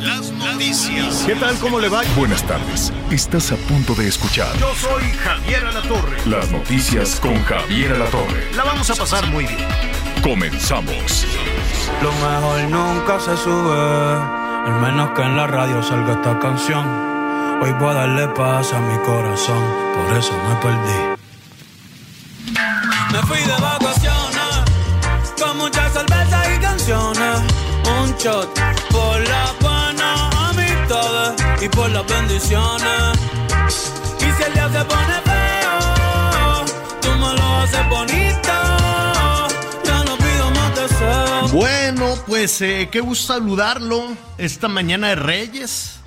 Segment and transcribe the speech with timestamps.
[0.00, 1.24] Las noticias.
[1.26, 1.56] ¿Qué tal?
[1.58, 2.02] ¿Cómo le va?
[2.16, 2.92] Buenas tardes.
[3.10, 6.16] Estás a punto de escuchar Yo soy Javier Alatorre.
[6.26, 8.52] las noticias con Javier Alatorre.
[8.54, 9.66] La vamos a pasar muy bien.
[10.22, 11.26] Comenzamos.
[12.02, 16.86] Lo mejor nunca se sube, al menos que en la radio salga esta canción.
[17.60, 19.62] Hoy voy a darle paz a mi corazón,
[19.94, 21.16] por eso me perdí.
[23.12, 24.64] Me fui de vacaciones,
[25.40, 27.40] con muchas cervezas y canciones.
[28.00, 28.54] Un shot
[28.90, 29.52] por la
[31.70, 33.18] por las bendiciones.
[34.18, 36.64] Y si el día se pone feo,
[37.00, 37.78] tú me lo haces.
[39.84, 41.52] Ya no pido más deseos.
[41.52, 46.00] Bueno, pues eh, qué gusto saludarlo esta mañana de Reyes.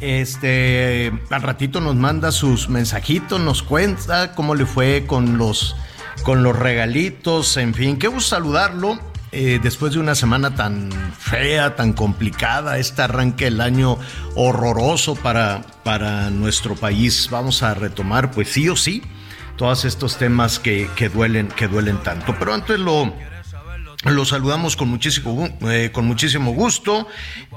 [0.00, 5.76] Este, al ratito nos manda sus mensajitos, nos cuenta cómo le fue con los,
[6.22, 8.98] con los regalitos, en fin, qué gusto saludarlo.
[9.32, 13.98] Eh, después de una semana tan fea, tan complicada, este arranque del año
[14.34, 19.02] horroroso para, para nuestro país, vamos a retomar, pues sí o sí,
[19.56, 22.34] todos estos temas que, que duelen, que duelen tanto.
[22.38, 23.12] Pero antes lo,
[24.04, 27.06] lo saludamos con muchísimo, eh, con muchísimo gusto.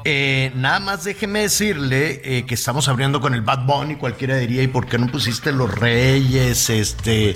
[0.04, 4.62] Eh, nada más déjeme decirle eh, que estamos abriendo con el Bad Bunny, cualquiera diría,
[4.62, 6.70] ¿y por qué no pusiste los Reyes?
[6.70, 7.36] Este,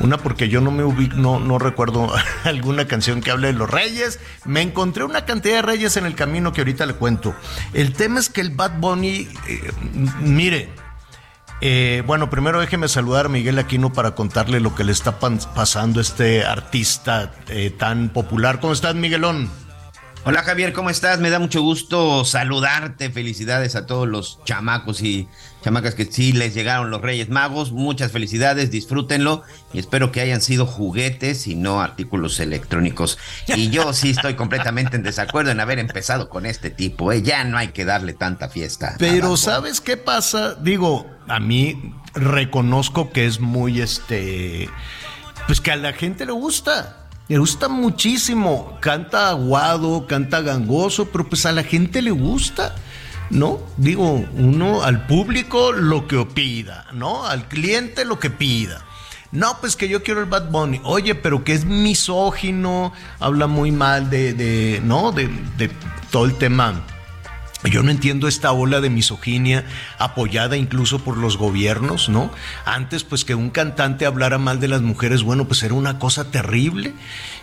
[0.00, 2.10] una porque yo no me ubico, no, no recuerdo
[2.44, 4.20] alguna canción que hable de los Reyes.
[4.46, 7.34] Me encontré una cantidad de Reyes en el camino que ahorita le cuento.
[7.74, 9.28] El tema es que el Bad Bunny,
[10.20, 10.70] mire,
[11.60, 16.00] eh, bueno, primero déjeme saludar a Miguel Aquino para contarle lo que le está pasando
[16.00, 18.60] a este artista eh, tan popular.
[18.60, 19.50] ¿Cómo estás, Miguelón?
[20.24, 21.20] Hola Javier, ¿cómo estás?
[21.20, 23.10] Me da mucho gusto saludarte.
[23.10, 25.28] Felicidades a todos los chamacos y
[25.66, 27.72] chamacas que sí les llegaron los Reyes Magos.
[27.72, 33.18] Muchas felicidades, disfrútenlo y espero que hayan sido juguetes y no artículos electrónicos.
[33.48, 37.10] Y yo sí estoy completamente en desacuerdo en haber empezado con este tipo.
[37.10, 37.20] ¿eh?
[37.20, 38.94] Ya no hay que darle tanta fiesta.
[39.00, 39.36] Pero.
[39.36, 40.54] ¿sabes qué pasa?
[40.54, 44.68] Digo, a mí reconozco que es muy este.
[45.48, 47.08] Pues que a la gente le gusta.
[47.26, 48.78] Le gusta muchísimo.
[48.80, 52.76] Canta aguado, canta gangoso, pero pues a la gente le gusta.
[53.30, 53.60] ¿No?
[53.76, 57.26] Digo, uno al público lo que pida, ¿no?
[57.26, 58.84] Al cliente lo que pida.
[59.32, 60.80] No, pues que yo quiero el Bad Bunny.
[60.84, 65.12] Oye, pero que es misógino, habla muy mal de, de ¿no?
[65.12, 65.70] De, de
[66.10, 66.82] todo el tema
[67.68, 69.64] yo no entiendo esta ola de misoginia
[69.98, 72.30] apoyada incluso por los gobiernos, ¿no?
[72.64, 76.30] Antes, pues que un cantante hablara mal de las mujeres, bueno, pues era una cosa
[76.30, 76.94] terrible.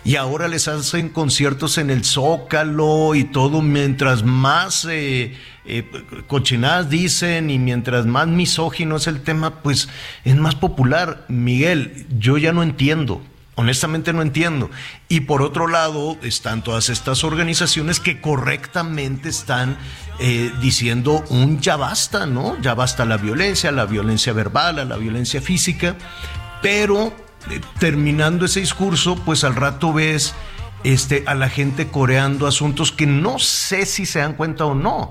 [0.04, 5.34] Y ahora les hacen conciertos en el Zócalo y todo, mientras más eh,
[5.64, 5.84] eh,
[6.26, 9.88] cochinadas dicen y mientras más misógino es el tema, pues
[10.24, 11.24] es más popular.
[11.28, 13.22] Miguel, yo ya no entiendo.
[13.56, 14.70] Honestamente no entiendo.
[15.08, 19.76] Y por otro lado están todas estas organizaciones que correctamente están
[20.18, 22.60] eh, diciendo un ya basta, ¿no?
[22.60, 25.94] Ya basta la violencia, la violencia verbal, la violencia física,
[26.62, 27.12] pero
[27.50, 30.34] eh, terminando ese discurso, pues al rato ves
[30.82, 35.10] este, a la gente coreando asuntos que no sé si se dan cuenta o no.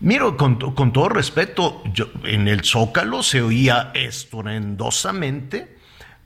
[0.00, 5.77] Miro, con, con todo respeto, yo, en el Zócalo se oía estruendosamente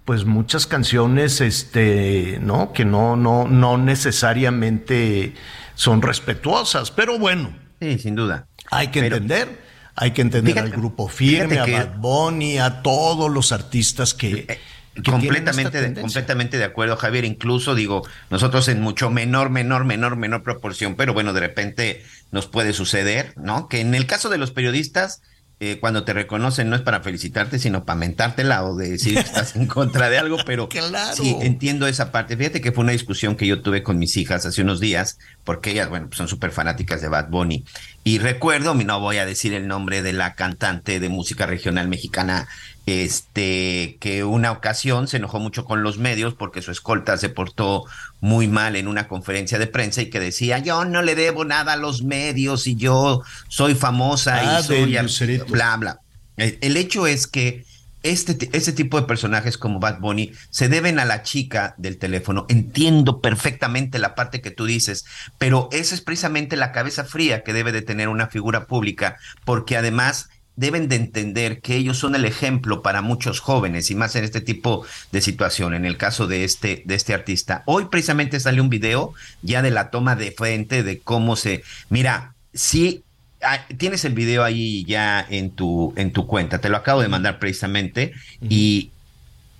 [0.05, 5.35] pues muchas canciones este no que no no no necesariamente
[5.75, 8.47] son respetuosas pero bueno Sí, sin duda.
[8.71, 9.61] hay que Pero- entender
[9.95, 14.47] hay que entender Fíjate- al grupo firme a Bad Bunny a todos los artistas que,
[14.95, 17.25] esta completamente, de, completamente de acuerdo, Javier.
[17.27, 22.47] Incluso digo, nosotros en mucho menor, menor, menor, menor proporción, pero bueno, de repente nos
[22.47, 23.69] puede suceder, ¿no?
[23.69, 25.21] Que en el caso de los periodistas,
[25.65, 29.21] eh, cuando te reconocen no es para felicitarte, sino para mentártela o de decir que
[29.21, 31.15] estás en contra de algo, pero Claro.
[31.15, 32.37] sí, entiendo esa parte.
[32.37, 35.71] Fíjate que fue una discusión que yo tuve con mis hijas hace unos días, porque
[35.71, 37.65] ellas, bueno, pues son súper fanáticas de Bad Bunny.
[38.03, 42.49] Y recuerdo, no voy a decir el nombre de la cantante de música regional mexicana,
[42.87, 47.85] este, que una ocasión se enojó mucho con los medios porque su escolta se portó
[48.21, 51.75] muy mal en una conferencia de prensa y que decía, yo no le debo nada
[51.75, 55.47] a los medios y yo soy famosa Ah, y soy ar- Lucerito.
[55.47, 55.99] bla, bla.
[56.37, 57.65] El, el hecho es que
[58.05, 62.47] este, este tipo de personajes como Bad Bunny se deben a la chica del teléfono.
[62.49, 65.05] Entiendo perfectamente la parte que tú dices,
[65.39, 69.77] pero esa es precisamente la cabeza fría que debe de tener una figura pública, porque
[69.77, 74.25] además deben de entender que ellos son el ejemplo para muchos jóvenes y más en
[74.25, 77.63] este tipo de situación, en el caso de este, de este artista.
[77.67, 82.35] Hoy precisamente salió un video ya de la toma de frente de cómo se, mira,
[82.53, 83.05] sí
[83.45, 87.09] Ah, tienes el video ahí ya en tu, en tu cuenta, te lo acabo de
[87.09, 88.13] mandar precisamente.
[88.41, 88.93] y,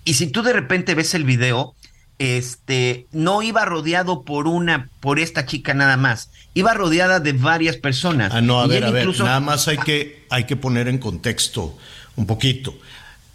[0.05, 1.75] y si tú de repente ves el video,
[2.17, 7.77] este, no iba rodeado por una, por esta chica nada más, iba rodeada de varias
[7.77, 8.33] personas.
[8.33, 11.77] Ah, no, a ver, a ver, nada más hay que, hay que poner en contexto
[12.15, 12.75] un poquito.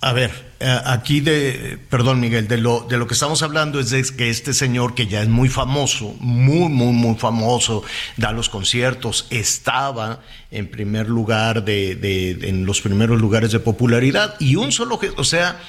[0.00, 0.31] A ver,
[0.61, 4.31] eh, aquí de, perdón Miguel, de lo, de lo que estamos hablando es de que
[4.31, 7.82] este señor que ya es muy famoso, muy, muy, muy famoso,
[8.17, 10.21] da los conciertos, estaba
[10.53, 15.25] en primer lugar de, de en los primeros lugares de popularidad y un solo, o
[15.25, 15.61] sea,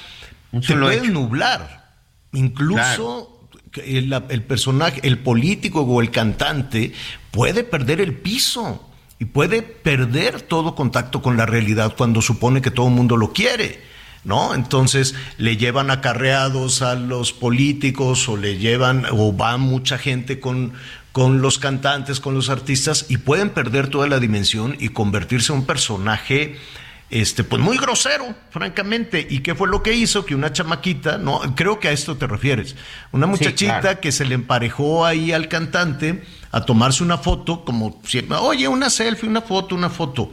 [0.62, 1.90] se puede nublar,
[2.32, 3.39] incluso
[3.74, 6.92] el, personaje, el político o el cantante
[7.30, 8.88] puede perder el piso
[9.18, 13.32] y puede perder todo contacto con la realidad cuando supone que todo el mundo lo
[13.32, 13.80] quiere.
[14.24, 14.54] ¿no?
[14.54, 20.72] Entonces le llevan acarreados a los políticos o le llevan o va mucha gente con,
[21.12, 25.60] con los cantantes, con los artistas y pueden perder toda la dimensión y convertirse en
[25.60, 26.56] un personaje
[27.10, 29.26] este, pues muy grosero, francamente.
[29.28, 30.24] ¿Y qué fue lo que hizo?
[30.24, 32.76] Que una chamaquita, no, creo que a esto te refieres,
[33.12, 36.22] una muchachita que se le emparejó ahí al cantante
[36.52, 40.30] a tomarse una foto, como siempre, oye, una selfie, una foto, una foto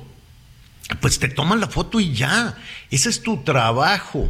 [1.01, 2.55] pues te toman la foto y ya.
[2.89, 4.29] Ese es tu trabajo.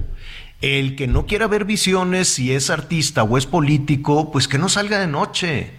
[0.62, 4.70] El que no quiera ver visiones, si es artista o es político, pues que no
[4.70, 5.72] salga de noche.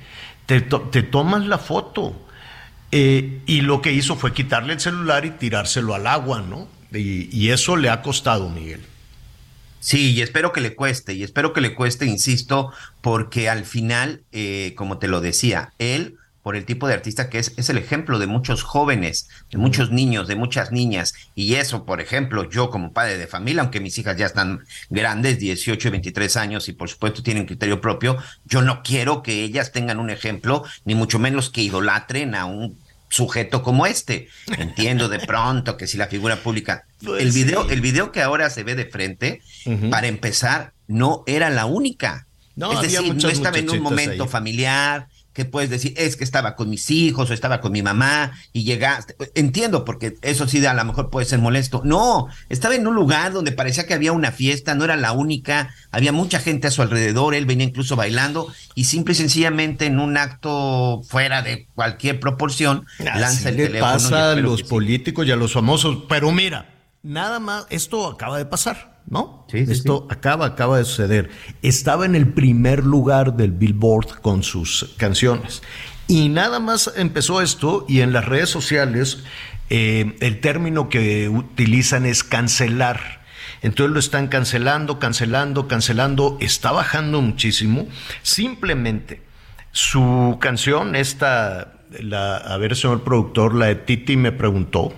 [0.46, 2.27] Te, te tomas la foto.
[2.90, 6.68] Eh, y lo que hizo fue quitarle el celular y tirárselo al agua, ¿no?
[6.90, 8.80] Y, eso le ha costado, Miguel.
[9.80, 14.22] Sí, y espero que le cueste, y espero que le cueste, insisto, porque al final,
[14.32, 16.16] eh, como te lo decía, él
[16.48, 19.90] por el tipo de artista que es, es el ejemplo de muchos jóvenes, de muchos
[19.90, 21.12] niños, de muchas niñas.
[21.34, 25.38] Y eso, por ejemplo, yo como padre de familia, aunque mis hijas ya están grandes,
[25.38, 28.16] 18 y 23 años, y por supuesto tienen criterio propio,
[28.46, 32.78] yo no quiero que ellas tengan un ejemplo, ni mucho menos que idolatren a un
[33.10, 34.30] sujeto como este.
[34.56, 36.86] Entiendo de pronto que si la figura pública.
[37.04, 39.42] Pues el video, el video que ahora se ve de frente,
[39.90, 42.26] para empezar, no era la única.
[42.56, 46.56] No, es decir, no estaba en un momento familiar, que puedes decir, es que estaba
[46.56, 49.14] con mis hijos o estaba con mi mamá y llegaste.
[49.34, 51.82] Entiendo, porque eso sí a lo mejor puede ser molesto.
[51.84, 55.72] No, estaba en un lugar donde parecía que había una fiesta, no era la única,
[55.92, 60.00] había mucha gente a su alrededor, él venía incluso bailando y simple y sencillamente en
[60.00, 65.36] un acto fuera de cualquier proporción, lanza el le pasa a los políticos y a
[65.36, 66.66] los famosos, pero mira,
[67.02, 68.97] nada más, esto acaba de pasar.
[69.10, 69.46] ¿No?
[69.52, 71.30] Esto acaba, acaba de suceder.
[71.62, 75.62] Estaba en el primer lugar del Billboard con sus canciones.
[76.06, 79.24] Y nada más empezó esto y en las redes sociales
[79.70, 83.18] eh, el término que utilizan es cancelar.
[83.62, 86.38] Entonces lo están cancelando, cancelando, cancelando.
[86.40, 87.88] Está bajando muchísimo.
[88.22, 89.22] Simplemente
[89.72, 94.94] su canción, esta, la, a ver, señor productor, la de Titi me preguntó,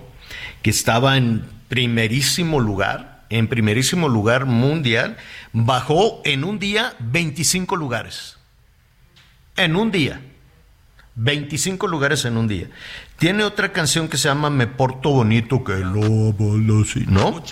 [0.61, 5.17] que estaba en primerísimo lugar en primerísimo lugar mundial,
[5.53, 8.37] bajó en un día 25 lugares.
[9.55, 10.21] En un día.
[11.15, 12.69] 25 lugares en un día.
[13.17, 16.33] Tiene otra canción que se llama Me Porto Bonito, que lo
[17.07, 17.43] ¿no?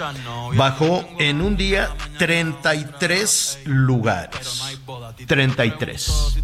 [0.55, 4.79] Bajó en un día 33 lugares.
[5.27, 6.41] 33.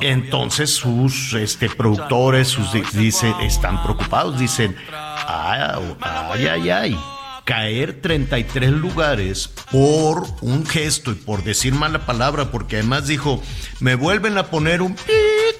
[0.00, 4.76] Entonces sus este, productores sus, dicen, están preocupados, dicen,
[5.26, 6.98] ay, ay, ay
[7.48, 13.42] caer 33 lugares por un gesto y por decir mala palabra, porque además dijo,
[13.80, 14.94] me vuelven a poner un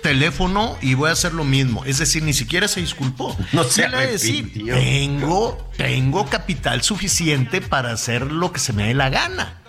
[0.03, 1.87] teléfono y voy a hacer lo mismo.
[1.87, 3.35] Es decir, ni siquiera se disculpó.
[3.55, 9.09] No sé decir, tengo, tengo capital suficiente para hacer lo que se me dé la
[9.09, 9.63] gana.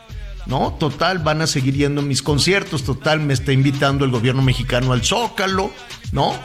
[0.45, 0.73] ¿no?
[0.73, 5.05] Total, van a seguir yendo mis conciertos, total, me está invitando el gobierno mexicano al
[5.05, 5.71] Zócalo,
[6.11, 6.37] ¿no?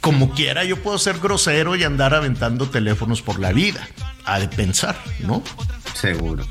[0.00, 3.88] Como quiera, yo puedo ser grosero y andar aventando teléfonos por la vida
[4.38, 5.42] de pensar, ¿no?
[5.94, 6.46] Seguro.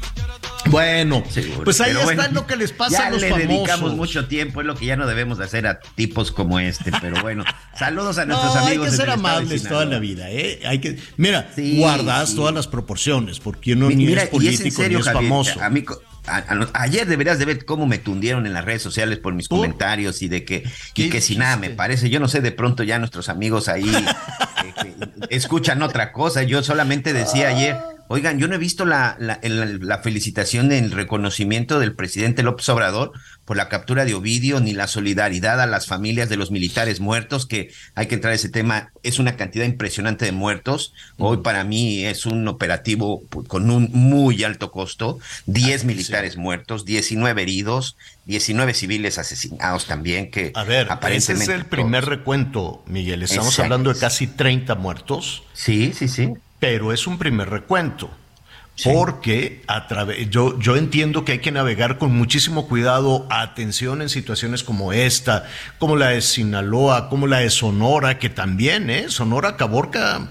[0.70, 1.24] Bueno,
[1.64, 4.76] pues ahí está lo que les pasa a los le dedicamos mucho tiempo, es lo
[4.76, 7.44] que ya no debemos de hacer a tipos como este, pero bueno,
[7.78, 8.88] saludos a nuestros amigos.
[8.88, 10.62] Hay que ser amables toda la vida, ¿eh?
[10.66, 15.62] Hay que, mira, guardas todas las proporciones, porque uno ni es político ni es famoso.
[15.62, 15.86] A mí,
[16.74, 20.28] ayer deberías de ver cómo me tundieron en las redes sociales por mis comentarios y
[20.28, 20.64] de que,
[20.96, 23.90] y que si nada me parece, yo no sé, de pronto ya nuestros amigos ahí
[24.84, 24.96] eh,
[25.30, 26.44] escuchan otra cosa.
[26.44, 27.78] Yo solamente decía ayer,
[28.08, 33.14] Oigan, yo no he visto la, la, la felicitación el reconocimiento del presidente López Obrador
[33.46, 37.46] por la captura de Ovidio, ni la solidaridad a las familias de los militares muertos,
[37.46, 40.94] que hay que entrar a ese tema, es una cantidad impresionante de muertos.
[41.18, 46.86] Hoy para mí es un operativo con un muy alto costo, 10 ah, militares muertos,
[46.86, 51.44] 19 heridos, 19 civiles asesinados también, que a ver, aparentemente...
[51.44, 55.44] Ese es el primer recuento, Miguel, estamos hablando de casi 30 muertos.
[55.54, 56.34] Sí, sí, sí.
[56.60, 58.10] Pero es un primer recuento.
[58.84, 64.10] Porque a través, yo, yo entiendo que hay que navegar con muchísimo cuidado, atención en
[64.10, 65.46] situaciones como esta,
[65.80, 69.06] como la de Sinaloa, como la de Sonora, que también, ¿eh?
[69.08, 70.28] Sonora Caborca,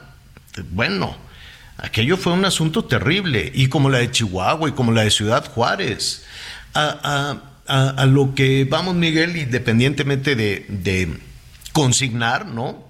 [0.73, 1.17] bueno,
[1.79, 5.51] aquello fue un asunto terrible, y como la de Chihuahua y como la de Ciudad
[5.51, 6.27] Juárez.
[6.75, 11.19] A, a, a, lo que vamos, Miguel, independientemente de, de
[11.73, 12.84] consignar, ¿no?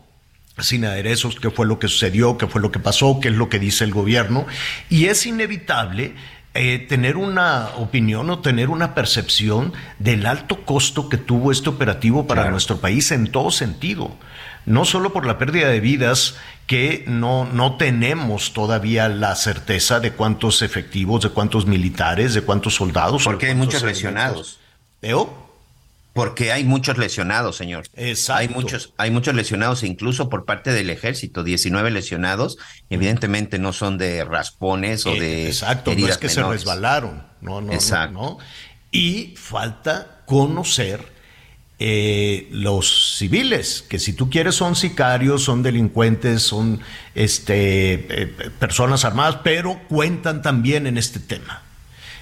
[0.59, 3.49] Sin aderezos, qué fue lo que sucedió, qué fue lo que pasó, qué es lo
[3.49, 4.47] que dice el gobierno.
[4.89, 6.15] Y es inevitable
[6.55, 12.27] eh, tener una opinión o tener una percepción del alto costo que tuvo este operativo
[12.29, 14.17] para nuestro país en todo sentido.
[14.65, 20.13] No solo por la pérdida de vidas, que no, no tenemos todavía la certeza de
[20.13, 23.25] cuántos efectivos, de cuántos militares, de cuántos soldados.
[23.25, 24.61] Porque hay muchos lesionados.
[25.03, 25.44] ¿Veo?
[26.15, 27.87] Porque hay muchos lesionados, señor.
[27.95, 28.41] Exacto.
[28.41, 32.57] Hay muchos, hay muchos lesionados, incluso por parte del ejército, 19 lesionados.
[32.89, 35.47] Evidentemente no son de raspones o eh, de.
[35.49, 37.27] Exacto, no es que se resbalaron.
[37.41, 38.13] No, no, Exacto.
[38.13, 38.39] no,
[38.93, 41.15] Y falta conocer
[41.81, 46.81] eh, los civiles, que si tú quieres son sicarios, son delincuentes, son
[47.17, 48.27] este, eh,
[48.61, 51.64] personas armadas, pero cuentan también en este tema.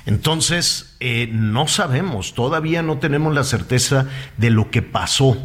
[0.04, 4.06] Entonces, eh, no sabemos, todavía no tenemos la certeza
[4.36, 5.36] de lo que pasó.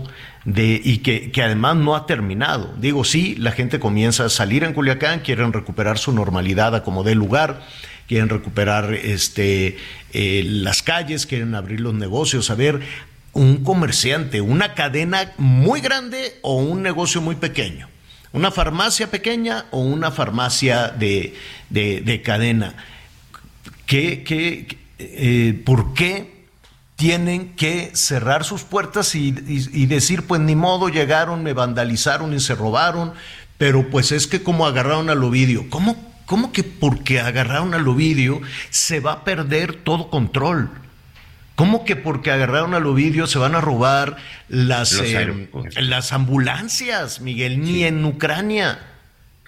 [0.45, 2.73] Y que, además no ha terminado.
[2.79, 7.03] Digo, sí, la gente comienza a salir en Culiacán, quieren recuperar su normalidad a como
[7.03, 7.61] dé lugar,
[8.07, 9.77] quieren recuperar este,
[10.13, 12.49] eh, las calles, quieren abrir los negocios.
[12.49, 12.79] A ver,
[13.33, 17.89] un comerciante, una cadena muy grande o un negocio muy pequeño,
[18.31, 21.35] una farmacia pequeña o una farmacia de,
[21.69, 22.73] de cadena
[23.87, 24.67] ¿Qué,
[24.99, 26.37] eh, ¿Por qué
[26.97, 29.31] tienen que cerrar sus puertas y,
[29.85, 33.13] decir, pues ni modo, llegaron, me vandalizaron y se robaron,
[33.57, 38.41] pero pues es que como agarraron al Ovidio, ¿cómo, cómo que porque agarraron al Ovidio
[38.71, 40.69] se va a perder todo control?
[41.55, 44.17] ¿Cómo que porque agarraron al Ovidio se van a robar
[44.49, 47.61] las, eh, las ambulancias, Miguel?
[47.61, 48.79] Ni en Ucrania.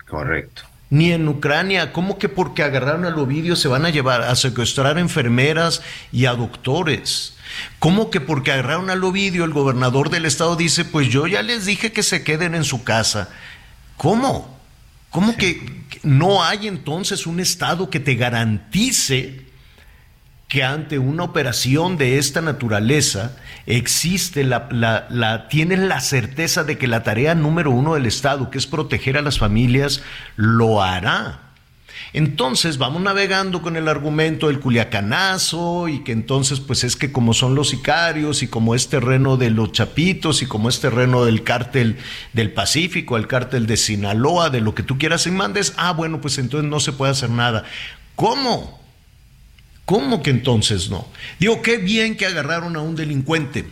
[0.08, 1.93] Correcto ni en Ucrania.
[1.93, 5.81] ¿Cómo que porque agarraron al Ovidio se van a llevar a secuestrar enfermeras
[6.12, 7.36] y a doctores?
[7.79, 11.65] ¿Cómo que porque agarraron al Ovidio el gobernador del estado dice, pues yo ya les
[11.65, 13.29] dije que se queden en su casa?
[13.98, 14.58] ¿Cómo?
[15.10, 19.49] ¿Cómo que no hay entonces un estado que te garantice
[20.50, 23.38] que ante una operación de esta naturaleza
[23.68, 28.65] existe la, tienen la certeza de que la tarea número uno del Estado, que es
[28.65, 30.01] proteger a las familias,
[30.36, 31.41] lo hará.
[32.13, 37.36] Entonces vamos navegando con el argumento del culiacanazo y que entonces pues es que como
[37.36, 41.44] son los sicarios y como es terreno de los chapitos y como es terreno del
[41.44, 41.98] cártel
[42.34, 46.22] del Pacífico, el cártel de Sinaloa, de lo que tú quieras y mandes, ah bueno
[46.22, 47.65] pues entonces no se puede hacer nada.
[48.15, 48.78] ¿Cómo?
[49.89, 51.08] ¿Cómo que entonces no?
[51.39, 53.65] Digo, qué bien que agarraron a un delincuente.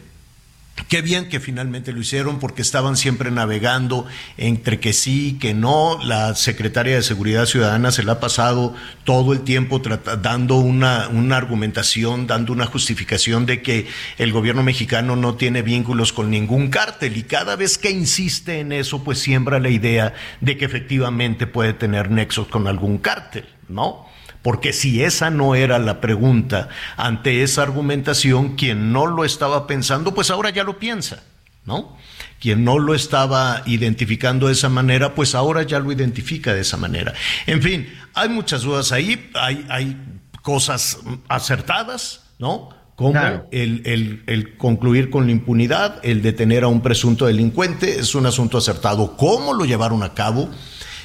[0.89, 5.99] Qué bien que finalmente lo hicieron porque estaban siempre navegando entre que sí, que no.
[6.03, 9.79] La secretaria de Seguridad Ciudadana se la ha pasado todo el tiempo
[10.19, 13.85] dando una, una argumentación, dando una justificación de que
[14.17, 18.71] el gobierno mexicano no tiene vínculos con ningún cártel y cada vez que insiste en
[18.71, 24.07] eso, pues siembra la idea de que efectivamente puede tener nexos con algún cártel, ¿no?
[24.41, 30.13] Porque si esa no era la pregunta ante esa argumentación, quien no lo estaba pensando,
[30.13, 31.23] pues ahora ya lo piensa,
[31.65, 31.97] ¿no?
[32.39, 36.77] Quien no lo estaba identificando de esa manera, pues ahora ya lo identifica de esa
[36.77, 37.13] manera.
[37.45, 39.97] En fin, hay muchas dudas ahí, hay, hay
[40.41, 42.69] cosas acertadas, ¿no?
[42.97, 43.19] como
[43.51, 48.25] el, el, el, concluir con la impunidad, el detener a un presunto delincuente, es un
[48.25, 49.15] asunto acertado.
[49.15, 50.49] ¿Cómo lo llevaron a cabo?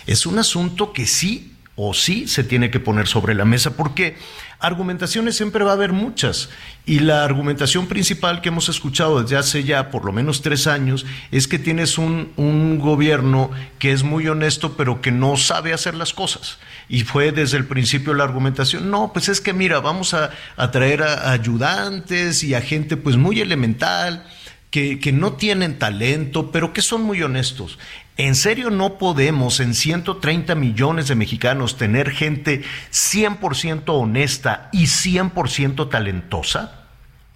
[0.06, 4.16] Es un asunto que sí o sí se tiene que poner sobre la mesa, porque
[4.58, 6.50] argumentaciones siempre va a haber muchas.
[6.84, 11.06] Y la argumentación principal que hemos escuchado desde hace ya por lo menos tres años
[11.30, 15.94] es que tienes un, un gobierno que es muy honesto, pero que no sabe hacer
[15.94, 16.58] las cosas.
[16.88, 20.70] Y fue desde el principio la argumentación, no, pues es que mira, vamos a, a
[20.70, 24.26] traer a ayudantes y a gente pues muy elemental
[24.70, 27.78] que, que no tienen talento, pero que son muy honestos.
[28.18, 35.88] ¿En serio no podemos en 130 millones de mexicanos tener gente 100% honesta y 100%
[35.88, 36.86] talentosa?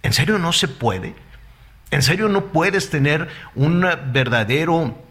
[0.03, 1.15] ¿En serio no se puede?
[1.89, 5.06] ¿En serio no puedes tener un verdadero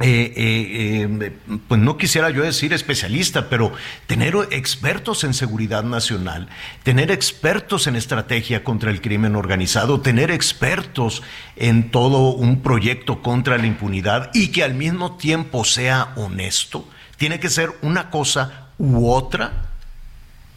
[0.00, 3.72] eh, eh, eh, pues no quisiera yo decir especialista, pero
[4.08, 6.48] tener expertos en seguridad nacional,
[6.82, 11.22] tener expertos en estrategia contra el crimen organizado, tener expertos
[11.54, 17.38] en todo un proyecto contra la impunidad y que al mismo tiempo sea honesto, tiene
[17.38, 19.68] que ser una cosa u otra,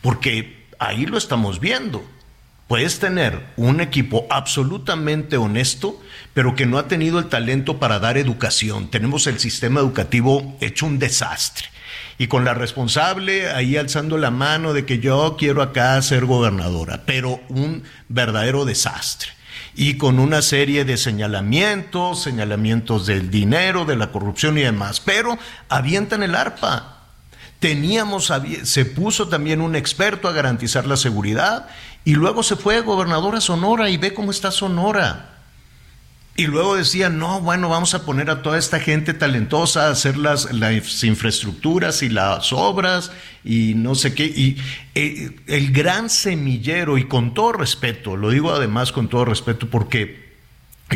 [0.02, 2.04] porque ahí lo estamos viendo.
[2.68, 6.02] Puedes tener un equipo absolutamente honesto,
[6.34, 8.92] pero que no ha tenido el talento para dar educación.
[8.92, 11.70] Tenemos el sistema educativo hecho un desastre.
[12.18, 17.04] Y con la responsable ahí alzando la mano de que yo quiero acá ser gobernadora,
[17.06, 19.32] pero un verdadero desastre.
[19.74, 25.00] Y con una serie de señalamientos, señalamientos del dinero, de la corrupción y demás.
[25.00, 25.38] Pero
[25.70, 26.97] avientan el arpa,
[27.60, 28.32] Teníamos,
[28.64, 31.68] se puso también un experto a garantizar la seguridad
[32.06, 35.38] y luego se fue gobernador a Sonora y ve cómo está Sonora.
[36.40, 40.18] Y luego decía, no, bueno, vamos a poner a toda esta gente talentosa a hacer
[40.18, 43.12] las, las infraestructuras y las obras
[43.44, 44.26] y no sé qué.
[44.26, 44.58] Y
[44.94, 50.27] eh, el gran semillero, y con todo respeto, lo digo además con todo respeto porque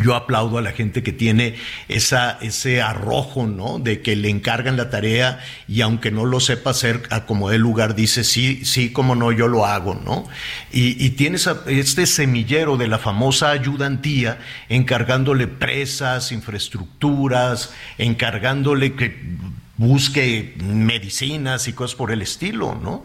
[0.00, 1.56] yo aplaudo a la gente que tiene
[1.88, 3.78] esa, ese arrojo, ¿no?
[3.78, 7.60] De que le encargan la tarea y aunque no lo sepa hacer a como el
[7.60, 10.26] lugar, dice, sí, sí, como no, yo lo hago, ¿no?
[10.72, 14.38] Y, y tienes este semillero de la famosa ayudantía
[14.70, 19.36] encargándole presas, infraestructuras, encargándole que
[19.76, 23.04] busque medicinas y cosas por el estilo, ¿no?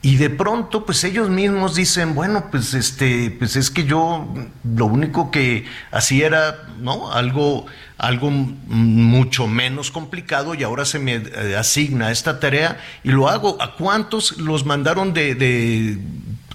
[0.00, 4.32] Y de pronto, pues ellos mismos dicen, bueno, pues este, pues es que yo
[4.64, 7.10] lo único que hacía era, ¿no?
[7.10, 13.28] Algo, algo mucho menos complicado y ahora se me eh, asigna esta tarea y lo
[13.28, 13.60] hago.
[13.60, 15.98] ¿A cuántos los mandaron de, de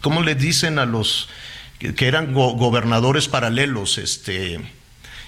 [0.02, 1.28] ¿cómo les dicen a los
[1.80, 3.98] que eran gobernadores paralelos?
[3.98, 4.62] Este.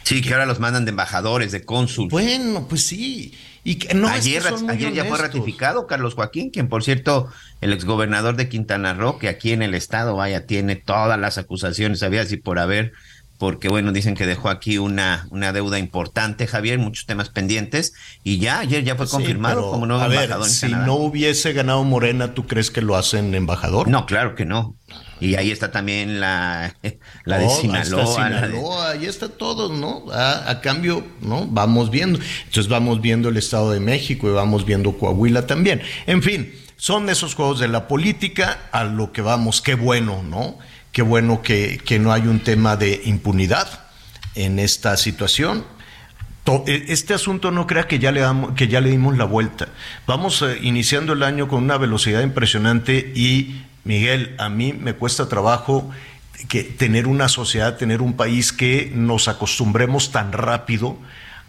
[0.03, 2.09] Sí, que ahora los mandan de embajadores, de cónsul.
[2.09, 3.33] Bueno, pues sí.
[3.63, 7.27] Y no ayer, ayer ya fue ratificado Carlos Joaquín, quien por cierto,
[7.65, 12.03] el exgobernador de Quintana Roo, que aquí en el estado, vaya, tiene todas las acusaciones,
[12.03, 12.93] había así por haber,
[13.39, 18.37] porque bueno, dicen que dejó aquí una, una deuda importante, Javier, muchos temas pendientes, y
[18.37, 20.47] ya, ayer ya fue confirmado como nuevo embajador.
[20.47, 23.87] si no hubiese ganado Morena, ¿tú crees que lo hacen embajador?
[23.87, 24.75] No, claro que no.
[25.19, 26.75] Y ahí está también la,
[27.25, 28.91] la de Sinaloa.
[28.91, 30.05] Ahí está todo, ¿no?
[30.13, 31.47] A, cambio, ¿no?
[31.47, 32.19] Vamos viendo.
[32.45, 35.81] Entonces vamos viendo el Estado de México y vamos viendo Coahuila también.
[36.05, 39.61] En fin, son esos juegos de la política a lo que vamos.
[39.61, 40.57] Qué bueno, ¿no?
[40.91, 43.67] Qué bueno que, que no hay un tema de impunidad
[44.35, 45.65] en esta situación.
[46.67, 49.69] E, este asunto no crea que ya le damos, que ya le dimos la vuelta.
[50.05, 55.27] Vamos eh, iniciando el año con una velocidad impresionante y Miguel, a mí me cuesta
[55.27, 55.89] trabajo
[56.49, 60.97] que tener una sociedad, tener un país que nos acostumbremos tan rápido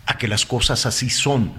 [0.07, 1.53] a que las cosas así son.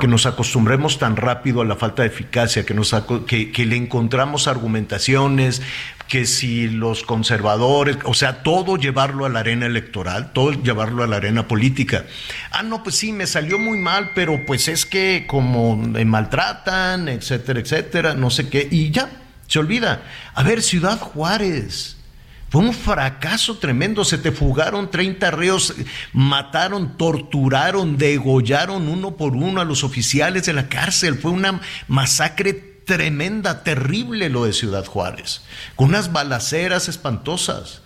[0.00, 2.94] Que nos acostumbremos tan rápido a la falta de eficacia, que, nos,
[3.26, 5.62] que, que le encontramos argumentaciones,
[6.08, 11.06] que si los conservadores, o sea, todo llevarlo a la arena electoral, todo llevarlo a
[11.06, 12.04] la arena política.
[12.50, 17.08] Ah, no, pues sí, me salió muy mal, pero pues es que como me maltratan,
[17.08, 19.10] etcétera, etcétera, no sé qué, y ya,
[19.46, 20.02] se olvida.
[20.34, 21.96] A ver, Ciudad Juárez.
[22.54, 25.74] Fue un fracaso tremendo, se te fugaron 30 reos,
[26.12, 31.18] mataron, torturaron, degollaron uno por uno a los oficiales de la cárcel.
[31.18, 35.42] Fue una masacre tremenda, terrible lo de Ciudad Juárez,
[35.74, 37.82] con unas balaceras espantosas.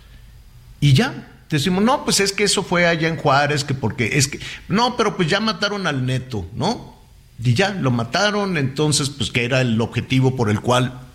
[0.79, 4.27] Y ya, decimos, no, pues es que eso fue allá en Juárez, que porque es
[4.27, 6.95] que, no, pero pues ya mataron al neto, ¿no?
[7.43, 11.09] Y ya, lo mataron, entonces, pues que era el objetivo por el cual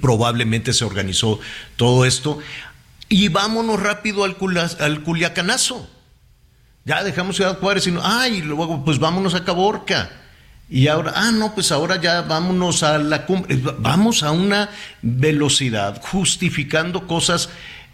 [0.00, 1.38] probablemente se organizó
[1.76, 2.38] todo esto.
[3.08, 5.88] Y vámonos rápido al, Culiacanazo.
[6.84, 10.10] Ya dejamos Ciudad Juárez y no, ay, luego pues vámonos a Caborca.
[10.68, 13.60] Y ahora, ah, no, pues ahora ya vámonos a la cumbre.
[13.78, 14.70] Vamos a una
[15.02, 17.50] velocidad, justificando cosas.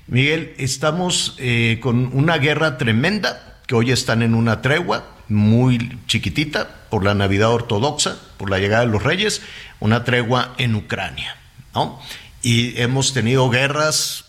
[0.07, 6.69] Miguel, estamos eh, con una guerra tremenda, que hoy están en una tregua muy chiquitita
[6.91, 9.43] por la Navidad ortodoxa, por la llegada de los reyes,
[9.81, 11.37] una tregua en Ucrania.
[11.75, 12.01] ¿no?
[12.43, 14.25] Y hemos tenido guerras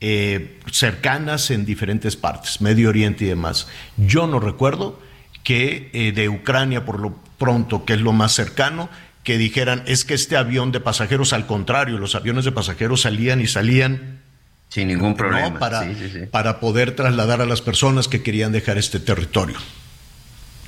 [0.00, 3.66] eh, cercanas en diferentes partes, Medio Oriente y demás.
[3.96, 5.00] Yo no recuerdo
[5.42, 8.88] que eh, de Ucrania, por lo pronto, que es lo más cercano,
[9.24, 13.40] que dijeran, es que este avión de pasajeros, al contrario, los aviones de pasajeros salían
[13.40, 14.20] y salían
[14.68, 15.58] Sin ningún problema.
[15.58, 15.86] Para,
[16.30, 19.56] para poder trasladar a las personas que querían dejar este territorio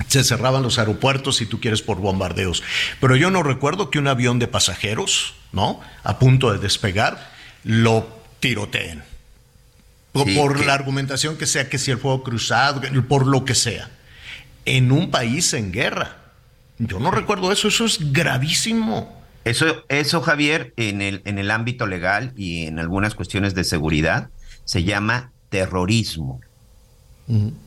[0.07, 2.63] se cerraban los aeropuertos, si tú quieres, por bombardeos.
[2.99, 5.79] Pero yo no recuerdo que un avión de pasajeros, ¿no?
[6.03, 7.31] A punto de despegar,
[7.63, 8.07] lo
[8.39, 9.03] tiroteen.
[10.11, 13.89] Por, la argumentación que sea, que si el fuego cruzado, por lo que sea.
[14.65, 16.17] En un país en guerra.
[16.77, 19.21] Yo no recuerdo eso, eso es gravísimo.
[19.45, 24.29] Eso, eso, Javier, en el, en el ámbito legal y en algunas cuestiones de seguridad,
[24.65, 26.41] se llama terrorismo.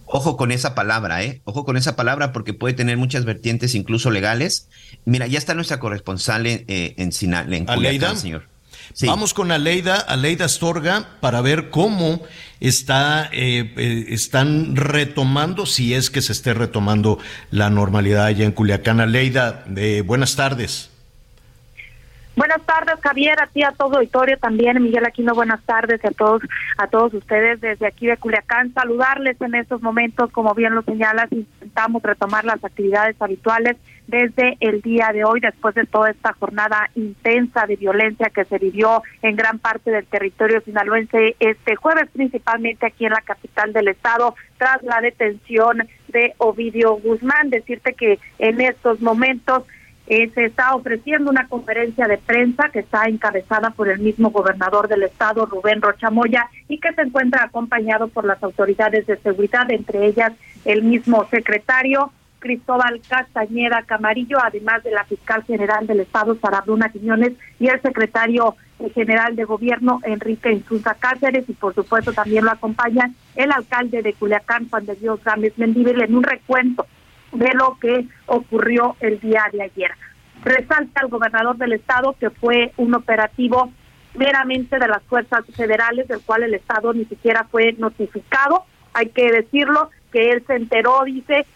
[0.04, 1.40] Ojo con esa palabra, ¿eh?
[1.44, 4.68] Ojo con esa palabra porque puede tener muchas vertientes, incluso legales.
[5.07, 8.53] Mira, ya está nuestra corresponsal en, eh, en, en Culiacán, señor.
[9.02, 12.20] Vamos con Aleida, Aleida Astorga, para ver cómo
[12.61, 17.18] está, eh, eh, están retomando, si es que se esté retomando
[17.50, 19.00] la normalidad allá en Culiacán.
[19.00, 20.90] Aleida, eh, buenas tardes.
[22.37, 26.42] Buenas tardes, Javier, a ti, a todo auditorio también, Miguel Aquino, buenas tardes a todos,
[26.76, 31.30] a todos ustedes desde aquí de Culiacán, saludarles en estos momentos, como bien lo señalas,
[31.30, 36.90] intentamos retomar las actividades habituales desde el día de hoy, después de toda esta jornada
[36.94, 42.86] intensa de violencia que se vivió en gran parte del territorio sinaloense este jueves, principalmente
[42.86, 47.50] aquí en la capital del estado, tras la detención de Ovidio Guzmán.
[47.50, 49.64] Decirte que en estos momentos
[50.06, 54.86] eh, se está ofreciendo una conferencia de prensa que está encabezada por el mismo gobernador
[54.86, 60.06] del estado, Rubén Rochamoya, y que se encuentra acompañado por las autoridades de seguridad, entre
[60.06, 60.32] ellas
[60.66, 62.12] el mismo secretario
[62.44, 67.80] Cristóbal Castañeda Camarillo, además de la fiscal general del estado, Sara Bruna Quiñones, y el
[67.80, 68.54] secretario
[68.94, 74.12] general de gobierno, Enrique Insunza Cáceres, y por supuesto también lo acompaña el alcalde de
[74.12, 76.87] Culiacán, Juan de Dios Gámez Mendívil, en un recuento
[77.33, 79.92] de lo que ocurrió el día de ayer.
[80.44, 83.72] Resalta el gobernador del estado que fue un operativo
[84.14, 88.66] meramente de las fuerzas federales, del cual el estado ni siquiera fue notificado.
[88.92, 91.46] Hay que decirlo que él se enteró, dice,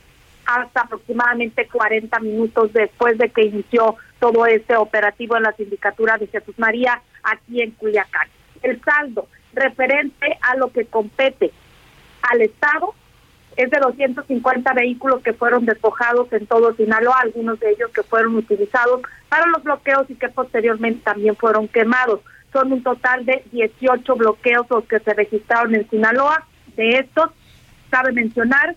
[0.49, 6.27] hasta aproximadamente 40 minutos después de que inició todo este operativo en la sindicatura de
[6.27, 8.29] Jesús María aquí en Culiacán.
[8.63, 11.53] El saldo referente a lo que compete
[12.23, 12.95] al Estado
[13.57, 18.37] es de 250 vehículos que fueron despojados en todo Sinaloa, algunos de ellos que fueron
[18.37, 22.21] utilizados para los bloqueos y que posteriormente también fueron quemados.
[22.55, 26.47] Son un total de 18 bloqueos los que se registraron en Sinaloa.
[26.75, 27.33] De estos,
[27.91, 28.77] cabe mencionar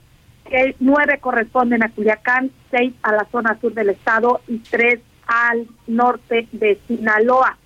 [0.51, 5.65] que nueve corresponden a Culiacán, seis a la zona sur del estado y tres al
[5.87, 7.57] norte de Sinaloa.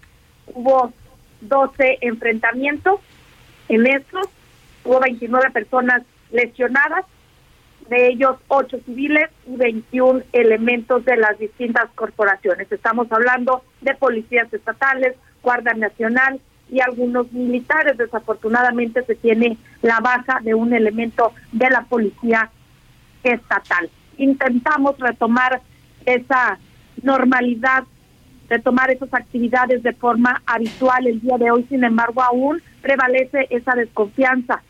[0.54, 0.94] Hubo
[1.42, 3.00] 12 enfrentamientos
[3.70, 4.28] en estos,
[4.84, 7.06] hubo 29 personas lesionadas,
[7.90, 12.72] de ellos ocho civiles y 21 elementos de las distintas corporaciones.
[12.72, 17.98] Estamos hablando de policías estatales, Guardia Nacional y algunos militares.
[17.98, 22.52] Desafortunadamente se tiene la baja de un elemento de la policía
[23.26, 23.90] estatal.
[24.18, 25.62] Intentamos retomar
[26.06, 26.60] esa
[27.02, 27.84] normalidad,
[28.50, 33.74] retomar esas actividades de forma habitual el día de hoy, sin embargo aún prevalece esa
[33.74, 34.62] desconfianza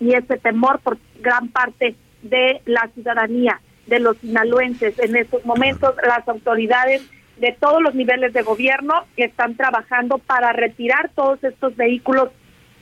[0.00, 4.98] y ese temor por gran parte de la ciudadanía, de los sinaloenses.
[4.98, 7.02] En estos momentos las autoridades
[7.38, 12.30] de todos los niveles de gobierno están trabajando para retirar todos estos vehículos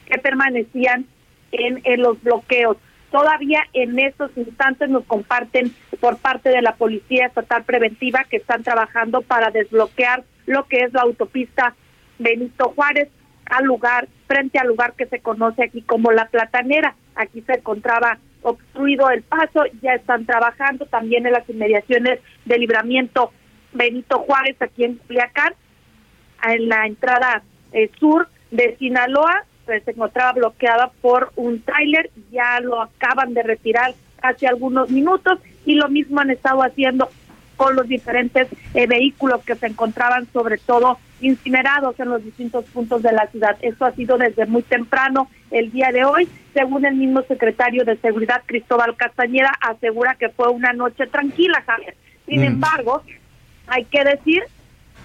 [0.06, 1.06] que permanecían
[1.52, 2.76] en, en los bloqueos.
[3.10, 8.62] Todavía en estos instantes nos comparten por parte de la Policía Estatal Preventiva que están
[8.62, 11.74] trabajando para desbloquear lo que es la autopista
[12.18, 13.08] Benito Juárez
[13.46, 16.94] al lugar, frente al lugar que se conoce aquí como La Platanera.
[17.14, 23.32] Aquí se encontraba obstruido el paso, ya están trabajando también en las inmediaciones de libramiento
[23.72, 25.54] Benito Juárez, aquí en Culiacán,
[26.46, 27.42] en la entrada
[27.72, 33.42] eh, sur de Sinaloa, pues, se encontraba bloqueada por un tráiler, ya lo acaban de
[33.42, 37.08] retirar hace algunos minutos y lo mismo han estado haciendo
[37.56, 43.02] con los diferentes eh, vehículos que se encontraban sobre todo incinerados en los distintos puntos
[43.02, 43.56] de la ciudad.
[43.62, 46.28] Esto ha sido desde muy temprano el día de hoy.
[46.52, 51.96] Según el mismo secretario de Seguridad, Cristóbal Castañeda, asegura que fue una noche tranquila, Javier.
[52.26, 52.44] Sin mm.
[52.44, 53.02] embargo,
[53.66, 54.42] hay que decir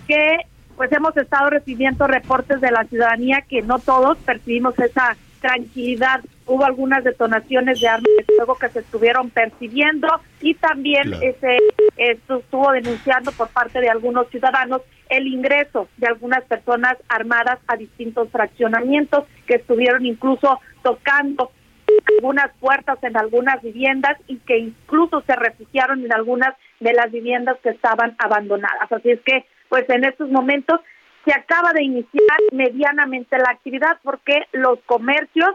[0.08, 0.40] que
[0.76, 6.22] pues hemos estado recibiendo reportes de la ciudadanía que no todos percibimos esa tranquilidad.
[6.46, 10.08] Hubo algunas detonaciones de armas de fuego que se estuvieron percibiendo
[10.42, 11.58] y también ese
[11.98, 18.30] estuvo denunciando por parte de algunos ciudadanos el ingreso de algunas personas armadas a distintos
[18.30, 21.52] fraccionamientos que estuvieron incluso tocando
[22.18, 27.58] algunas puertas en algunas viviendas y que incluso se refugiaron en algunas de las viviendas
[27.62, 28.92] que estaban abandonadas.
[28.92, 30.82] Así es que, pues en estos momentos
[31.24, 35.48] se acaba de iniciar medianamente la actividad porque los comercios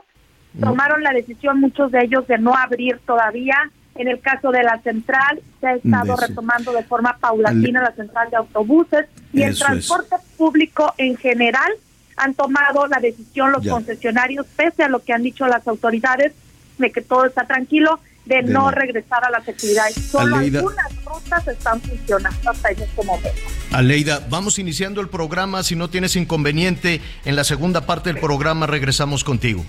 [0.58, 3.70] tomaron la decisión, muchos de ellos, de no abrir todavía.
[3.94, 8.30] En el caso de la central, se ha estado retomando de forma paulatina la central
[8.30, 11.72] de autobuses y el transporte público en general
[12.16, 16.32] han tomado la decisión los concesionarios, pese a lo que han dicho las autoridades,
[16.78, 19.94] de que todo está tranquilo, de, no regresar a las actividades.
[19.94, 23.30] Solo algunas rutas están funcionando hasta en este momento.
[23.72, 25.62] Aleida, vamos iniciando el programa.
[25.62, 29.64] Si no tienes inconveniente, en la segunda parte del programa regresamos contigo.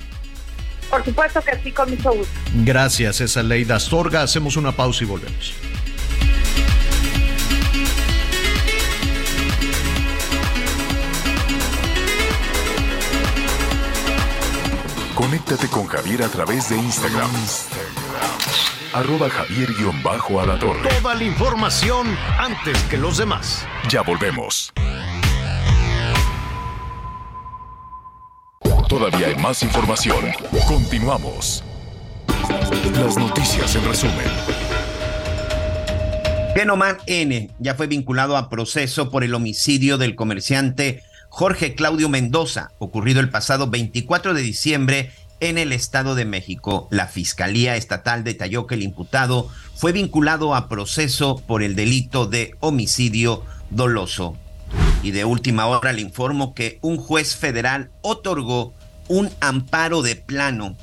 [0.89, 2.33] Por supuesto que sí, con mucho gusto.
[2.63, 4.21] Gracias, esa Aleida Astorga.
[4.21, 5.53] Hacemos una pausa y volvemos.
[15.27, 17.29] Conéctate con Javier a través de Instagram.
[18.93, 20.87] Arroba Javier-Alatorre.
[21.01, 23.67] Toda la información antes que los demás.
[23.89, 24.71] Ya volvemos.
[28.87, 30.31] Todavía hay más información.
[30.65, 31.61] Continuamos.
[32.93, 34.31] Las noticias en resumen.
[36.55, 41.03] Genomar N ya fue vinculado a proceso por el homicidio del comerciante
[41.37, 46.87] Jorge Claudio Mendoza, ocurrido el pasado 24 de diciembre en el Estado de México.
[46.89, 52.55] La Fiscalía Estatal detalló que el imputado fue vinculado a proceso por el delito de
[52.59, 54.35] homicidio doloso.
[55.03, 58.73] Y de última hora le informo que un juez federal otorgó
[59.07, 60.75] un amparo de plano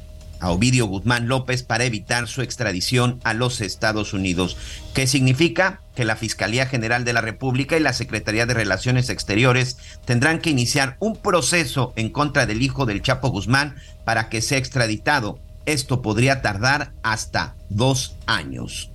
[0.44, 4.58] a Ovidio Guzmán López para evitar su extradición a los Estados Unidos.
[4.92, 5.80] ¿Qué significa?
[5.96, 10.50] Que la Fiscalía General de la República y la Secretaría de Relaciones Exteriores tendrán que
[10.50, 15.38] iniciar un proceso en contra del hijo del Chapo Guzmán para que sea extraditado.
[15.64, 18.90] Esto podría tardar hasta dos años.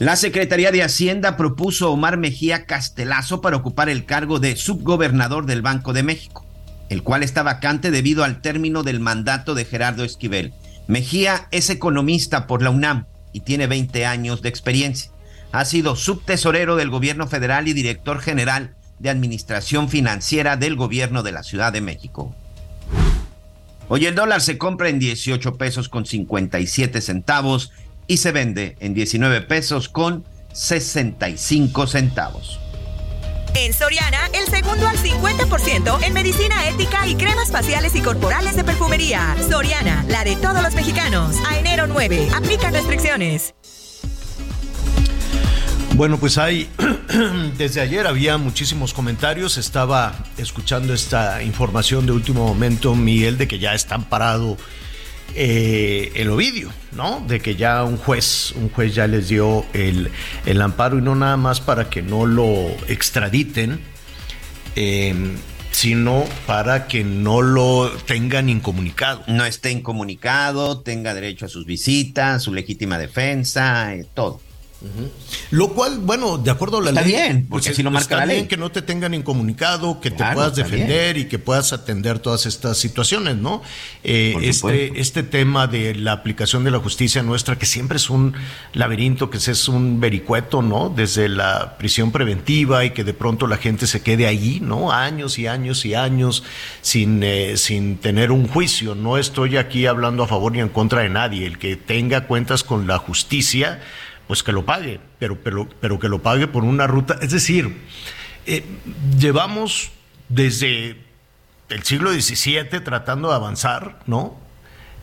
[0.00, 5.46] La Secretaría de Hacienda propuso a Omar Mejía Castelazo para ocupar el cargo de subgobernador
[5.46, 6.49] del Banco de México
[6.90, 10.52] el cual está vacante debido al término del mandato de Gerardo Esquivel.
[10.88, 15.12] Mejía es economista por la UNAM y tiene 20 años de experiencia.
[15.52, 21.32] Ha sido subtesorero del gobierno federal y director general de Administración Financiera del gobierno de
[21.32, 22.34] la Ciudad de México.
[23.88, 27.72] Hoy el dólar se compra en 18 pesos con 57 centavos
[28.08, 32.60] y se vende en 19 pesos con 65 centavos.
[33.62, 38.64] En Soriana, el segundo al 50% en medicina ética y cremas faciales y corporales de
[38.64, 39.36] perfumería.
[39.50, 41.36] Soriana, la de todos los mexicanos.
[41.46, 43.54] A enero 9, aplican restricciones.
[45.94, 46.70] Bueno, pues hay,
[47.58, 53.58] desde ayer había muchísimos comentarios, estaba escuchando esta información de último momento, Miguel, de que
[53.58, 54.56] ya están parados
[55.34, 57.24] eh, el Ovidio, ¿no?
[57.26, 60.10] De que ya un juez, un juez ya les dio el,
[60.60, 63.80] amparo y no nada más para que no lo extraditen,
[64.76, 65.36] em,
[65.70, 69.22] sino para que no lo tengan incomunicado.
[69.28, 74.40] No esté incomunicado, tenga derecho a sus visitas, su legítima defensa, eh, todo.
[75.50, 77.12] Lo cual, bueno, de acuerdo a la está ley.
[77.12, 78.46] bien, porque si lo marca la ley.
[78.46, 82.78] que no te tengan incomunicado, que te puedas defender y que puedas atender todas estas
[82.78, 83.62] situaciones, ¿no?
[84.04, 88.34] Eh, este, este tema de la aplicación de la justicia nuestra, que siempre es un
[88.72, 90.88] laberinto, que es un vericueto, ¿no?
[90.88, 94.92] Desde la prisión preventiva y que de pronto la gente se quede ahí, ¿no?
[94.92, 96.42] Años y años y años
[96.80, 98.94] sin, eh, sin tener un juicio.
[98.94, 101.46] No estoy aquí hablando a favor ni en contra de nadie.
[101.46, 103.80] El que tenga cuentas con la justicia
[104.30, 107.18] pues que lo pague, pero, pero, pero que lo pague por una ruta.
[107.20, 107.78] Es decir,
[108.46, 108.64] eh,
[109.18, 109.90] llevamos
[110.28, 110.98] desde
[111.68, 114.38] el siglo XVII tratando de avanzar, ¿no?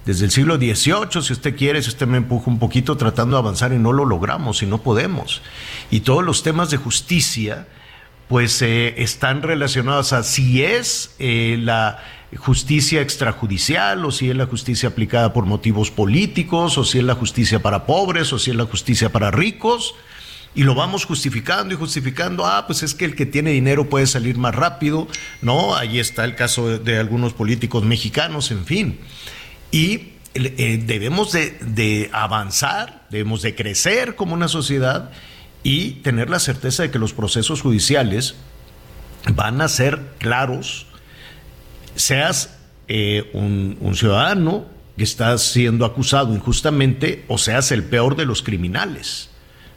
[0.06, 3.40] Desde el siglo XVIII, si usted quiere, si usted me empuja un poquito tratando de
[3.40, 5.42] avanzar y no lo logramos y no podemos.
[5.92, 7.68] Y todos los temas de justicia,
[8.30, 12.02] pues eh, están relacionados a si es eh, la
[12.36, 17.16] justicia extrajudicial o si es la justicia aplicada por motivos políticos o si es la
[17.16, 19.96] justicia para pobres o si es la justicia para ricos
[20.58, 24.08] y lo vamos justificando y justificando, ah, pues es que el que tiene dinero puede
[24.08, 25.08] salir más rápido,
[25.44, 25.76] ¿no?
[25.76, 29.00] Ahí está el caso de, algunos políticos mexicanos, en fin.
[29.72, 35.12] Y eh, debemos de, de, avanzar, debemos de crecer como una sociedad
[35.62, 38.34] y tener la certeza de que los procesos judiciales
[39.36, 40.87] van a ser claros,
[41.98, 42.58] seas
[42.88, 49.30] eh, un, ciudadano que está siendo acusado injustamente o seas el peor de los criminales,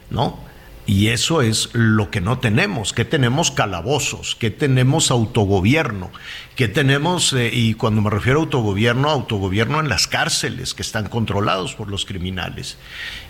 [0.09, 0.39] ¿no?
[0.87, 6.09] Y eso es lo que no tenemos, que tenemos calabozos, que tenemos autogobierno,
[6.55, 11.07] que tenemos, eh, y cuando me refiero a autogobierno, autogobierno en las cárceles que están
[11.07, 12.77] controlados por los criminales.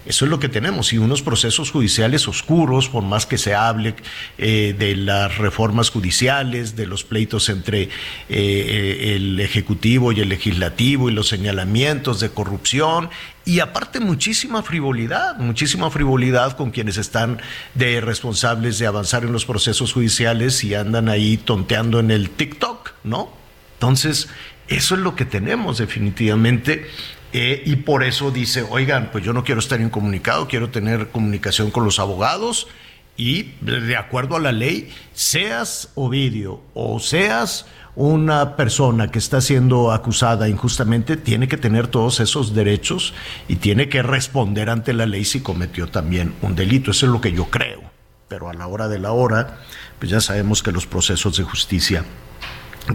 [0.05, 3.95] Eso es lo que tenemos, y unos procesos judiciales oscuros, por más que se hable
[4.37, 7.89] eh, de las reformas judiciales, de los pleitos entre
[8.27, 13.09] eh, el Ejecutivo y el Legislativo y los señalamientos de corrupción
[13.45, 17.41] y aparte muchísima frivolidad, muchísima frivolidad con quienes están
[17.73, 22.91] de responsables de avanzar en los procesos judiciales y andan ahí tonteando en el TikTok,
[23.03, 23.33] ¿no?
[23.73, 24.29] Entonces,
[24.67, 26.85] eso es lo que tenemos definitivamente.
[27.33, 31.71] Eh, y por eso dice, oigan, pues yo no quiero estar incomunicado, quiero tener comunicación
[31.71, 32.67] con los abogados
[33.15, 37.65] y de acuerdo a la ley, seas Ovidio o seas
[37.95, 43.13] una persona que está siendo acusada injustamente tiene que tener todos esos derechos
[43.47, 46.91] y tiene que responder ante la ley si cometió también un delito.
[46.91, 47.81] Eso es lo que yo creo.
[48.29, 49.59] Pero a la hora de la hora,
[49.99, 52.05] pues ya sabemos que los procesos de justicia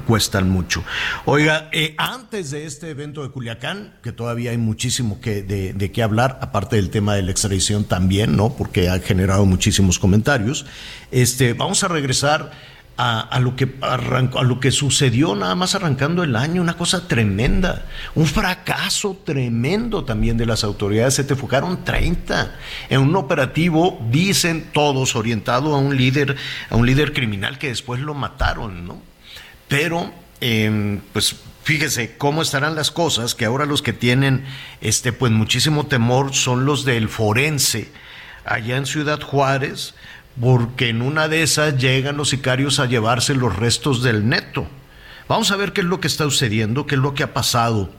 [0.00, 0.84] cuestan mucho.
[1.24, 6.02] Oiga, eh, antes de este evento de Culiacán, que todavía hay muchísimo que, de, qué
[6.02, 8.54] hablar, aparte del tema de la extradición también, ¿no?
[8.54, 10.66] Porque ha generado muchísimos comentarios.
[11.10, 12.50] Este, vamos a regresar
[12.98, 17.06] a, lo que arrancó, a lo que sucedió nada más arrancando el año, una cosa
[17.06, 22.54] tremenda, un fracaso tremendo también de las autoridades, se te fugaron 30
[22.88, 26.36] en un operativo, dicen todos, orientado a un líder,
[26.70, 29.15] a un líder criminal que después lo mataron, ¿no?
[29.68, 34.44] Pero, em, pues fíjese cómo estarán las cosas, que ahora los que tienen
[34.80, 37.90] este, pues muchísimo temor son los del forense,
[38.44, 39.94] allá en Ciudad Juárez,
[40.40, 44.68] porque en una de esas llegan los sicarios a llevarse los restos del neto.
[45.28, 47.90] Vamos a ver qué es lo que está sucediendo, qué es lo que ha pasado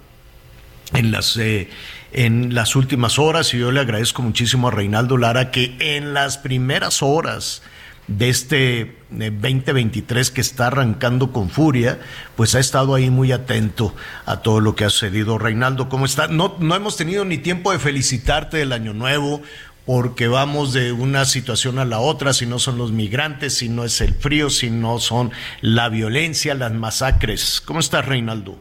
[0.93, 1.69] en las, eh,
[2.13, 6.37] en las últimas horas y yo le agradezco muchísimo a Reinaldo Lara que en las
[6.37, 7.61] primeras horas
[8.07, 11.99] de este 2023 eh, que está arrancando con furia,
[12.35, 13.93] pues ha estado ahí muy atento
[14.25, 15.37] a todo lo que ha sucedido.
[15.37, 16.27] Reinaldo, ¿cómo está?
[16.27, 19.41] No, no hemos tenido ni tiempo de felicitarte del año nuevo,
[19.85, 23.85] porque vamos de una situación a la otra, si no son los migrantes, si no
[23.85, 27.61] es el frío, si no son la violencia, las masacres.
[27.61, 28.59] ¿Cómo estás, Reinaldo?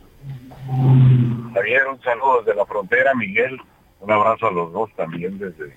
[1.54, 3.59] Javier, un saludo desde la frontera, Miguel,
[4.00, 5.76] un abrazo a los dos también desde,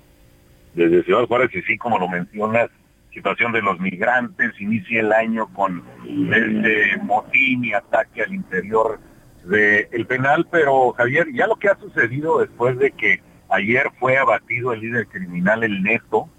[0.73, 2.69] desde Ciudad Juárez, y sí, como lo mencionas,
[3.13, 5.83] situación de los migrantes, inicia el año con
[6.31, 8.99] este motín y ataque al interior
[9.45, 14.73] del penal, pero Javier, ya lo que ha sucedido después de que Ayer fue abatido
[14.73, 16.29] el líder criminal El Neto,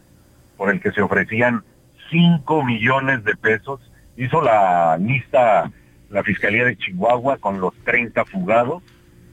[0.57, 1.65] por el que se ofrecían
[2.11, 3.81] 5 millones de pesos.
[4.17, 5.71] Hizo la lista
[6.09, 8.83] la Fiscalía de Chihuahua con los 30 fugados.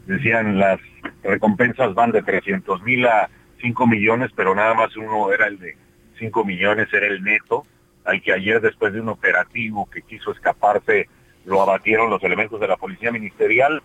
[0.08, 0.80] Decían las
[1.24, 3.30] recompensas van de 300 mil a
[3.62, 5.78] 5 millones, pero nada más uno era el de
[6.18, 7.66] 5 millones, era el Neto,
[8.06, 11.10] al que ayer después de un operativo que quiso escaparse,
[11.46, 13.82] lo abatieron los elementos de la Policía Ministerial.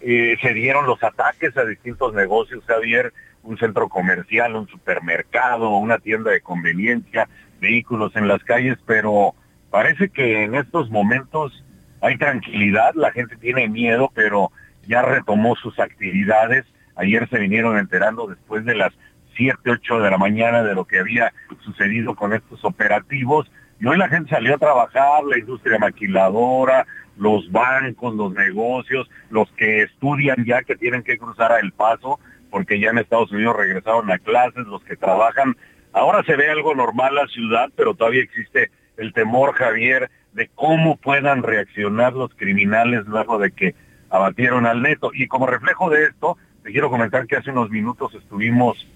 [0.00, 3.12] Eh, se dieron los ataques a distintos negocios, Javier,
[3.42, 7.28] un centro comercial, un supermercado, una tienda de conveniencia,
[7.60, 9.34] vehículos en las calles, pero
[9.70, 11.64] parece que en estos momentos
[12.00, 14.50] hay tranquilidad, la gente tiene miedo, pero
[14.86, 16.64] ya retomó sus actividades.
[16.96, 18.92] Ayer se vinieron enterando después de las
[19.36, 21.32] 7, 8 de la mañana de lo que había
[21.64, 23.50] sucedido con estos operativos.
[23.80, 29.50] Y hoy la gente salió a trabajar, la industria maquiladora, los bancos, los negocios, los
[29.52, 32.18] que estudian ya que tienen que cruzar El Paso,
[32.50, 35.56] porque ya en Estados Unidos regresaron a clases, los que trabajan.
[35.92, 40.96] Ahora se ve algo normal la ciudad, pero todavía existe el temor, Javier, de cómo
[40.96, 43.74] puedan reaccionar los criminales luego de que
[44.10, 45.10] abatieron al neto.
[45.14, 48.86] Y como reflejo de esto, te quiero comentar que hace unos minutos estuvimos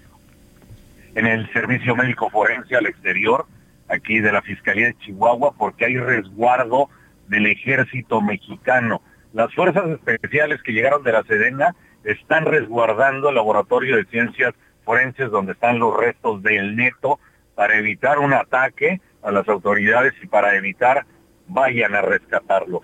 [1.14, 3.46] en el servicio médico forense al exterior,
[3.88, 6.88] aquí de la Fiscalía de Chihuahua, porque hay resguardo
[7.29, 9.03] del ejército mexicano.
[9.33, 11.74] Las fuerzas especiales que llegaron de la Sedena
[12.05, 17.18] están resguardando el laboratorio de ciencias forenses donde están los restos del neto
[17.55, 21.07] para evitar un ataque a las autoridades y para evitar
[21.48, 22.83] vayan a rescatarlo.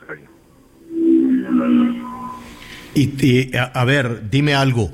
[2.95, 4.91] Y, a, ver, dime algo.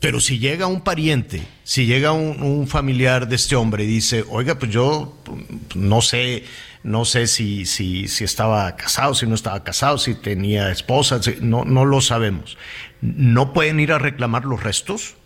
[0.00, 4.58] Pero si llega un pariente, si llega un, familiar de este hombre y dice, oiga,
[4.58, 5.16] pues yo
[5.74, 6.44] no sé,
[6.82, 11.84] no sé si, si, estaba casado, si no estaba casado, si tenía esposa, no, no
[11.84, 12.58] lo sabemos.
[13.00, 15.16] ¿no pueden ir a reclamar los restos?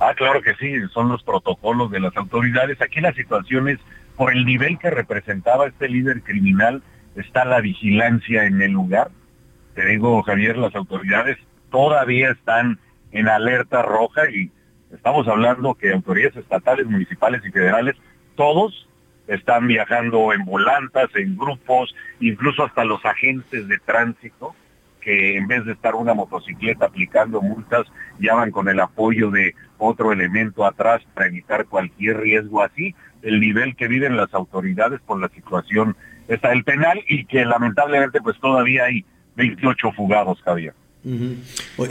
[0.00, 2.80] Ah, claro que sí, son los protocolos de las autoridades.
[2.80, 3.78] Aquí la situación es,
[4.16, 6.82] por el nivel que representaba este líder criminal,
[7.16, 9.10] está la vigilancia en el lugar.
[9.74, 11.38] Te digo, Javier, las autoridades
[11.70, 12.78] todavía están
[13.12, 14.50] en alerta roja y
[14.92, 17.94] Estamos hablando que autoridades estatales, municipales y federales,
[18.36, 18.88] todos
[19.26, 24.54] están viajando en volantas, en grupos, incluso hasta los agentes de tránsito,
[25.02, 27.86] que en vez de estar una motocicleta aplicando multas,
[28.18, 33.40] ya van con el apoyo de otro elemento atrás para evitar cualquier riesgo así, el
[33.40, 35.96] nivel que viven las autoridades por la situación
[36.28, 39.04] está el penal y que lamentablemente pues todavía hay
[39.36, 40.74] 28 fugados, Javier.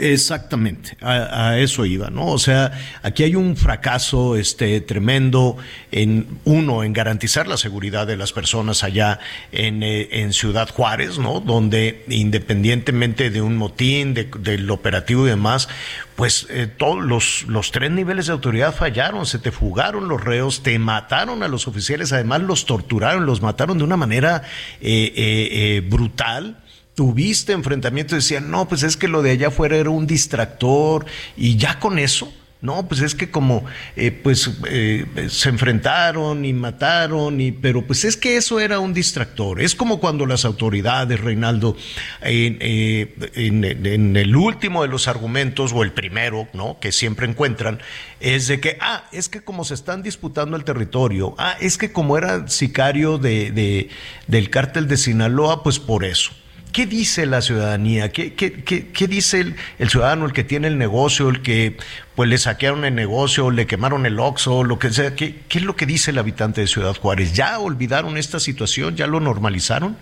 [0.00, 2.26] Exactamente, a, eso iba, ¿no?
[2.26, 5.56] O sea, aquí hay un fracaso este, tremendo
[5.90, 9.18] en, uno, en garantizar la seguridad de las personas allá
[9.50, 11.40] en, eh, Ciudad Juárez, ¿no?
[11.40, 15.70] Donde independientemente de un motín, del operativo y demás,
[16.14, 20.62] pues eh, todos los, los tres niveles de autoridad fallaron, se te fugaron los reos,
[20.62, 24.42] te mataron a los oficiales, además los torturaron, los mataron de una manera
[24.82, 26.58] eh, brutal
[26.98, 31.56] tuviste enfrentamientos, decían, no, pues es que lo de allá afuera era un distractor y
[31.56, 37.40] ya con eso, no, pues es que como eh, pues eh, se enfrentaron y mataron,
[37.40, 39.60] y, pero pues es que eso era un distractor.
[39.60, 41.76] Es como cuando las autoridades, Reinaldo,
[42.20, 46.80] eh, en, en, el último de los argumentos, o el primero, ¿no?
[46.80, 47.78] Que siempre encuentran,
[48.18, 51.92] es de que, ah, es que como se están disputando el territorio, ah, es que
[51.92, 53.88] como era sicario de
[54.26, 56.32] del cártel de Sinaloa, pues por eso.
[56.72, 58.10] ¿Qué dice la ciudadanía?
[58.12, 61.76] ¿Qué, qué, dice el, ciudadano, el que tiene el negocio, el que
[62.14, 65.14] pues le saquearon el negocio, le quemaron el Oxxo, lo que sea?
[65.14, 67.32] ¿Qué, es lo que dice el habitante de Ciudad Juárez?
[67.32, 68.96] ¿Ya olvidaron esta situación?
[68.96, 69.96] ¿Ya lo normalizaron?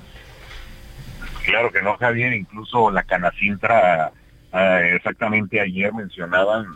[1.45, 2.33] Claro que no, Javier.
[2.33, 4.13] Incluso la Canacintra,
[4.53, 6.67] ah, exactamente ayer mencionaban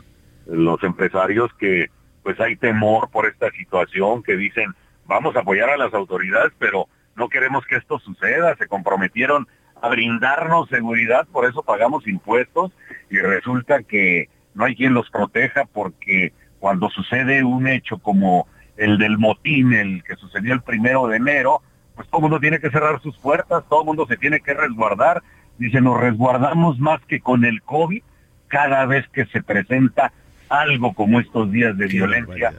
[0.47, 1.91] los empresarios que
[2.23, 4.75] pues hay temor por esta situación, que dicen,
[5.07, 6.87] vamos a apoyar a las autoridades, pero
[7.17, 8.57] no queremos que esto suceda.
[8.57, 9.49] Se comprometieron
[9.83, 12.73] a brindarnos seguridad, por eso pagamos impuestos
[13.11, 18.99] y resulta que no hay quien los proteja porque cuando sucede un hecho como el
[18.99, 21.63] del motín, el que sucedió el primero de enero,
[21.95, 24.55] pues todo el mundo tiene que cerrar sus puertas, todo el mundo se tiene que
[24.55, 25.23] resguardar.
[25.59, 28.03] Dice, nos resguardamos más que con el COVID
[28.49, 30.13] cada vez que se presenta
[30.49, 32.53] algo como estos días de violencia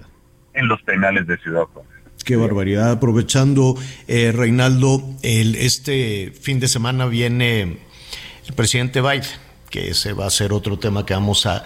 [0.54, 1.91] en los penales de Ciudad Juárez.
[2.24, 2.92] Qué barbaridad.
[2.92, 3.76] Aprovechando,
[4.08, 9.24] eh, Reinaldo, el, este fin de semana viene el presidente Biden,
[9.70, 11.64] que ese va a ser otro tema que vamos a,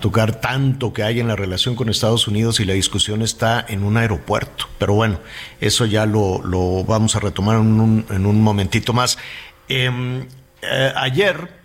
[0.00, 3.84] tocar tanto que hay en la relación con Estados Unidos y la discusión está en
[3.84, 4.66] un aeropuerto.
[4.78, 5.18] Pero bueno,
[5.60, 9.18] eso ya lo, lo vamos a retomar en un, en un momentito más.
[9.68, 10.26] Em,
[10.62, 11.62] eh, ayer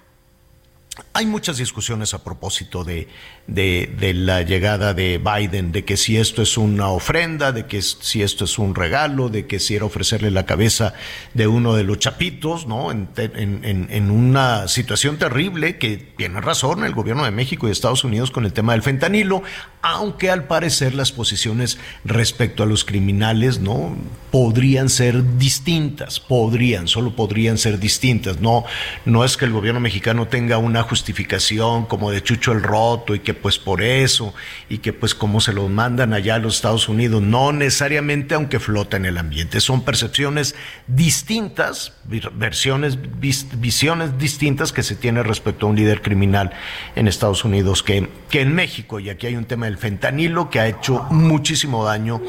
[1.18, 3.07] hay muchas discusiones a propósito de,
[3.47, 8.22] de, la llegada de Biden, de que si esto es una ofrenda, de que si
[8.22, 10.93] esto es un regalo, de que si era ofrecerle la cabeza
[11.34, 12.91] de uno de los chapitos, ¿no?
[12.91, 18.30] En, en, una situación terrible que tiene razón el gobierno de México y Estados Unidos
[18.30, 19.41] con el tema del fentanilo,
[19.82, 23.97] aunque al parecer las posiciones respecto a los criminales, ¿no?
[24.30, 28.65] Podrían ser distintas, podrían, solo podrían ser distintas, no,
[29.05, 33.19] no es que el gobierno mexicano tenga una justificación como de Chucho el Roto y
[33.19, 34.33] que pues por eso
[34.67, 38.59] y que pues como se lo mandan allá a los Estados Unidos, no necesariamente aunque
[38.59, 40.55] flota en el ambiente, son percepciones
[40.87, 41.93] distintas,
[42.33, 42.97] versiones,
[43.57, 46.51] visiones distintas que se tiene respecto a un líder criminal
[46.97, 50.59] en Estados Unidos que, que en México, y aquí hay un tema del fentanilo que
[50.59, 52.21] ha hecho muchísimo daño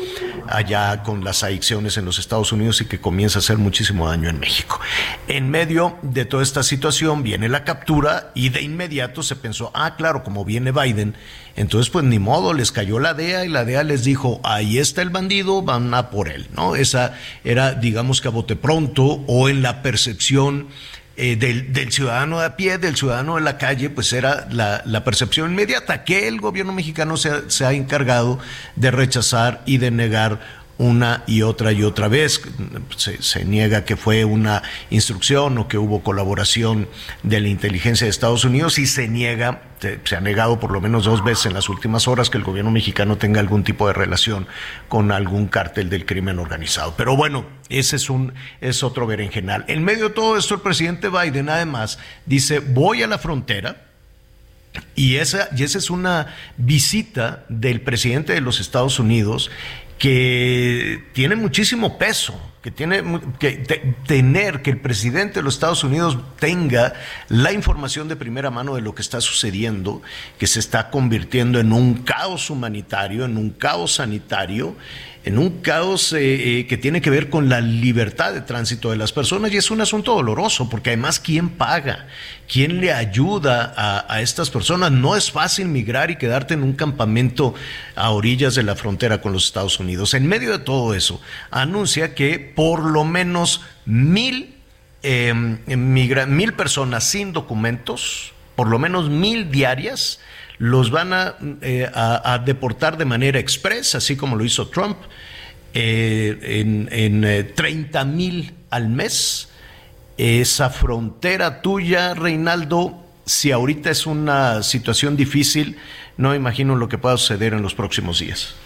[0.47, 4.29] allá con las adicciones en los Estados Unidos y que comienza a hacer muchísimo daño
[4.29, 4.79] en México.
[5.27, 9.97] En medio de toda esta situación viene la captura y de inmediato se pensó, ah,
[9.97, 11.15] claro, como viene Biden,
[11.57, 15.03] entonces pues ni modo, les cayó la DEA y la DEA les dijo, ahí está
[15.03, 16.77] el bandido, van a por él, ¿no?
[16.77, 20.69] Esa era, digamos que a bote pronto o en la percepción
[21.21, 25.51] eh, del, ciudadano de a pie, del ciudadano de la calle, pues era la, percepción
[25.51, 28.39] inmediata que el gobierno mexicano se, se ha encargado
[28.77, 30.39] de rechazar y de negar
[30.79, 32.41] una y otra y otra vez.
[32.97, 36.89] Se, niega que fue una instrucción o que hubo colaboración
[37.23, 41.05] de la inteligencia de Estados Unidos y se niega, se, ha negado por lo menos
[41.05, 44.47] dos veces en las últimas horas que el gobierno mexicano tenga algún tipo de relación
[44.89, 46.95] con algún cártel del crimen organizado.
[46.97, 49.65] Pero bueno, ese es un es otro berenjenal.
[49.69, 53.85] En medio de todo esto, el presidente Biden además dice, voy a la frontera.
[54.95, 59.51] Y esa, y esa es una visita del presidente de los Estados Unidos
[59.99, 63.03] que tiene muchísimo peso que tiene
[63.39, 63.53] que
[64.07, 66.93] tener que el presidente de los Estados Unidos tenga
[67.29, 70.03] la información de primera mano de lo que está sucediendo,
[70.39, 74.77] que se está convirtiendo en un caos humanitario, en un caos sanitario,
[75.29, 78.97] en un caos eh, eh, que tiene que ver con la libertad de tránsito de
[78.97, 82.07] las personas y es un asunto doloroso porque además quién paga,
[82.51, 83.75] quién le ayuda
[84.09, 84.91] a, estas personas.
[84.91, 87.55] No es fácil migrar y quedarte en un campamento
[87.95, 90.15] a orillas de la frontera con los Estados Unidos.
[90.15, 94.57] En medio de todo eso, anuncia que por lo menos mil,
[95.05, 100.19] em, mil personas sin documentos, por lo menos mil diarias,
[100.59, 101.89] los van a, eh,
[102.45, 104.97] deportar de manera express, así como lo hizo Trump,
[105.73, 109.51] eh, en, en 30 eh, mil al mes.
[110.17, 115.77] Esa frontera tuya, Reinaldo, si ahorita es una situación difícil,
[116.17, 118.57] no imagino lo que pueda suceder en los próximos días.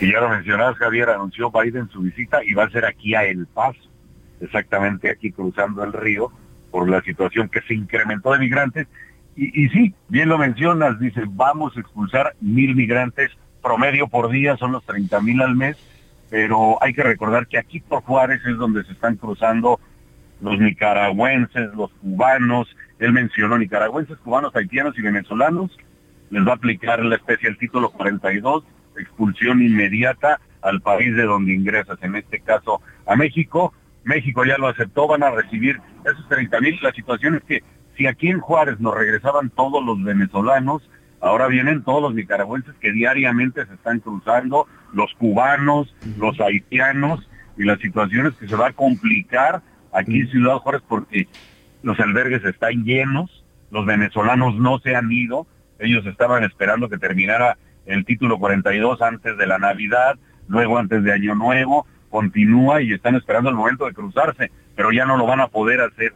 [0.00, 3.24] Y ya lo mencionabas, Javier, anunció Biden su visita y va a ser aquí a
[3.24, 3.80] El Paso,
[4.40, 6.30] exactamente aquí cruzando el río,
[6.70, 8.86] por la situación que se incrementó de migrantes.
[9.34, 13.30] Y, sí, bien lo mencionas, dice, vamos a expulsar mil migrantes
[13.62, 15.76] promedio por día, son los 30 mil al mes,
[16.28, 19.78] pero hay que recordar que aquí por Juárez es donde se están cruzando
[20.40, 25.76] los nicaragüenses, los cubanos, él mencionó nicaragüenses, cubanos, haitianos y venezolanos,
[26.30, 28.64] les va a aplicar la especie el título 42,
[28.98, 33.72] expulsión inmediata al país de donde ingresas, en este caso a México.
[34.04, 36.78] México ya lo aceptó, van a recibir esos 30 mil.
[36.82, 37.62] La situación es que
[37.96, 40.88] si aquí en Juárez nos regresaban todos los venezolanos,
[41.20, 47.64] ahora vienen todos los nicaragüenses que diariamente se están cruzando, los cubanos, los haitianos, y
[47.64, 51.26] la situación es que se va a complicar aquí en Ciudad Juárez porque
[51.82, 55.46] los albergues están llenos, los venezolanos no se han ido,
[55.78, 57.58] ellos estaban esperando que terminara
[57.88, 60.16] el título 42 antes de la Navidad,
[60.46, 65.04] luego antes de Año Nuevo, continúa y están esperando el momento de cruzarse, pero ya
[65.04, 66.14] no lo van a poder hacer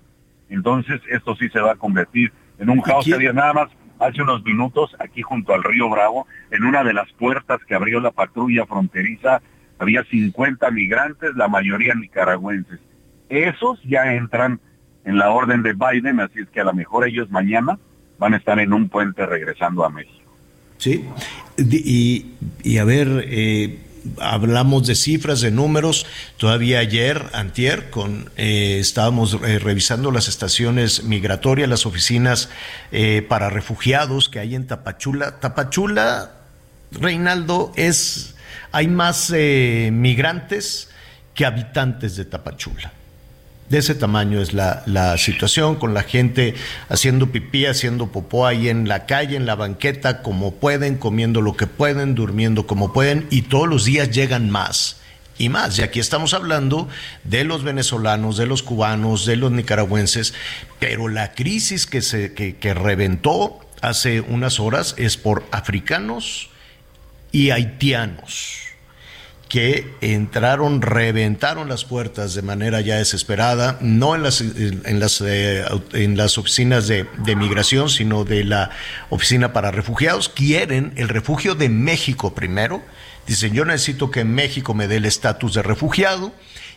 [0.52, 3.68] entonces, esto sí se va a convertir en un caos que había nada más
[3.98, 8.00] hace unos minutos aquí junto al río Bravo, en una de las puertas que abrió
[8.00, 9.40] la patrulla fronteriza,
[9.78, 12.80] había 50 migrantes, la mayoría nicaragüenses.
[13.30, 14.60] Esos ya entran
[15.04, 17.78] en la orden de Biden, así es que a lo mejor ellos mañana
[18.18, 20.30] van a estar en un puente regresando a México.
[20.76, 21.08] Sí,
[21.58, 23.78] y, a ver, eh,
[24.20, 26.06] hablamos de cifras, de números.
[26.36, 32.48] Todavía ayer, antier, con, eh, estábamos eh, revisando las estaciones migratorias, las oficinas
[32.90, 35.40] eh, para refugiados que hay en Tapachula.
[35.40, 36.32] Tapachula,
[36.92, 38.34] Reinaldo, es
[38.70, 40.88] hay más migrantes
[41.34, 42.92] que habitantes de Tapachula.
[43.72, 46.52] De ese tamaño es la, situación, con la gente
[46.90, 51.56] haciendo pipí, haciendo popó ahí en la calle, en la banqueta, como pueden, comiendo lo
[51.56, 55.00] que pueden, durmiendo como pueden, y todos los días llegan más
[55.38, 55.78] y más.
[55.78, 56.86] Y aquí estamos hablando
[57.24, 60.34] de los venezolanos, de los cubanos, de los nicaragüenses,
[60.78, 66.50] pero la crisis que, se, que, que reventó hace unas horas es por africanos
[67.32, 68.71] y haitianos
[69.52, 75.62] que entraron, reventaron las puertas de manera ya desesperada, no en las, en las, eh,
[75.92, 78.70] en las oficinas de, de, migración, sino de la
[79.10, 80.30] oficina para refugiados.
[80.30, 82.80] Quieren el refugio de México primero.
[83.26, 86.32] Dicen, yo necesito que México me dé el estatus de refugiado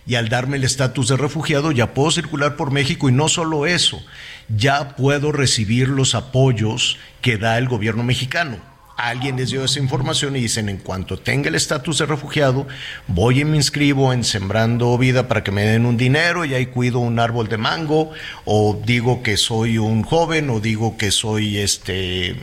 [0.05, 3.67] y al darme el estatus de refugiado ya puedo circular por México y no solo
[3.67, 4.03] eso,
[4.49, 10.35] ya puedo recibir los apoyos que da el gobierno mexicano alguien les dio esa información
[10.35, 12.67] y dicen, en cuanto tenga el estatus de refugiado,
[13.07, 16.67] voy y me inscribo en Sembrando Vida para que me den un dinero y ahí
[16.67, 18.11] cuido un árbol de mango,
[18.45, 22.35] o digo que soy un joven, o digo que soy este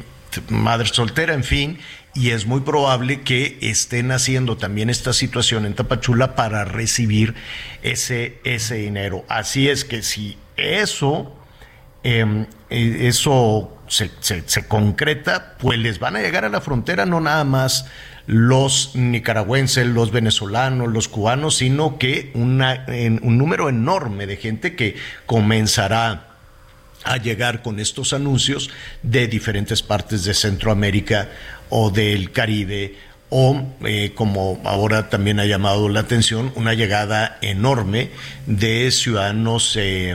[0.48, 1.78] madre soltera, en fin,
[2.14, 7.34] y es muy probable que estén haciendo también esta situación en Tapachula para recibir
[7.82, 9.24] ese, ese dinero.
[9.28, 11.34] Así es que si eso,
[12.02, 17.44] em, eh, eso se, concreta, pues les van a llegar a la frontera no nada
[17.44, 17.86] más
[18.26, 24.96] los nicaragüenses, los venezolanos, los cubanos, sino que una, un número enorme de gente que
[25.26, 26.28] comenzará
[27.04, 28.70] a llegar con estos anuncios
[29.02, 31.28] de diferentes partes de Centroamérica
[31.68, 32.94] o del Caribe
[33.28, 38.10] o eh, como ahora también ha llamado la atención, una llegada enorme
[38.46, 40.14] de ciudadanos eh,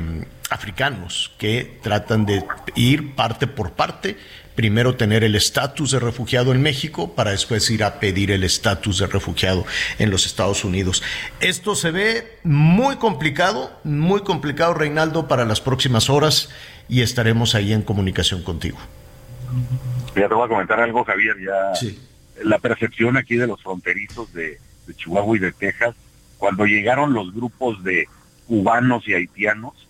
[0.49, 2.43] africanos que tratan de
[2.75, 4.17] ir parte por parte,
[4.55, 8.99] primero tener el estatus de refugiado en México para después ir a pedir el estatus
[8.99, 9.65] de refugiado
[9.99, 11.03] en los Estados Unidos.
[11.39, 16.49] Esto se ve muy complicado, muy complicado, Reinaldo, para las próximas horas
[16.89, 18.77] y estaremos ahí en comunicación contigo.
[20.15, 21.87] Ya te voy a comentar algo, Javier, ya
[22.43, 25.95] la percepción aquí de los fronterizos de, de Chihuahua y de Texas
[26.37, 28.07] cuando llegaron los grupos de
[28.47, 29.86] cubanos y haitianos,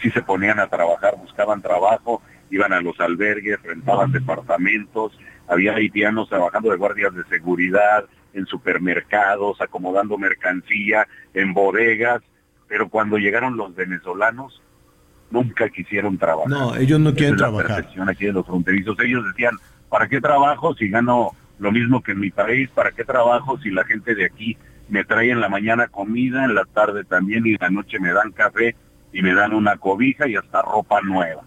[0.00, 6.28] sí se ponían a trabajar, buscaban trabajo, iban a los albergues, rentaban departamentos, había haitianos
[6.28, 12.22] trabajando de guardias de seguridad, en supermercados, acomodando mercancía, en bodegas,
[12.68, 14.62] pero cuando llegaron los venezolanos,
[15.30, 16.48] nunca quisieron trabajar.
[16.50, 17.86] No, ellos no quieren trabajar.
[17.96, 18.96] La aquí de los fronterizos.
[19.00, 19.56] Ellos decían,
[19.88, 22.68] ¿para qué trabajo si gano lo mismo que en mi país?
[22.70, 24.56] ¿Para qué trabajo si la gente de aquí
[24.88, 28.12] me trae en la mañana comida, en la tarde también y en la noche me
[28.12, 28.74] dan café
[29.12, 31.42] y me dan una cobija y hasta ropa nueva?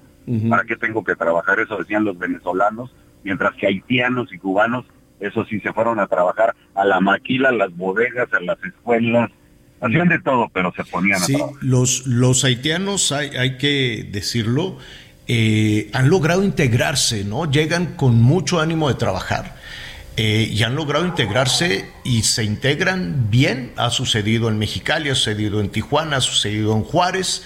[0.49, 1.59] ¿Para qué tengo que trabajar?
[1.59, 4.85] Eso decían los venezolanos, mientras que haitianos y cubanos,
[5.19, 9.29] eso sí, se fueron a trabajar a la maquila, a las bodegas, a las escuelas,
[9.81, 11.55] hacían de todo, pero se ponían a trabajar.
[11.61, 14.77] Los, los haitianos, hay, hay que decirlo,
[15.27, 17.49] eh, han logrado integrarse, ¿no?
[17.49, 19.55] Llegan con mucho ánimo de trabajar.
[20.15, 23.73] Eh, y han logrado integrarse y se integran bien.
[23.77, 27.43] Ha sucedido en Mexicali, ha sucedido en Tijuana, ha sucedido en Juárez,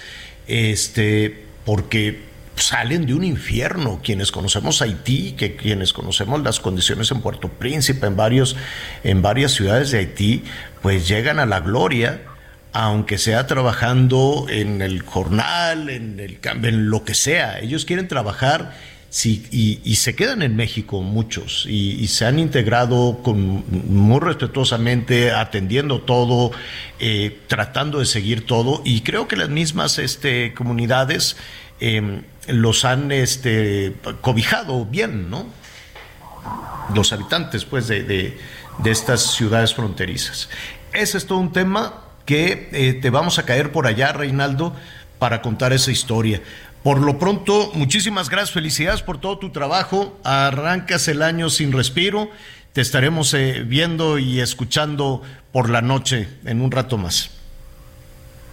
[0.47, 4.01] este, porque salen de un infierno.
[4.03, 8.57] Quienes conocemos Haití, que quienes conocemos las condiciones en Puerto Príncipe, en, varios,
[9.03, 10.43] en varias ciudades de Haití,
[10.81, 12.21] pues llegan a la gloria,
[12.73, 17.59] aunque sea trabajando en el jornal, en, el, en lo que sea.
[17.59, 18.73] Ellos quieren trabajar
[19.25, 26.51] Y, se quedan en México muchos y, se han integrado con, muy respetuosamente, atendiendo todo,
[26.99, 31.37] eh, tratando de seguir todo y creo que las mismas este, comunidades
[31.79, 35.47] em, los han este, cobijado bien, ¿no?
[36.93, 38.37] Los habitantes, pues, de, de,
[38.85, 40.49] estas ciudades fronterizas.
[40.93, 44.75] Ese es todo un tema que eh, te vamos a caer por allá, Reinaldo,
[45.19, 46.41] para contar esa historia.
[46.87, 50.17] Por lo pronto, muchísimas gracias, felicidades por todo tu trabajo.
[50.23, 52.29] Arrancas el año sin respiro.
[52.71, 55.21] Te estaremos eh, viendo y escuchando
[55.51, 57.29] por la noche en un rato más.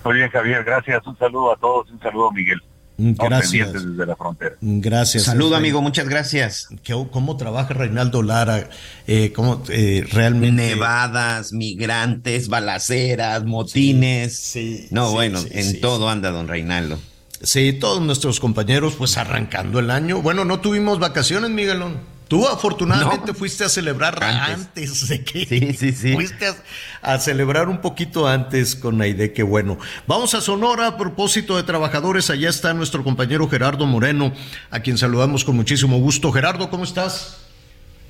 [0.04, 1.06] Muy bien, Javier, gracias.
[1.06, 2.60] Un saludo a todos, un saludo a Miguel.
[2.98, 3.72] Gracias.
[3.72, 4.56] Desde la frontera.
[4.60, 5.22] Gracias.
[5.22, 6.70] Saludo, amigo, muchas gracias.
[7.12, 8.68] ¿Cómo trabaja Reinaldo Lara?
[9.06, 10.74] Eh, ¿Cómo eh, realmente?
[10.74, 14.36] Nevadas, migrantes, balaceras, motines.
[14.36, 14.88] Sí.
[14.90, 16.98] no, bueno, en todo anda don Reinaldo.
[17.44, 20.22] Sí, todos nuestros compañeros, pues arrancando el año.
[20.22, 22.00] Bueno, no tuvimos vacaciones, Miguelón.
[22.26, 26.14] Tú afortunadamente fuiste a celebrar antes, de que sí, sí, sí.
[26.14, 26.46] fuiste
[27.02, 29.78] a, celebrar un poquito antes con Aide, que bueno.
[30.06, 32.30] Vamos a Sonora a propósito de trabajadores.
[32.30, 34.32] Allá está nuestro compañero Gerardo Moreno,
[34.70, 36.32] a quien saludamos con muchísimo gusto.
[36.32, 37.46] Gerardo, ¿cómo estás?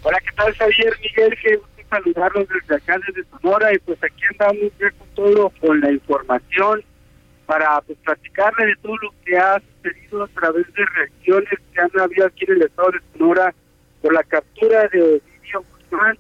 [0.03, 0.97] Hola, ¿qué tal, Javier?
[1.03, 1.61] Miguel, que
[1.91, 6.85] saludarlos desde acá, desde Sonora, y pues aquí andamos ya con todo, con la información
[7.47, 12.01] para pues, platicarle de todo lo que ha sucedido a través de reacciones que han
[12.01, 13.55] habido aquí en el estado de Sonora
[14.01, 16.19] por la captura de Ovidio Guzmán.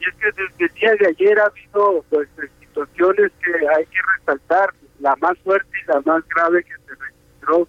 [0.00, 2.28] Y es que desde el día de ayer ha habido pues
[2.60, 4.70] situaciones que hay que resaltar.
[5.00, 7.68] La más fuerte y la más grave que se registró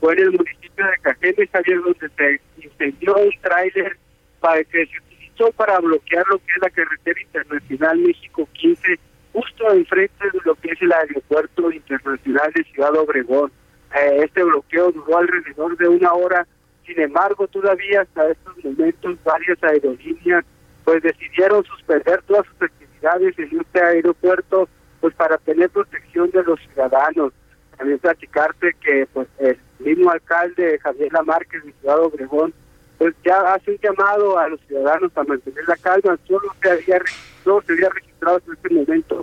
[0.00, 3.96] fue en el municipio de Cajeme, Javier, donde se incendió un tráiler
[4.40, 8.98] para que se utilizó para bloquear lo que es la carretera internacional México 15
[9.38, 13.52] justo enfrente de lo que es el aeropuerto internacional de Ciudad Obregón.
[13.94, 16.46] Eh, este bloqueo duró alrededor de una hora,
[16.84, 20.44] sin embargo todavía hasta estos momentos varias aerolíneas
[20.84, 24.68] pues decidieron suspender todas sus actividades en este aeropuerto
[25.00, 27.32] pues para tener protección de los ciudadanos.
[27.76, 32.52] También platicarte que pues el mismo alcalde Javier Lamarque de Ciudad Obregón
[32.98, 36.98] pues ya hace un llamado a los ciudadanos a mantener la calma, solo se había
[36.98, 39.17] registrado, se había registrado en este momento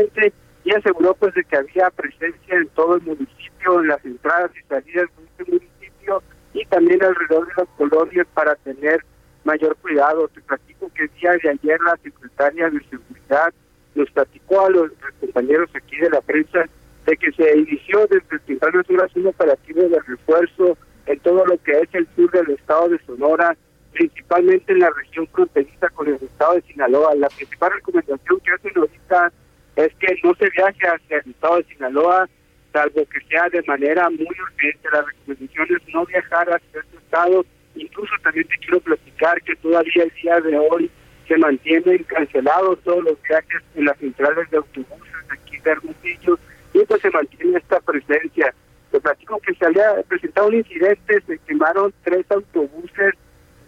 [0.00, 0.32] incidente
[0.64, 4.66] y aseguró pues de que había presencia en todo el municipio, en las entradas y
[4.68, 6.22] salidas de este municipio
[6.52, 9.04] y también alrededor de las colonias para tener
[9.44, 10.28] mayor cuidado.
[10.28, 13.52] Te platico que el día de ayer la secretaria de Seguridad
[13.94, 14.90] nos platicó a los,
[15.20, 16.64] compañeros aquí de la prensa
[17.06, 20.76] de que se inició desde tempranas horas un operativo de refuerzo
[21.06, 23.56] en todo lo que es el sur del estado de Sonora,
[23.92, 27.14] principalmente en la región fronteriza con el estado de Sinaloa.
[27.14, 29.32] La principal recomendación que hacen ahorita
[29.78, 32.28] es que no se viaje hacia el estado de Sinaloa,
[32.72, 34.88] salvo que sea de manera muy urgente.
[34.92, 37.46] La recomendación es no viajar hacia este estado.
[37.76, 40.90] Incluso también te quiero platicar que todavía el día de hoy
[41.28, 46.38] se mantienen cancelados todos los viajes en las centrales de autobuses aquí de Hermosillo
[46.74, 48.52] y pues se mantiene esta presencia.
[48.90, 53.14] Te platico que se había presentado un incidente, se quemaron tres autobuses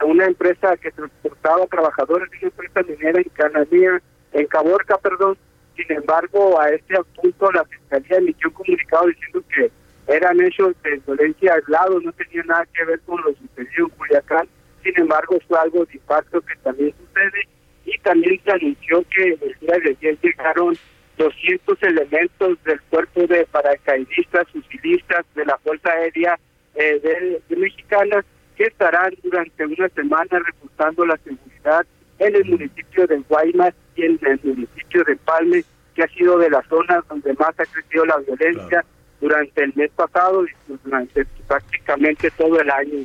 [0.01, 4.03] de una empresa que transportaba trabajadores de una empresa minera en Canadía,
[4.33, 5.39] en Caborca, perdón.
[5.81, 9.71] Sin embargo, a este punto la Fiscalía emitió un comunicado diciendo que
[10.13, 14.49] eran hechos de violencia aislados, no tenía nada que ver con lo sucedido en Culiacán.
[14.83, 17.49] Sin embargo, fue algo de impacto que también sucede.
[17.87, 20.77] y también se anunció que el día de ayer llegaron
[21.17, 26.39] 200 elementos del cuerpo de paracaidistas, fusilistas de la Fuerza Aérea
[26.75, 28.25] de, de Mexicana
[28.57, 31.87] que estarán durante una semana reforzando la seguridad
[32.19, 35.65] en el municipio de Guaymas y en el municipio de Palme,
[35.95, 38.85] que ha sido de las zonas donde más ha crecido la violencia
[39.21, 40.51] durante el mes pasado y
[40.85, 43.05] durante prácticamente todo el año.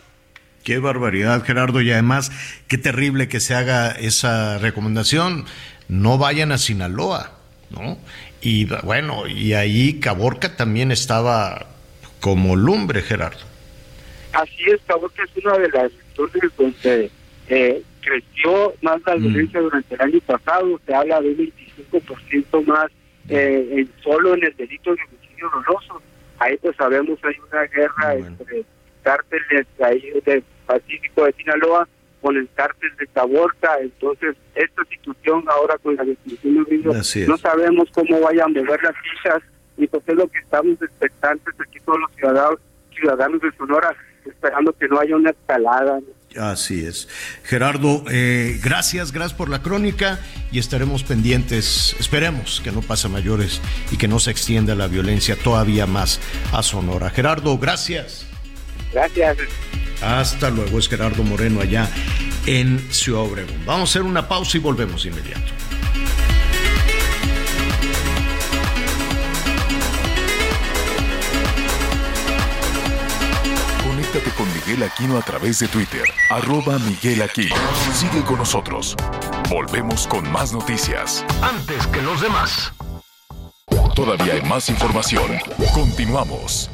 [0.63, 2.31] Qué barbaridad, Gerardo, y además,
[2.67, 5.45] qué terrible que se haga esa recomendación.
[5.87, 7.31] No vayan a Sinaloa,
[7.69, 7.99] ¿no?
[8.41, 11.67] Y bueno, y ahí Caborca también estaba
[12.19, 13.45] como lumbre, Gerardo.
[14.33, 17.11] Así es, Caborca es una de las zonas donde
[17.47, 19.21] eh, creció más la mm.
[19.21, 22.91] violencia durante el año pasado, se habla de un 25% más
[23.29, 26.01] eh, en, solo en el delito de homicidio doloso.
[26.39, 28.63] Ahí pues sabemos hay una guerra entre
[29.03, 31.87] cárteles ahí del Pacífico de Sinaloa
[32.21, 37.87] con el cártel de Caborca, entonces esta situación ahora con la definición de no sabemos
[37.91, 39.43] cómo vayan a mover las fichas
[39.77, 42.59] y pues es lo que estamos expectantes aquí todos los ciudadanos
[42.95, 43.95] ciudadanos de Sonora
[44.25, 45.99] esperando que no haya una escalada.
[46.37, 47.07] Así es.
[47.43, 50.19] Gerardo, eh, gracias, gracias por la crónica
[50.51, 53.61] y estaremos pendientes, esperemos que no pase mayores
[53.91, 56.19] y que no se extienda la violencia todavía más
[56.51, 57.09] a Sonora.
[57.09, 58.25] Gerardo, gracias.
[58.93, 59.37] Gracias.
[60.01, 61.89] Hasta luego, es Gerardo Moreno allá
[62.45, 63.65] en Ciudad Obregón.
[63.65, 65.54] Vamos a hacer una pausa y volvemos inmediato.
[74.23, 77.55] Con Miguel Aquino a través de Twitter, arroba Miguel Aquino.
[77.93, 78.95] Sigue con nosotros.
[79.49, 81.25] Volvemos con más noticias.
[81.41, 82.71] Antes que los demás.
[83.93, 85.31] Todavía hay más información.
[85.73, 86.69] Continuamos.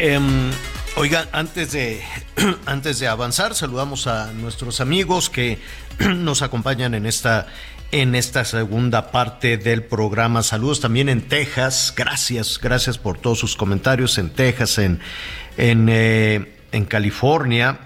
[0.00, 0.50] Em,
[0.96, 2.02] oiga, antes de,
[2.66, 5.60] antes de avanzar, saludamos a nuestros amigos que
[5.98, 7.46] nos acompañan en esta
[7.94, 10.42] en esta segunda parte del programa.
[10.42, 11.94] Saludos también en Texas.
[11.96, 14.98] Gracias, gracias por todos sus comentarios en Texas, en,
[15.56, 17.78] en, eh, en California.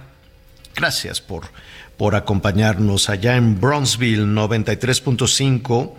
[0.75, 1.49] Gracias por,
[1.99, 5.93] por acompañarnos allá en Bronzeville 93.5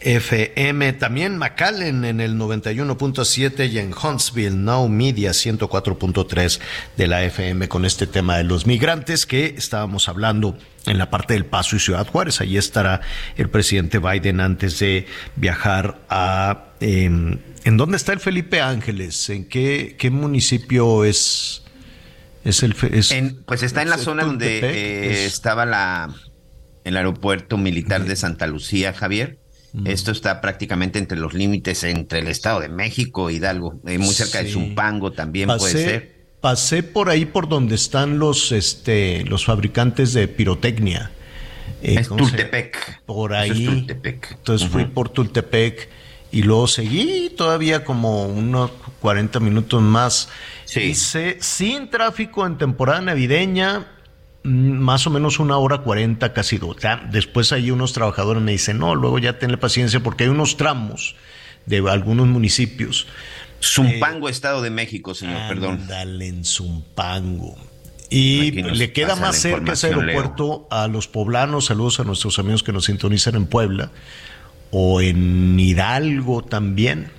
[0.00, 6.60] FM, también McAllen en el 91.7 y en Huntsville, Now Media 104.3
[6.96, 11.34] de la FM con este tema de los migrantes que estábamos hablando en la parte
[11.34, 12.40] del Paso y Ciudad Juárez.
[12.40, 13.02] Allí estará
[13.36, 16.64] el presidente Biden antes de viajar a...
[16.80, 19.28] Em, ¿En dónde está el Felipe Ángeles?
[19.28, 21.62] ¿En qué, qué municipio es?
[22.42, 22.74] Es el,
[23.44, 26.08] pues está en la zona donde eh, estaba la,
[26.84, 29.39] el aeropuerto militar de Santa Lucía, Javier.
[29.84, 34.42] Esto está prácticamente entre los límites entre el Estado de México, Hidalgo, eh, muy cerca
[34.42, 36.20] de Zumpango también puede ser.
[36.40, 41.10] Pasé por ahí por donde están los, este, los fabricantes de pirotecnia.
[41.82, 43.02] Eh, es Tultepec.
[43.04, 43.86] Por ahí.
[43.88, 45.88] Entonces fui por Tultepec
[46.32, 50.28] y luego seguí todavía como unos 40 minutos más.
[50.64, 50.80] Sí.
[50.80, 53.86] Hice sin tráfico en temporada navideña
[54.42, 56.76] más o menos una hora cuarenta, casi dos.
[57.10, 61.16] Después hay unos trabajadores me dicen, no, luego ya tenle paciencia porque hay unos tramos
[61.66, 63.06] de algunos municipios.
[63.62, 65.86] Zumpango, eh, Estado de México, señor, perdón.
[65.86, 67.56] Dale en Zumpango.
[68.08, 71.66] Y le queda más cerca ese aeropuerto a los poblanos.
[71.66, 73.92] Saludos a nuestros amigos que nos sintonizan en Puebla
[74.72, 77.12] o en Hidalgo también.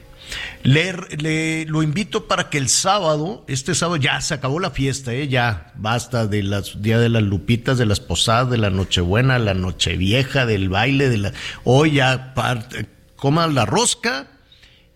[0.63, 5.27] Le, lo invito para que el sábado, este sábado ya se acabó la fiesta, ¿eh?
[5.27, 9.53] ya basta de las día de las lupitas, de las posadas, de la Nochebuena, la
[9.53, 12.34] Nochevieja, del baile, de la hoy ya
[13.15, 14.27] coma la rosca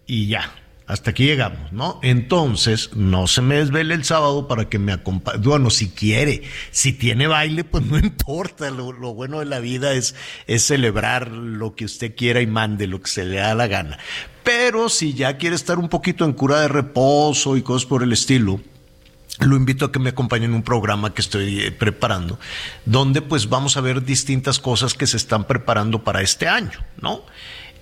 [0.07, 0.51] y ya,
[0.87, 1.99] hasta aquí llegamos, ¿no?
[2.03, 5.39] Entonces, no se me desvele el sábado para que me acompañe.
[5.39, 8.69] Bueno, si quiere, si tiene baile, pues no importa.
[8.69, 10.15] Lo, bueno de la vida es,
[10.45, 13.97] es celebrar lo que usted quiera y mande, lo que se le da la gana.
[14.45, 18.13] Pero si ya quiere estar un poquito en cura de reposo y cosas por el
[18.13, 18.61] estilo,
[19.39, 22.39] lo invito a que me acompañe en un programa que estoy eh, preparando,
[22.85, 27.23] donde pues vamos a ver distintas cosas que se están preparando para este año, ¿no?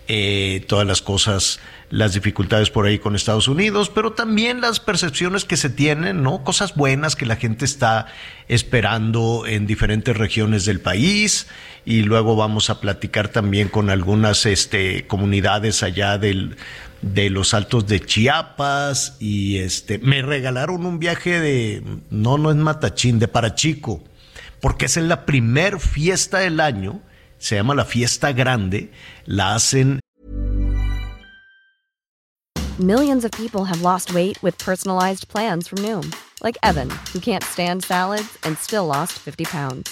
[0.07, 1.59] Eh, todas las cosas,
[1.89, 6.43] las dificultades por ahí con Estados Unidos, pero también las percepciones que se tienen, ¿no?
[6.43, 8.07] Cosas buenas que la gente está
[8.47, 11.47] esperando en diferentes regiones del país
[11.85, 17.99] y luego vamos a platicar también con algunas este, comunidades allá de los altos de
[17.99, 24.03] Chiapas y este me regalaron un viaje de no no es Matachín de Parachico
[24.61, 27.01] porque es la primer fiesta del año
[27.43, 28.89] se llama la fiesta grande,
[29.25, 29.99] la hacen.
[32.79, 37.43] Millions of people have lost weight with personalized plans from Noom, like Evan, who can't
[37.43, 39.91] stand salads and still lost 50 pounds.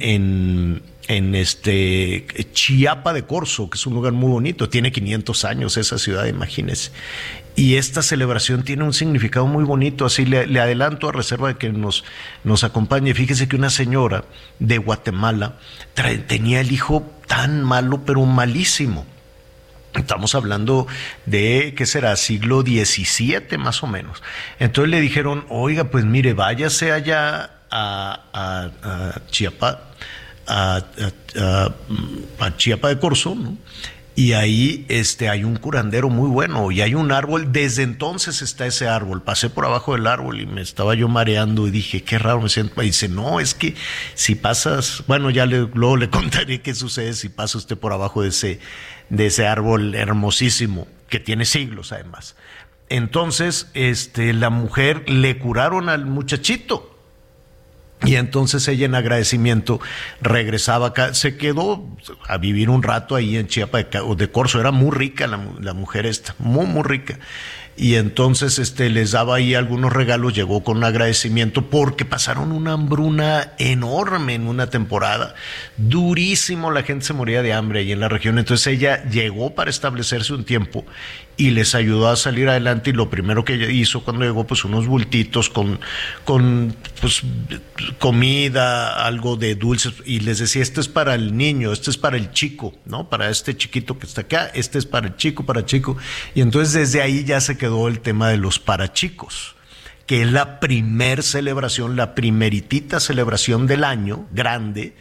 [0.00, 5.76] En, en este Chiapa de Corzo, que es un lugar muy bonito, tiene 500 años
[5.76, 6.92] esa ciudad, imagínense.
[7.56, 11.70] Y esta celebración tiene un significado muy bonito, así le, adelanto a reserva de que
[11.70, 12.04] nos,
[12.44, 13.12] nos acompañe.
[13.12, 14.24] Fíjese que una señora
[14.60, 15.56] de Guatemala
[16.26, 19.04] tenía el hijo tan malo, pero malísimo.
[19.94, 20.86] Estamos hablando
[21.26, 22.14] de, ¿qué será?
[22.14, 24.22] Siglo XVII más o menos.
[24.60, 28.70] Entonces le dijeron, oiga, pues mire, váyase allá a, a,
[29.14, 29.80] a Chiapa,
[30.46, 31.74] a, a- a-
[32.46, 33.56] a Chiapa de Corzo, ¿no?
[34.16, 37.52] Y ahí este, hay un curandero muy bueno y hay un árbol.
[37.52, 39.22] Desde entonces está ese árbol.
[39.22, 42.50] Pasé por abajo del árbol y me estaba yo mareando y dije, qué raro me
[42.50, 42.82] siento.
[42.82, 43.74] Y dice, no, es que
[44.14, 48.20] si pasas, bueno, ya le, luego le contaré qué sucede si pasa usted por abajo
[48.20, 48.60] de ese,
[49.08, 52.34] de ese árbol hermosísimo, que tiene siglos además.
[52.90, 56.89] Entonces, este, la mujer le curaron al muchachito.
[58.04, 59.78] Y entonces ella en agradecimiento
[60.22, 61.86] regresaba acá, se quedó
[62.26, 65.26] a vivir un rato ahí en Chiapa de, Ca- o de Corzo, era muy rica
[65.26, 67.18] la, la mujer esta, muy, muy rica.
[67.76, 72.72] Y entonces este, les daba ahí algunos regalos, llegó con un agradecimiento porque pasaron una
[72.72, 75.34] hambruna enorme en una temporada,
[75.78, 79.70] durísimo, la gente se moría de hambre ahí en la región, entonces ella llegó para
[79.70, 80.84] establecerse un tiempo
[81.40, 84.86] y les ayudó a salir adelante y lo primero que hizo cuando llegó pues unos
[84.86, 85.80] bultitos con,
[86.26, 87.22] con pues
[87.98, 92.18] comida, algo de dulces y les decía, este es para el niño, este es para
[92.18, 93.08] el chico, ¿no?
[93.08, 95.96] Para este chiquito que está acá, este es para el chico, para el chico.
[96.34, 99.56] Y entonces desde ahí ya se quedó el tema de los parachicos
[100.06, 104.94] que es la primer celebración, la primeritita celebración del año, grande,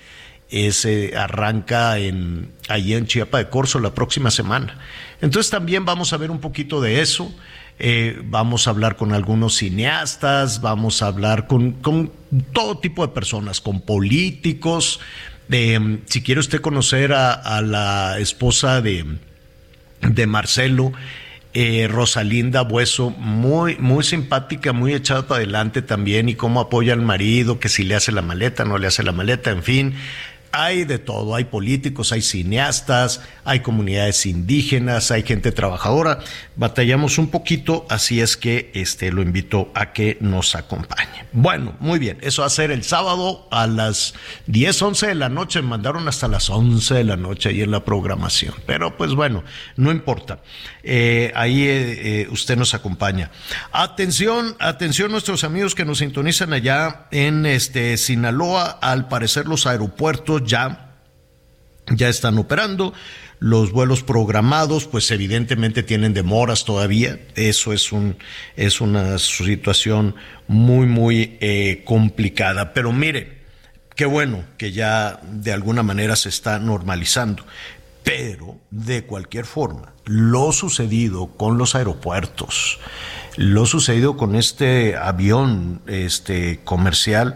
[0.49, 4.77] ese arranca en, ahí en Chiapa de Corzo la próxima semana.
[5.21, 7.33] Entonces también vamos a ver un poquito de eso.
[7.77, 11.77] eh, vamos a hablar con algunos cineastas, vamos a hablar con,
[12.51, 14.99] todo tipo de personas, con políticos.
[16.05, 19.05] si quiere usted conocer a, a la esposa de,
[20.01, 20.91] de Marcelo,
[21.53, 27.01] eh, Rosalinda Bueso, muy, muy simpática, muy echada para adelante también, y cómo apoya al
[27.01, 29.95] marido, que si le hace la maleta, no le hace la maleta, en fin.
[30.51, 36.19] Hay de todo, hay políticos, hay cineastas, hay comunidades indígenas, hay gente trabajadora.
[36.55, 41.25] Batallamos un poquito, así es que este lo invito a que nos acompañe.
[41.31, 44.13] Bueno, muy bien, eso va a ser el sábado a las
[44.47, 45.61] 10, 11 de la noche.
[45.61, 48.53] Mandaron hasta las 11 de la noche ahí en la programación.
[48.65, 49.43] Pero pues bueno,
[49.75, 50.39] no importa.
[50.83, 53.31] Eh, ahí eh, eh, usted nos acompaña.
[53.71, 58.79] Atención, atención nuestros amigos que nos sintonizan allá en este Sinaloa.
[58.81, 60.89] Al parecer los aeropuertos ya
[61.95, 62.93] ya están operando.
[63.39, 67.19] Los vuelos programados, pues evidentemente tienen demoras todavía.
[67.35, 68.17] Eso es un
[68.55, 70.15] es una situación
[70.47, 72.73] muy muy eh, complicada.
[72.73, 73.39] Pero mire,
[73.95, 77.45] qué bueno que ya de alguna manera se está normalizando.
[78.03, 82.79] Pero de cualquier forma, lo sucedido con los aeropuertos,
[83.35, 87.35] lo sucedido con este avión este comercial,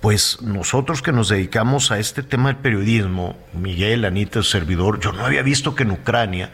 [0.00, 5.12] pues nosotros que nos dedicamos a este tema del periodismo, Miguel, Anita, el servidor, yo
[5.12, 6.50] no había visto que en Ucrania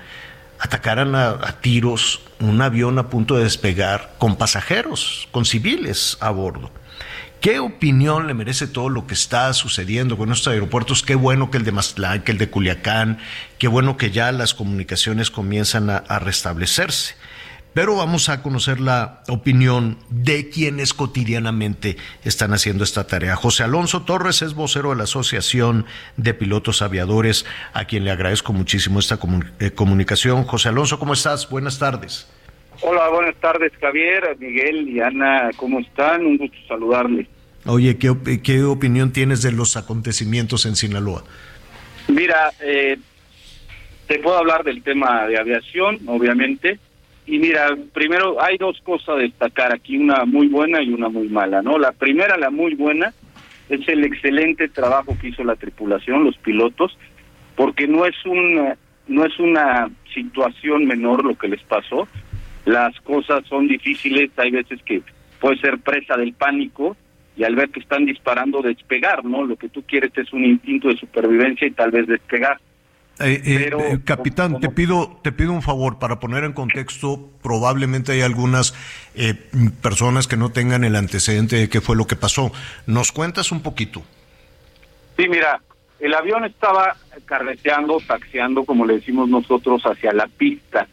[0.59, 6.70] atacaran a, tiros un avión a punto de despegar con pasajeros, con civiles a bordo.
[7.40, 11.03] ¿Qué opinión le merece todo lo que está sucediendo con nuestros aeropuertos?
[11.03, 13.18] Qué bueno que el de Mazatlán, que el de Culiacán,
[13.59, 17.16] qué bueno que ya las comunicaciones comienzan a restablecerse.
[17.75, 23.35] Pero vamos a conocer la opinión de quienes cotidianamente están haciendo esta tarea.
[23.35, 25.87] José Alonso Torres es vocero de la Asociación
[26.18, 30.45] de Pilotos Aviadores, a quien le agradezco muchísimo esta comun eh, comunicación.
[30.45, 31.49] José Alonso, ¿cómo estás?
[31.49, 32.31] Buenas tardes.
[32.83, 36.27] Hola, buenas tardes, Javier, Miguel y Ana, ¿cómo están?
[36.27, 37.27] Un gusto saludarles.
[37.64, 41.23] Oye, ¿qué, op ¿qué, opinión tienes de los acontecimientos en Sinaloa?
[42.09, 42.99] Mira, eh,
[44.09, 46.79] te puedo hablar del tema de aviación, obviamente.
[47.27, 51.29] Y mira, primero hay dos cosas a destacar aquí, una muy buena y una muy
[51.29, 51.79] mala, ¿no?
[51.79, 53.12] La primera, la muy buena,
[53.68, 56.99] es el excelente trabajo que hizo la tripulación, los pilotos,
[57.57, 58.75] porque no es un
[59.09, 62.09] no es una situación menor lo que les pasó.
[62.64, 65.03] Las cosas son difíciles, hay veces que
[65.41, 66.97] puede ser presa del pánico
[67.37, 69.45] y al ver que están disparando despegar, ¿no?
[69.45, 72.59] Lo que tú quieres es un instinto de supervivencia y tal vez despegar.
[73.23, 77.31] Eh, eh, capitán, te pido, te pido un favor para poner en contexto.
[77.43, 78.75] Probablemente hay algunas
[79.83, 82.53] personas que no tengan el antecedente de qué fue lo que pasó.
[82.87, 84.03] ¿Nos cuentas un poquito?
[85.16, 85.61] Sí, mira,
[86.03, 86.97] el avión estaba
[87.27, 90.89] carreteando, taxiando, como le decimos nosotros, hacia la pista.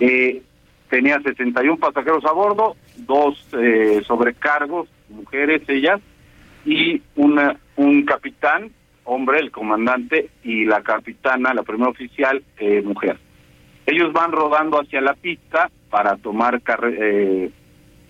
[0.00, 0.42] Eh,
[0.88, 6.00] tenía 61 pasajeros a bordo, dos eh, sobrecargos, mujeres ellas,
[6.64, 8.72] y una, un capitán,
[9.04, 13.18] hombre, el comandante, y la capitana, la primera oficial, eh, mujer.
[13.86, 17.50] Ellos van rodando hacia la pista para tomar eh,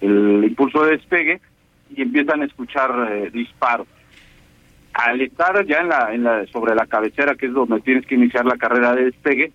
[0.01, 1.41] el impulso de despegue
[1.95, 3.87] y empiezan a escuchar disparos
[4.93, 8.17] al estar ya en la, en la, sobre la cabecera, que es donde tienes que
[8.17, 9.53] iniciar la carrera de despegue,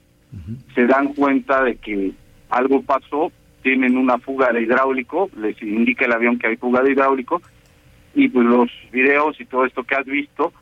[0.74, 2.12] se dan cuenta de que
[2.50, 3.32] algo pasó,
[3.62, 7.42] tienen una fuga de hidráulico, les indica el avión que hay fuga de hidráulico,
[8.14, 10.54] y pues los videos y todo esto que has visto,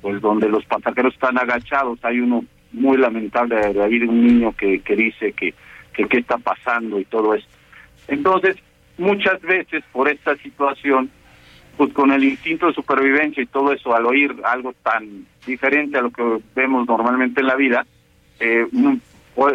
[0.00, 4.80] pues donde los pasajeros están agachados, hay uno muy lamentable de haber un niño que,
[4.80, 5.54] que dice que,
[5.92, 7.50] que qué está pasando y todo esto.
[8.08, 8.56] Entonces,
[8.98, 11.10] muchas veces por esta situación,
[11.76, 16.02] pues con el instinto de supervivencia y todo eso, al oír algo tan diferente a
[16.02, 16.22] lo que
[16.54, 17.86] vemos normalmente en la vida,
[18.38, 18.66] eh,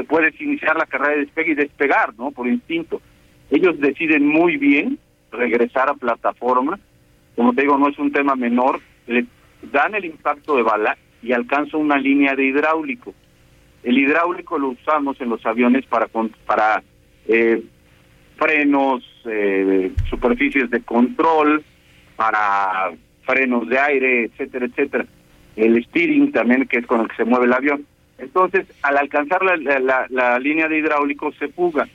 [0.07, 2.31] puedes iniciar la carrera de despegue y despegar, ¿no?
[2.31, 3.01] Por instinto.
[3.49, 4.97] Ellos deciden muy bien
[5.31, 6.79] regresar a plataforma.
[7.35, 8.79] Como te digo, no es un tema menor.
[9.07, 9.25] Le
[9.71, 13.13] dan el impacto de bala y alcanzan una línea de hidráulico.
[13.83, 16.07] El hidráulico lo usamos en los aviones para
[16.45, 16.83] para
[17.27, 17.63] eh,
[18.37, 21.63] frenos, eh, superficies de control,
[22.15, 22.91] para
[23.23, 25.05] frenos de aire, etcétera, etcétera.
[25.55, 27.85] El steering también, que es con el que se mueve el avión.
[28.17, 31.87] Entonces, al alcanzar la, la, línea de hidráulico, se fuga.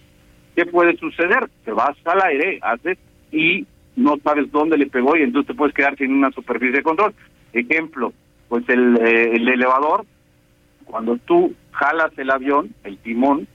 [0.54, 1.48] ¿Qué puede suceder?
[1.64, 2.98] Te vas al aire, haces
[3.32, 3.66] y
[3.96, 7.14] no sabes dónde le pegó y entonces te puedes quedar sin una superficie de control.
[7.52, 8.12] Ejemplo,
[8.48, 10.04] pues el, eh, el elevador,
[10.84, 13.46] cuando tú jalas el avión, el timón,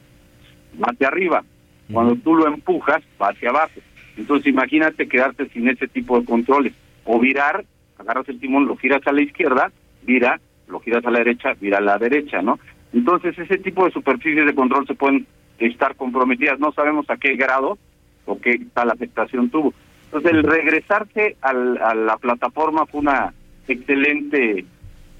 [0.81, 1.43] va hacia arriba.
[1.91, 3.79] Cuando tú lo empujas, va hacia abajo.
[4.17, 6.73] Entonces imagínate quedarte sin ese tipo de controles.
[7.03, 7.63] O virar,
[7.99, 9.71] agarras el timón, lo giras a la izquierda,
[10.01, 12.59] vira, lo giras a la derecha, vira a la derecha, ¿no?
[12.93, 15.27] Entonces ese tipo de superficies de control se pueden
[15.59, 16.59] estar comprometidas.
[16.59, 17.77] No sabemos a qué grado
[18.25, 19.73] o qué tal afectación tuvo.
[20.05, 23.33] Entonces el regresarse al, a la plataforma fue una
[23.73, 24.65] excelente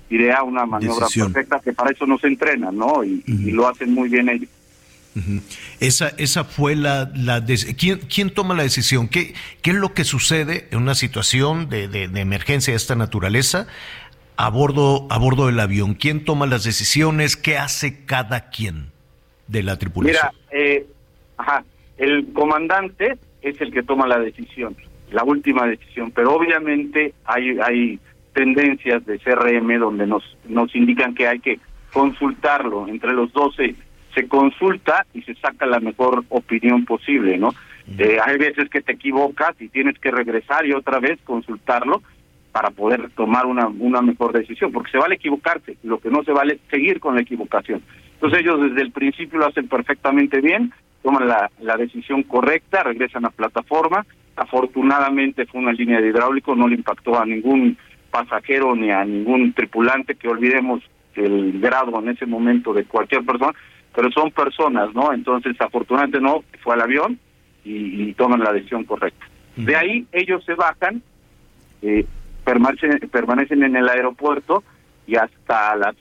[0.09, 3.03] idea, una maniobra perfecta que para eso no se entrena, ¿no?
[3.03, 4.49] y lo hacen muy bien ellos.
[5.79, 7.43] Esa, esa fue la, la
[7.77, 9.07] ¿quién, ¿quién, toma la decisión?
[9.07, 13.67] ¿Qué, ¿Qué es lo que sucede en una situación de, de, emergencia de esta naturaleza
[14.35, 15.93] a bordo, a bordo del avión?
[15.93, 17.37] ¿Quién toma las decisiones?
[17.37, 18.87] ¿Qué hace cada quien
[19.47, 20.31] de la tripulación?
[20.51, 20.85] Mira, eh,
[21.37, 21.63] ajá,
[21.97, 24.75] el comandante es el que toma la decisión,
[25.11, 27.99] la última decisión, pero obviamente hay, hay
[28.35, 31.59] tendencias de CRM donde nos, nos indican que hay que
[31.91, 33.73] consultarlo entre los 12
[34.13, 37.53] se consulta y se saca la mejor opinión posible, ¿no?
[37.97, 42.01] Eh, hay veces que te equivocas y tienes que regresar y otra vez consultarlo
[42.51, 46.31] para poder tomar una, una mejor decisión, porque se vale equivocarse, lo que no se
[46.31, 47.81] vale es seguir con la equivocación.
[48.13, 50.71] Entonces ellos desde el principio lo hacen perfectamente bien,
[51.03, 54.05] toman la, la decisión correcta, regresan a plataforma,
[54.37, 57.77] afortunadamente fue una línea de hidráulico, no le impactó a ningún
[58.15, 60.81] pasajero ni a ningún tripulante, que olvidemos
[61.15, 63.53] el grado en ese momento de cualquier persona,
[63.93, 65.11] pero son personas, ¿no?
[65.11, 67.19] Entonces, afortunadamente no, fue al avión
[67.65, 69.25] y, toman la decisión correcta.
[69.57, 71.01] De ahí ellos se bajan,
[71.81, 72.05] eh,
[72.43, 74.63] permanecen, permanecen en el aeropuerto
[75.07, 75.95] y hasta las,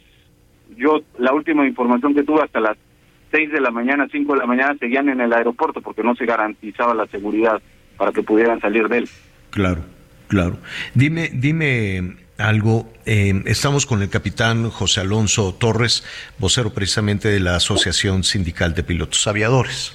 [0.77, 2.77] yo la última información que tuve hasta las
[3.33, 6.27] 6 de la mañana, 5 de la mañana seguían en el aeropuerto porque no se
[6.27, 7.61] garantizaba la seguridad
[7.97, 9.09] para que pudieran salir de él.
[9.51, 9.83] Claro,
[10.35, 10.59] claro.
[10.95, 12.93] Dime, dime, algo.
[13.07, 16.03] Eh, estamos con el capitán José Alonso Torres,
[16.39, 19.93] vocero precisamente de la Asociación Sindical de Pilotos Aviadores.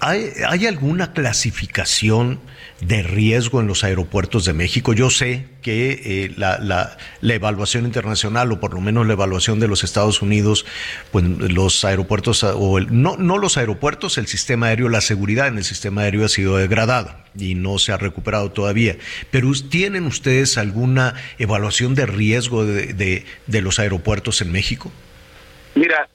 [0.00, 2.38] ¿Hay, ¿Hay, alguna clasificación
[2.80, 4.92] de riesgo en los aeropuertos de México?
[4.92, 9.60] Yo sé que eh, la, la, la, evaluación internacional, o por lo menos la evaluación
[9.60, 10.66] de los Estados Unidos,
[11.10, 15.58] pues los aeropuertos, o el, no, no los aeropuertos, el sistema aéreo, la seguridad en
[15.58, 18.96] el sistema aéreo ha sido degradada y no se ha recuperado todavía.
[19.30, 24.92] Pero ¿tienen ustedes alguna evaluación de riesgo de, de, de los aeropuertos en México?
[25.74, 26.08] Mira,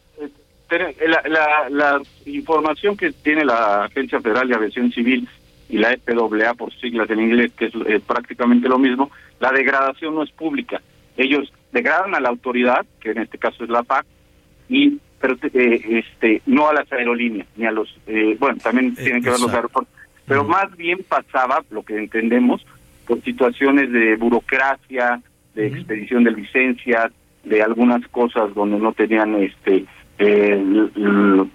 [1.08, 5.28] la, la, información que tiene la Agencia Federal de Aviación Civil
[5.74, 9.10] y la FAA por siglas en inglés, que es, prácticamente lo mismo,
[9.40, 10.80] la degradación no es pública.
[11.18, 14.06] Ellos degradan a la autoridad, que en este caso es la PAC,
[14.70, 19.24] y pero eh, este no a las aerolíneas ni a los eh, bueno también tienen
[19.24, 19.94] que ver los aeropuertos
[20.26, 22.66] pero más bien pasaba lo que entendemos
[23.08, 25.22] por situaciones de burocracia
[25.56, 27.12] de expedición de licencias
[27.46, 29.86] de algunas cosas donde no tenían este
[30.20, 30.62] eh,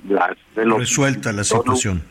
[0.08, 2.02] las de los, resuelta la situación.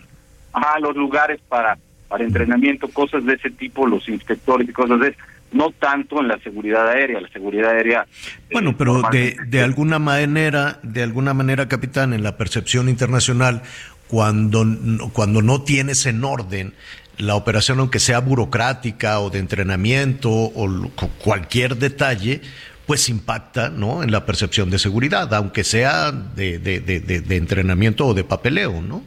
[0.53, 1.77] Ajá, los lugares para
[2.07, 5.15] para entrenamiento, cosas de ese tipo, los inspectores y cosas de
[5.51, 8.05] no tanto en la seguridad aérea, la seguridad aérea.
[8.49, 13.61] Eh, bueno, pero de, de alguna manera, de alguna manera, capitán, en la percepción internacional,
[14.07, 14.65] cuando,
[15.13, 16.73] cuando no tienes en orden
[17.17, 20.91] la operación, aunque sea burocrática o de entrenamiento o
[21.23, 22.41] cualquier detalle,
[22.85, 24.03] pues impacta ¿no?
[24.03, 28.81] en la percepción de seguridad, aunque sea de, de, de, de entrenamiento o de papeleo,
[28.81, 29.03] ¿no?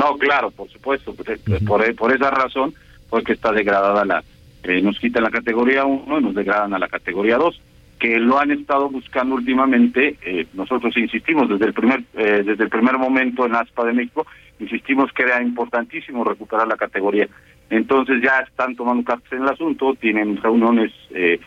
[0.00, 2.72] No, claro, por supuesto, por, por esa razón,
[3.10, 4.24] porque está degradada la,
[4.62, 7.60] eh, nos quitan la categoría 1 y nos degradan a la categoría 2,
[7.98, 12.70] que lo han estado buscando últimamente, eh, nosotros insistimos desde el primer eh, desde el
[12.70, 14.26] primer momento en ASPA de México,
[14.58, 17.28] insistimos que era importantísimo recuperar la categoría.
[17.68, 21.40] Entonces ya están tomando cartas en el asunto, tienen reuniones eh,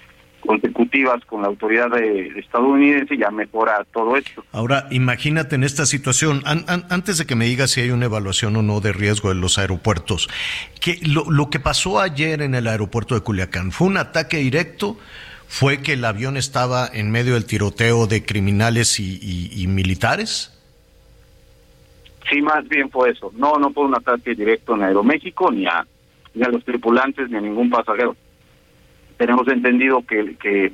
[0.46, 4.44] consecutivas con la autoridad de, estadounidense ya mejora todo esto.
[4.52, 8.62] Ahora, imagínate en esta situación, antes de que me digas si hay una evaluación o
[8.62, 10.30] no de riesgo en los aeropuertos,
[10.80, 14.98] que lo, lo que pasó ayer en el aeropuerto de Culiacán fue un ataque directo,
[15.48, 20.52] fue que el avión estaba en medio del tiroteo de criminales y, militares.
[22.30, 23.32] Sí, más bien fue eso.
[23.36, 25.86] No, no fue un ataque directo en Aeroméxico ni a,
[26.34, 28.16] ni a los tripulantes ni a ningún pasajero
[29.18, 30.74] tenemos entendido que, que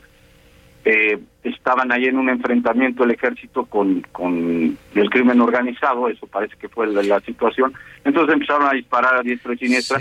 [0.85, 6.55] eh, estaban ahí en un enfrentamiento el ejército con, con el crimen organizado, eso parece
[6.57, 7.73] que fue la, situación.
[8.03, 9.99] Entonces empezaron a disparar a diestra y siniestra.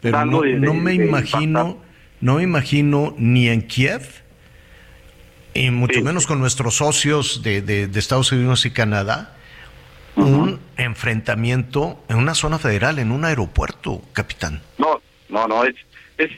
[0.00, 0.42] Pero no,
[0.74, 1.78] me imagino,
[2.20, 4.02] no me imagino ni en Kiev,
[5.54, 9.36] y mucho menos con nuestros socios de, de, Estados Unidos y Canadá,
[10.16, 14.60] un enfrentamiento en una zona federal, en un aeropuerto, capitán.
[14.78, 15.74] No, no, no, es,
[16.18, 16.30] es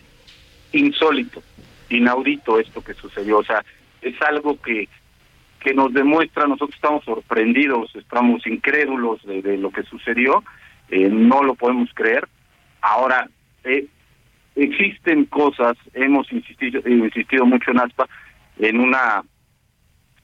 [0.76, 1.42] insólito,
[1.88, 3.38] inaudito esto que sucedió.
[3.38, 3.64] O sea,
[4.02, 4.88] es algo que,
[5.60, 10.42] que nos demuestra, nosotros estamos sorprendidos, estamos incrédulos de, lo que sucedió,
[10.88, 12.28] eh, no lo podemos creer.
[12.80, 13.28] Ahora,
[13.64, 13.86] eh,
[14.54, 18.08] existen cosas, hemos insistido, insistido mucho en ASPA,
[18.58, 19.22] en una,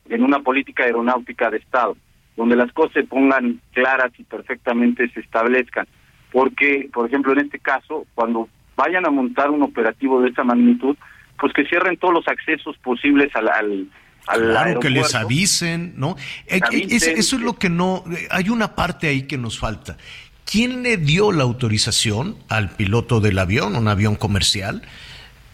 [0.09, 1.97] en una política aeronáutica de Estado,
[2.37, 5.87] donde las cosas se pongan claras y perfectamente se establezcan.
[6.31, 10.97] Porque, por ejemplo, en este caso, cuando vayan a montar un operativo de esa magnitud,
[11.39, 13.89] pues que cierren todos los accesos posibles al, al,
[14.27, 16.17] claro, que les avisen, ¿no?
[16.47, 19.97] Eh, eh, eso es lo que no, hay una parte ahí que nos falta.
[20.45, 24.83] ¿Quién le dio la autorización al piloto del avión, un avión comercial?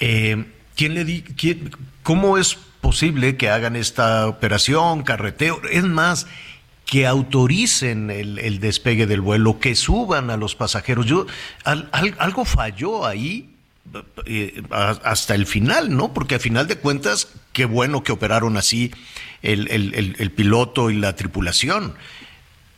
[0.01, 0.45] Eh,
[0.77, 1.71] ¿Quién le di, quién,
[2.03, 5.61] ¿Cómo es posible que hagan esta operación, carreteo?
[5.71, 6.27] Es más,
[6.89, 11.05] que autoricen el, despegue del vuelo, que suban a los pasajeros.
[11.05, 11.27] Yo,
[11.63, 13.51] algo falló ahí
[14.25, 16.15] eh, hasta el final, ¿no?
[16.15, 18.91] Porque a final de cuentas, qué bueno que operaron así
[19.43, 21.95] el, el, piloto y la tripulación.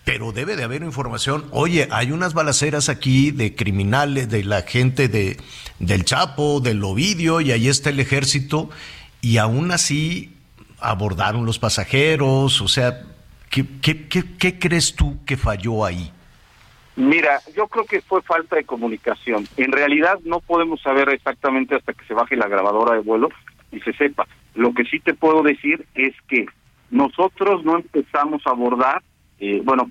[0.04, 1.44] Pero debe de haber información.
[1.52, 5.36] Oye, hay unas balaceras aquí de criminales, de la gente de,
[5.78, 8.70] del Chapo, del Ovidio, y ahí está el ejército,
[9.20, 10.34] y aún así
[10.80, 13.04] abordaron los pasajeros, o sea,
[13.50, 14.06] ¿Qué, qué,
[14.38, 16.12] qué, crees tú que falló ahí?
[16.94, 19.44] Mira, yo creo que fue falta de comunicación.
[19.56, 23.28] En realidad no podemos saber exactamente hasta que se baje la grabadora de vuelo
[23.72, 24.28] y se sepa.
[24.54, 26.46] Lo que sí te puedo decir es que
[26.90, 29.02] nosotros no empezamos a abordar,
[29.40, 29.90] eh, bueno,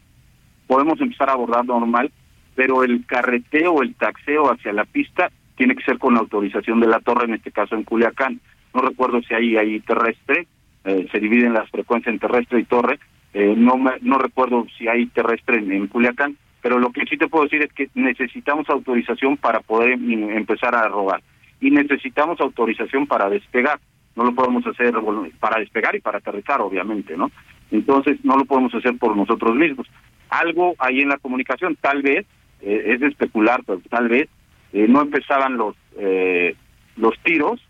[0.68, 2.12] podemos empezar a abordar normal,
[2.55, 6.88] pero el carreteo, el taxeo hacia la pista tiene que ser con la autorización de
[6.88, 8.39] la torre, en este caso en Culiacán.
[8.74, 10.47] No recuerdo si hay ahí terrestre,
[10.86, 12.99] eh, se dividen las frecuencias en terrestre y torre,
[13.34, 17.43] eh, no, no recuerdo si hay terrestre en, Culiacán, pero lo que sí te puedo
[17.43, 21.21] decir es que necesitamos autorización para poder em, empezar a robar
[21.61, 23.80] y necesitamos autorización para despegar.
[24.15, 24.93] No lo podemos hacer
[25.39, 27.32] para despegar y para aterrizar, obviamente, ¿no?
[27.71, 29.88] Entonces no lo podemos hacer por nosotros mismos.
[30.30, 32.25] Algo ahí en la comunicación, tal vez,
[32.61, 34.27] eh, es especular, pero tal vez
[34.73, 35.75] eh, no empezaban los
[36.95, 37.61] los tiros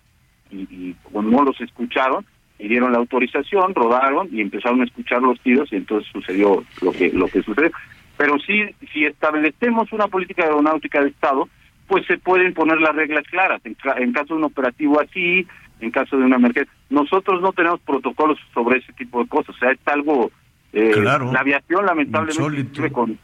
[0.51, 2.25] y, y no los escucharon
[2.67, 7.11] dieron la autorización, rodaron y empezaron a escuchar los tiros y entonces sucedió lo que
[7.11, 7.71] lo que sucedió.
[8.17, 11.47] Pero sí, si establecemos una política aeronáutica de Estado,
[11.87, 13.61] pues se pueden poner las reglas claras.
[13.65, 13.75] En,
[14.11, 15.47] caso de un operativo así,
[15.79, 16.71] en caso de una emergencia.
[16.89, 19.55] Nosotros no tenemos protocolos sobre ese tipo de cosas.
[19.55, 20.31] O sea, es algo...
[20.73, 21.31] Eh, claro.
[21.31, 23.17] La aviación lamentablemente con,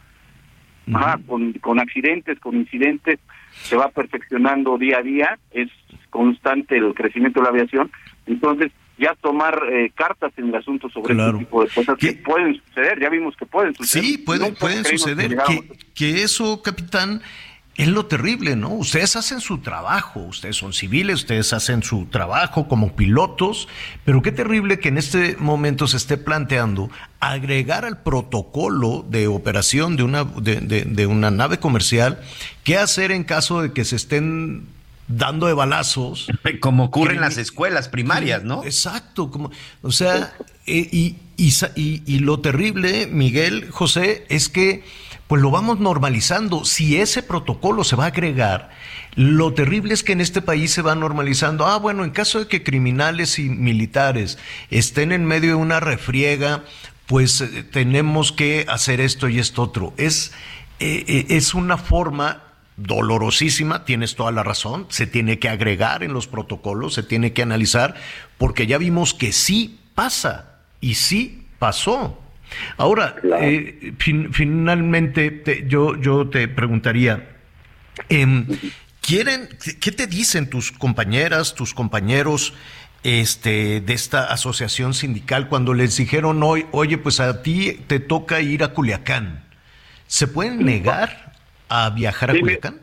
[1.28, 3.20] con, con accidentes, con incidentes,
[3.52, 5.38] se va perfeccionando día a día.
[5.52, 5.70] Es
[6.10, 7.92] constante el crecimiento de la aviación.
[8.26, 12.62] Entonces, ya tomar eh, cartas en el asunto sobre este tipo de cosas que pueden
[12.66, 14.06] suceder, ya vimos que pueden suceder.
[14.06, 15.38] Sí, pueden, pueden suceder.
[15.48, 15.64] Que,
[15.94, 17.22] que, eso, capitán,
[17.76, 18.70] es lo terrible, ¿no?
[18.70, 23.68] Ustedes hacen su trabajo, ustedes son civiles, ustedes hacen su trabajo como pilotos,
[24.06, 26.90] pero qué terrible que en este momento se esté planteando
[27.20, 32.22] agregar al protocolo de operación de una, de, de una nave comercial
[32.64, 34.68] qué hacer en caso de que se estén
[35.08, 36.28] dando de balazos.
[36.60, 38.64] Como ocurre en las escuelas primarias, ¿no?
[38.64, 39.52] Exacto, como,
[39.82, 40.34] o sea,
[40.66, 41.54] eh, y, y,
[42.06, 44.84] y, lo terrible, Miguel, José, es que
[45.28, 46.66] pues lo vamos normalizando.
[46.66, 48.70] Si ese protocolo se va a agregar,
[49.16, 51.66] lo terrible es que en este país se va normalizando.
[51.66, 54.38] Ah, bueno, en caso de que criminales y militares
[54.70, 56.64] estén en medio de una refriega,
[57.08, 59.94] pues eh, tenemos que hacer esto y esto otro.
[59.98, 60.32] Es,
[60.80, 62.45] eh, es una forma
[62.78, 67.42] dolorosísima, tienes toda la razón, se tiene que agregar en los protocolos, se tiene que
[67.42, 67.96] analizar,
[68.38, 72.22] porque ya vimos que sí pasa y sí pasó.
[72.78, 73.94] Ahora, eh,
[74.32, 77.38] finalmente yo, yo te preguntaría,
[78.10, 78.46] em,
[79.02, 79.50] ¿quieren,
[79.80, 82.54] ¿qué te dicen tus compañeras, tus compañeros
[83.04, 88.42] este, de esta asociación sindical cuando les dijeron hoy, oye, pues a ti te toca
[88.42, 89.46] ir a Culiacán?
[90.08, 91.25] ¿Se pueden negar
[91.70, 92.82] a viajar a Culiacán?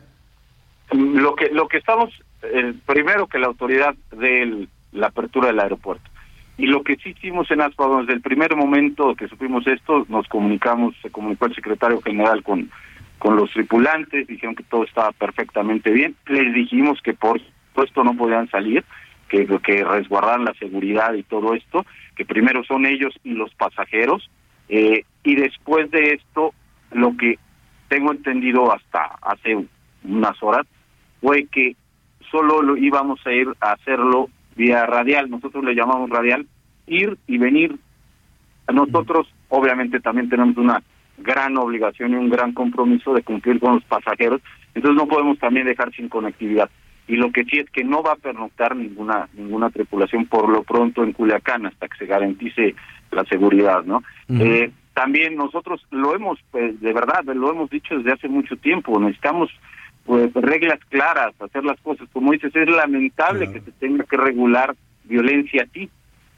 [0.91, 2.11] Lo que, lo que estamos,
[2.43, 6.09] eh, primero que la autoridad de la apertura del aeropuerto.
[6.57, 10.27] Y lo que sí hicimos en ASPA, desde el primer momento que supimos esto, nos
[10.27, 12.69] comunicamos, se comunicó el secretario general con,
[13.17, 16.15] con los tripulantes, dijeron que todo estaba perfectamente bien.
[16.27, 18.83] Les dijimos que por supuesto no podían salir,
[19.29, 24.29] que, que resguardaran la seguridad y todo esto, que primero son ellos y los pasajeros.
[24.69, 26.53] Eh, y después de esto,
[26.91, 27.39] lo que
[27.93, 29.67] tengo entendido hasta hace
[30.03, 30.65] unas horas,
[31.21, 31.75] fue que
[32.31, 36.47] solo lo íbamos a ir a hacerlo vía radial, nosotros le llamamos radial,
[36.87, 37.75] ir y venir.
[38.73, 40.81] Nosotros obviamente también tenemos una
[41.19, 44.41] gran obligación y un gran compromiso de cumplir con los pasajeros,
[44.73, 46.71] entonces no podemos también dejar sin conectividad.
[47.07, 50.63] Y lo que sí es que no va a pernoctar ninguna ninguna tripulación por lo
[50.63, 52.73] pronto en Culiacán hasta que se garantice
[53.11, 54.01] la seguridad, ¿no?
[54.29, 58.99] eh, también nosotros lo hemos, pues, de verdad, lo hemos dicho desde hace mucho tiempo,
[58.99, 59.49] necesitamos
[60.05, 64.75] pues reglas claras, hacer las cosas, como dices, es lamentable que se tenga que regular
[65.05, 65.89] violencia ti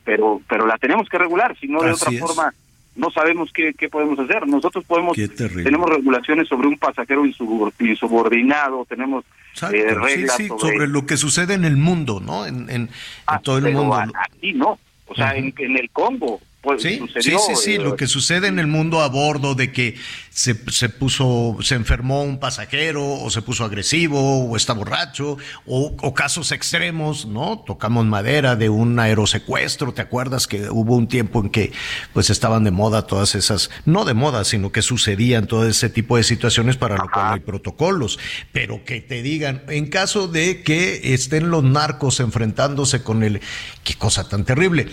[0.06, 2.54] pero pero la tenemos que regular, si no de otra forma
[2.96, 4.48] no sabemos qué, qué podemos hacer.
[4.48, 9.26] Nosotros podemos, tenemos regulaciones sobre un pasajero insubordinado, tenemos
[9.74, 10.88] eh, reglas sobre...
[10.88, 12.46] lo que sucede en el mundo, ¿no?
[12.46, 12.90] En, en,
[13.28, 13.98] ah, todo el mundo.
[14.18, 18.48] Aquí no, o sea, en, en el Congo, pues, sí, sí, sí, lo que sucede
[18.48, 19.96] en el mundo a bordo de que
[20.32, 26.14] se, se, puso, se enfermó un pasajero, o se puso agresivo, o está borracho, o,
[26.14, 27.64] casos extremos, ¿no?
[27.66, 31.72] Tocamos madera de un aerosecuestro, ¿te acuerdas que hubo un tiempo en que
[32.14, 36.18] pues estaban de moda todas esas, no de moda, sino que sucedían todo ese tipo
[36.18, 38.20] de situaciones para lo cual hay protocolos,
[38.52, 43.40] pero que te digan, en caso de que estén los narcos enfrentándose con el,
[43.84, 44.88] qué cosa tan terrible.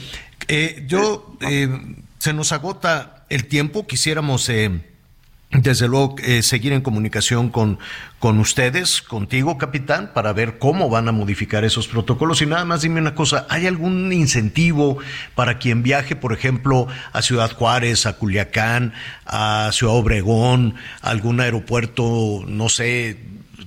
[0.48, 1.68] Eh, yo, eh,
[2.18, 4.48] se nos agota el tiempo, quisiéramos...
[4.48, 4.70] Eh,
[5.54, 7.78] desde luego, seguir en comunicación con,
[8.18, 12.40] con ustedes, contigo, capitán, para ver cómo van a modificar esos protocolos.
[12.40, 14.96] Y nada más dime una cosa, ¿hay algún incentivo
[15.34, 18.94] para quien viaje, por ejemplo, a Ciudad Juárez, a Culiacán,
[19.26, 23.18] a Ciudad Obregón, a algún aeropuerto, no sé,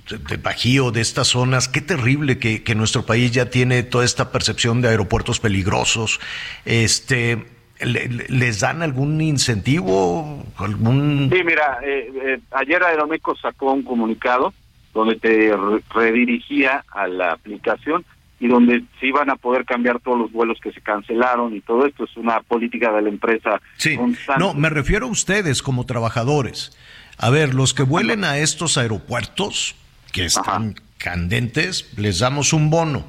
[0.10, 4.32] de Bajío, de estas zonas, qué terrible que, que, nuestro país ya tiene toda esta
[4.32, 6.20] percepción de aeropuertos peligrosos.
[6.66, 7.46] Este,
[7.80, 10.46] ¿Les dan algún incentivo?
[10.58, 14.54] algún Sí, mira, eh, eh, ayer Aeroméxico sacó un comunicado
[14.94, 15.54] donde te
[15.94, 18.06] redirigía a la aplicación
[18.40, 21.86] y donde se iban a poder cambiar todos los vuelos que se cancelaron y todo
[21.86, 23.62] esto es una política de la empresa.
[23.76, 23.98] Sí,
[24.38, 26.78] no, me refiero a ustedes como trabajadores.
[27.18, 29.76] A ver, los que vuelen a estos aeropuertos,
[30.16, 33.04] que están candentes, les damos un bono.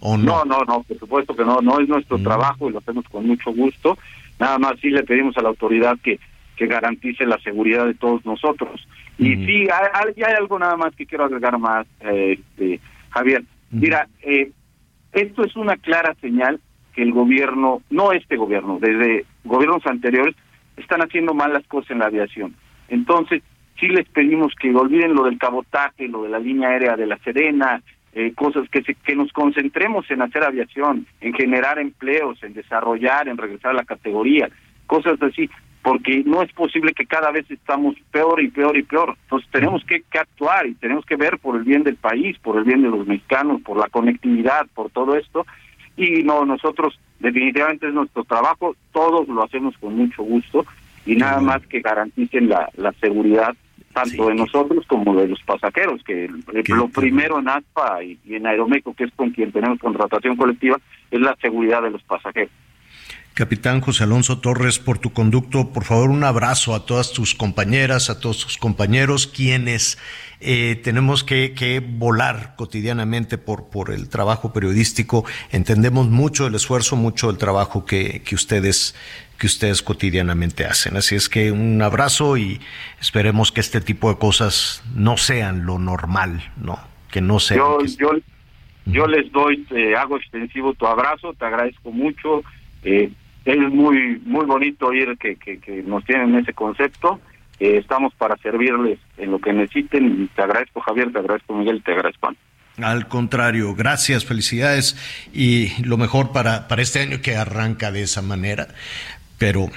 [0.00, 0.44] ¿O no?
[0.44, 2.22] no, no, no, por supuesto que no, no es nuestro mm.
[2.22, 3.96] trabajo y lo hacemos con mucho gusto.
[4.38, 6.20] Nada más sí le pedimos a la autoridad que,
[6.56, 8.86] que garantice la seguridad de todos nosotros.
[9.16, 9.46] Y mm.
[9.46, 12.80] sí, hay, hay, algo nada más que quiero agregar más, eh, este,
[13.10, 13.44] Javier.
[13.70, 13.80] Mm.
[13.80, 14.50] Mira, eh,
[15.12, 16.60] esto es una clara señal
[16.94, 20.34] que el gobierno, no este gobierno, desde gobiernos anteriores,
[20.76, 22.54] están haciendo mal las cosas en la aviación.
[22.88, 23.42] Entonces,
[23.82, 27.18] sí les pedimos que olviden lo del cabotaje, lo de la línea aérea de la
[27.18, 27.82] Serena,
[28.12, 33.26] eh, cosas que, se, que nos concentremos en hacer aviación, en generar empleos, en desarrollar,
[33.26, 34.48] en regresar a la categoría,
[34.86, 35.50] cosas así,
[35.82, 39.16] porque no es posible que cada vez estamos peor y peor y peor.
[39.22, 42.58] Entonces tenemos que, que actuar y tenemos que ver por el bien del país, por
[42.58, 45.44] el bien de los mexicanos, por la conectividad, por todo esto.
[45.96, 50.64] Y no, nosotros definitivamente es nuestro trabajo, todos lo hacemos con mucho gusto
[51.04, 53.56] y nada más que garanticen la, la seguridad
[53.92, 56.28] tanto de nosotros como de los pasajeros, que
[56.68, 60.78] lo primero en ASPA y, en Aeromeco, que es con quien tenemos contratación colectiva,
[61.10, 62.52] es la seguridad de los pasajeros.
[63.34, 68.10] Capitán José Alonso Torres, por tu conducto, por favor, un abrazo a todas tus compañeras,
[68.10, 69.96] a todos tus compañeros, quienes
[70.40, 75.24] eh, tenemos que, volar cotidianamente por, por el trabajo periodístico.
[75.50, 78.94] Entendemos mucho el esfuerzo, mucho el trabajo que, que ustedes
[79.42, 80.96] que ustedes cotidianamente hacen.
[80.96, 82.60] Así es que un abrazo y
[83.00, 86.78] esperemos que este tipo de cosas no sean lo normal, ¿no?
[87.10, 87.58] Que no sean.
[87.58, 88.12] Yo,
[88.86, 92.44] yo, les doy, te hago extensivo tu abrazo, te agradezco mucho.
[92.84, 93.10] Eh,
[93.44, 97.18] es muy muy bonito oír que, que, nos tienen ese concepto.
[97.58, 100.28] Eh, estamos para servirles en lo que necesiten.
[100.36, 102.32] Te agradezco, Javier, te agradezco, Miguel, te agradezco.
[102.80, 104.96] Al contrario, gracias, felicidades
[105.34, 108.68] y lo mejor para, para este año que arranca de esa manera
[109.42, 109.72] pero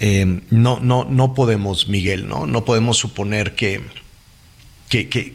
[0.00, 2.46] eh, no, no, no podemos, Miguel, ¿no?
[2.46, 3.82] No podemos suponer que,
[4.88, 5.34] que, que,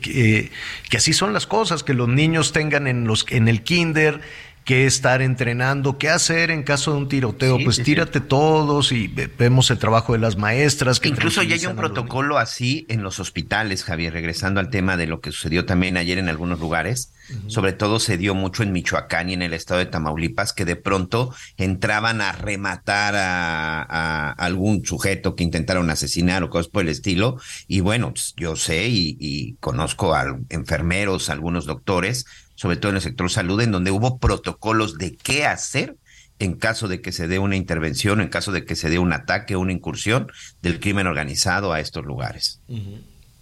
[0.90, 4.22] que, así son las cosas, que los niños tengan en, los, en el kinder
[4.66, 7.60] qué estar entrenando, qué hacer en caso de un tiroteo.
[7.64, 9.08] pues tírate todos y
[9.38, 11.00] vemos el trabajo de las maestras.
[11.00, 15.06] Que Incluso ya hay un protocolo así en los hospitales, Javier, regresando al tema de
[15.06, 17.14] lo que sucedió también ayer en algunos lugares.
[17.48, 20.76] Sobre todo se dio mucho en Michoacán y en el estado de Tamaulipas, que de
[20.76, 27.40] pronto entraban a rematar a, algún sujeto que intentaron asesinar o cosas por el estilo.
[27.68, 32.26] Y bueno, pues, yo sé y, y conozco a enfermeros, algunos doctores
[32.56, 35.98] sobre todo en el sector salud, en donde hubo protocolos de qué hacer
[36.40, 39.14] en caso de que se dé una intervención, en caso de que se dé un
[39.14, 40.32] ataque una incursión
[40.62, 42.60] del crimen organizado a estos lugares.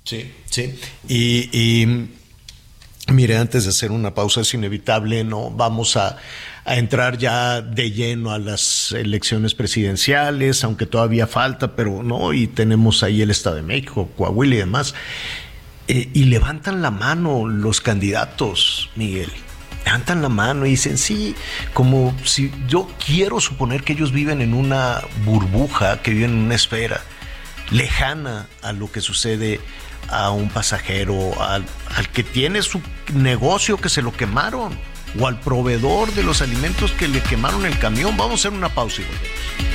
[0.04, 0.80] Sí, sí.
[1.08, 2.10] Y,
[3.08, 5.50] mire, antes de hacer una pausa es inevitable, ¿no?
[5.50, 6.18] Vamos a,
[6.64, 13.02] entrar ya de lleno a las elecciones presidenciales, aunque todavía falta, pero no, y tenemos
[13.02, 14.94] ahí el Estado de México, Coahuila y demás.
[15.88, 19.32] Eh, y levantan la mano los candidatos, Miguel.
[19.86, 21.36] Levantan la mano y dicen, sí,
[21.74, 26.56] como si yo quiero suponer que ellos viven en una burbuja, que viven en una
[26.56, 27.02] esfera
[27.72, 29.60] lejana a lo que sucede
[30.10, 31.66] a un pasajero, al,
[31.96, 32.82] al que tiene su
[33.14, 34.78] negocio que se lo quemaron,
[35.20, 38.16] o al proveedor de los alimentos que le quemaron el camión.
[38.18, 39.72] Vamos a hacer una pausa y volvemos.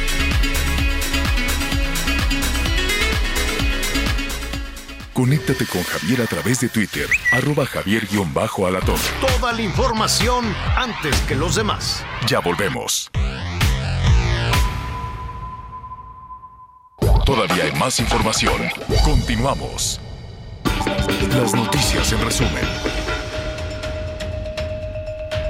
[5.17, 8.97] Conéctate con Javier a través de Twitter, arroba javier-alatón.
[9.19, 10.45] Toda la información
[10.77, 12.05] antes que los demás.
[12.27, 13.11] Ya volvemos.
[17.25, 18.69] Todavía hay más información.
[19.05, 20.03] Continuamos.
[21.37, 22.65] Las noticias en resumen.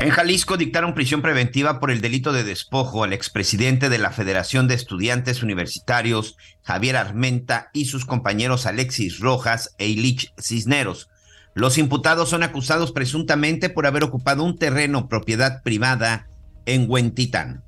[0.00, 4.68] En Jalisco dictaron prisión preventiva por el delito de despojo al expresidente de la Federación
[4.68, 11.08] de Estudiantes Universitarios, Javier Armenta, y sus compañeros Alexis Rojas e Ilich Cisneros.
[11.54, 16.28] Los imputados son acusados presuntamente por haber ocupado un terreno propiedad privada
[16.66, 17.65] en Huentitán.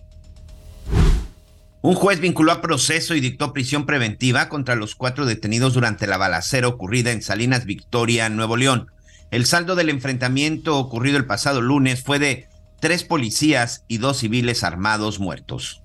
[1.81, 6.17] Un juez vinculó a proceso y dictó prisión preventiva contra los cuatro detenidos durante la
[6.17, 8.91] balacera ocurrida en Salinas Victoria, Nuevo León.
[9.31, 12.49] El saldo del enfrentamiento ocurrido el pasado lunes fue de
[12.81, 15.81] tres policías y dos civiles armados muertos.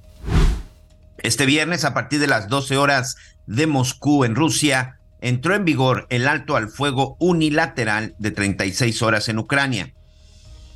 [1.20, 3.16] Este viernes, a partir de las 12 horas
[3.46, 9.30] de Moscú, en Rusia, entró en vigor el alto al fuego unilateral de 36 horas
[9.30, 9.94] en Ucrania.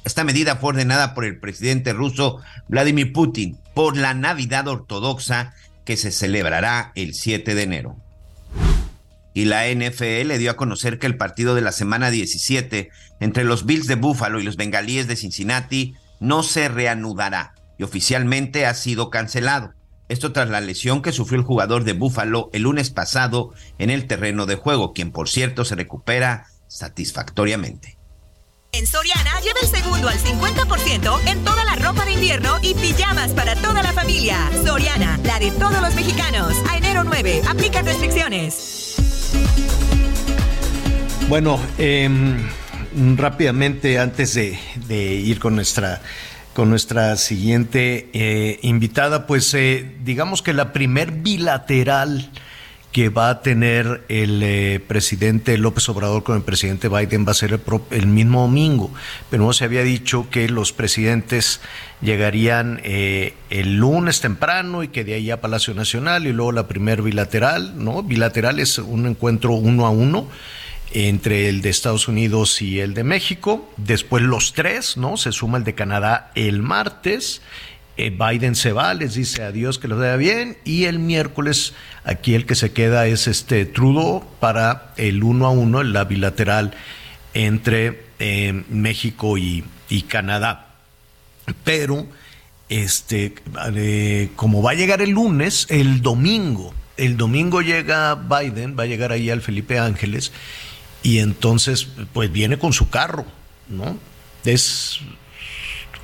[0.06, 5.54] Esta medida fue ordenada por el presidente ruso Vladimir Putin por la Navidad Ortodoxa
[5.86, 7.95] que se celebrará el 7 de enero
[9.36, 12.90] y la NFL dio a conocer que el partido de la semana 17
[13.20, 18.66] entre los Bills de Buffalo y los Bengalíes de Cincinnati no se reanudará y oficialmente
[18.66, 19.76] ha sido cancelado.
[20.10, 24.08] Esto tras la lesión que sufrió el jugador de Buffalo el lunes pasado en el
[24.08, 27.97] terreno de juego, quien por cierto se recupera satisfactoriamente.
[28.73, 33.31] En Soriana lleva el segundo al 50% en toda la ropa de invierno y pijamas
[33.31, 34.38] para toda la familia.
[34.65, 36.53] Soriana, la de todos los mexicanos.
[36.69, 38.95] A enero 9, aplica restricciones.
[41.30, 42.48] Bueno, em,
[43.15, 46.02] rápidamente antes de, ir con nuestra
[46.53, 52.31] con nuestra siguiente eh, invitada, pues eh, digamos que la primer bilateral
[52.98, 57.36] que va a tener el eh, presidente López Obrador con el presidente Biden va a
[57.36, 57.61] ser el,
[57.91, 58.91] el, mismo domingo,
[59.30, 61.61] pero no se había dicho que los presidentes
[62.02, 66.68] llegarían eh, el lunes temprano y que de ahí a Palacio Nacional y luego la
[66.68, 68.02] primer bilateral, ¿no?
[68.02, 70.28] Bilateral es un encuentro uno a uno
[70.91, 75.18] entre el de Estados Unidos y el de México, después los tres, ¿no?
[75.18, 77.44] Se suma el de Canadá el martes
[77.98, 82.36] eh, Biden se va, les dice adiós, que lo vea bien, y el miércoles aquí
[82.36, 86.76] el que se queda es este Trudeau para el uno a uno, la bilateral
[87.34, 89.64] entre eh, México y,
[90.07, 90.76] Canadá.
[91.64, 92.06] Pero,
[92.69, 93.34] este,
[93.74, 98.88] eh, como va a llegar el lunes, el domingo, el domingo llega Biden, va a
[98.88, 100.32] llegar ahí al Felipe Ángeles,
[101.02, 103.26] y entonces, pues viene con su carro,
[103.69, 103.98] ¿no?
[104.45, 104.99] Es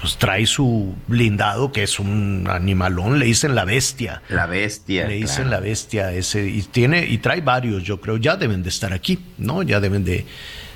[0.03, 4.21] pues trae su blindado, que es un animalón, le dicen la bestia.
[4.27, 5.07] La bestia.
[5.07, 8.67] Le dicen la bestia ese, y tiene, y trae varios, yo creo, ya deben de
[8.67, 9.63] estar aquí, ¿no?
[9.63, 10.25] Ya deben de,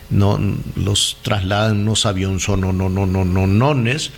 [0.09, 0.39] no,
[0.77, 4.11] los trasladan unos aviones o no, no, no, no, no, nones,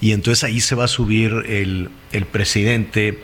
[0.00, 3.22] y entonces ahí se va a subir el, el presidente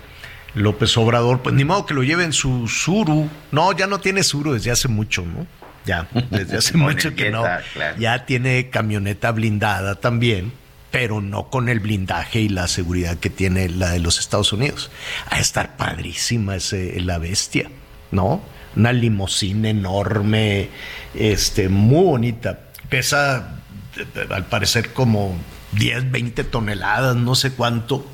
[0.52, 4.52] López Obrador, pues ni modo que lo lleven su Suru, no, ya no tiene Suru
[4.52, 5.46] desde hace mucho, ¿no?
[5.86, 7.44] Ya, desde hace mucho que no.
[7.98, 10.59] Ya tiene camioneta blindada también
[10.90, 14.90] pero no con el blindaje y la seguridad que tiene la de los Estados Unidos.
[15.28, 17.70] A estar padrísima ese, la bestia,
[18.10, 18.40] ¿no?
[18.76, 20.68] Una limusina enorme,
[21.14, 22.60] este, muy bonita.
[22.88, 23.60] Pesa,
[24.30, 25.36] al parecer, como
[25.72, 28.04] 10, 20 toneladas, no sé cuánto.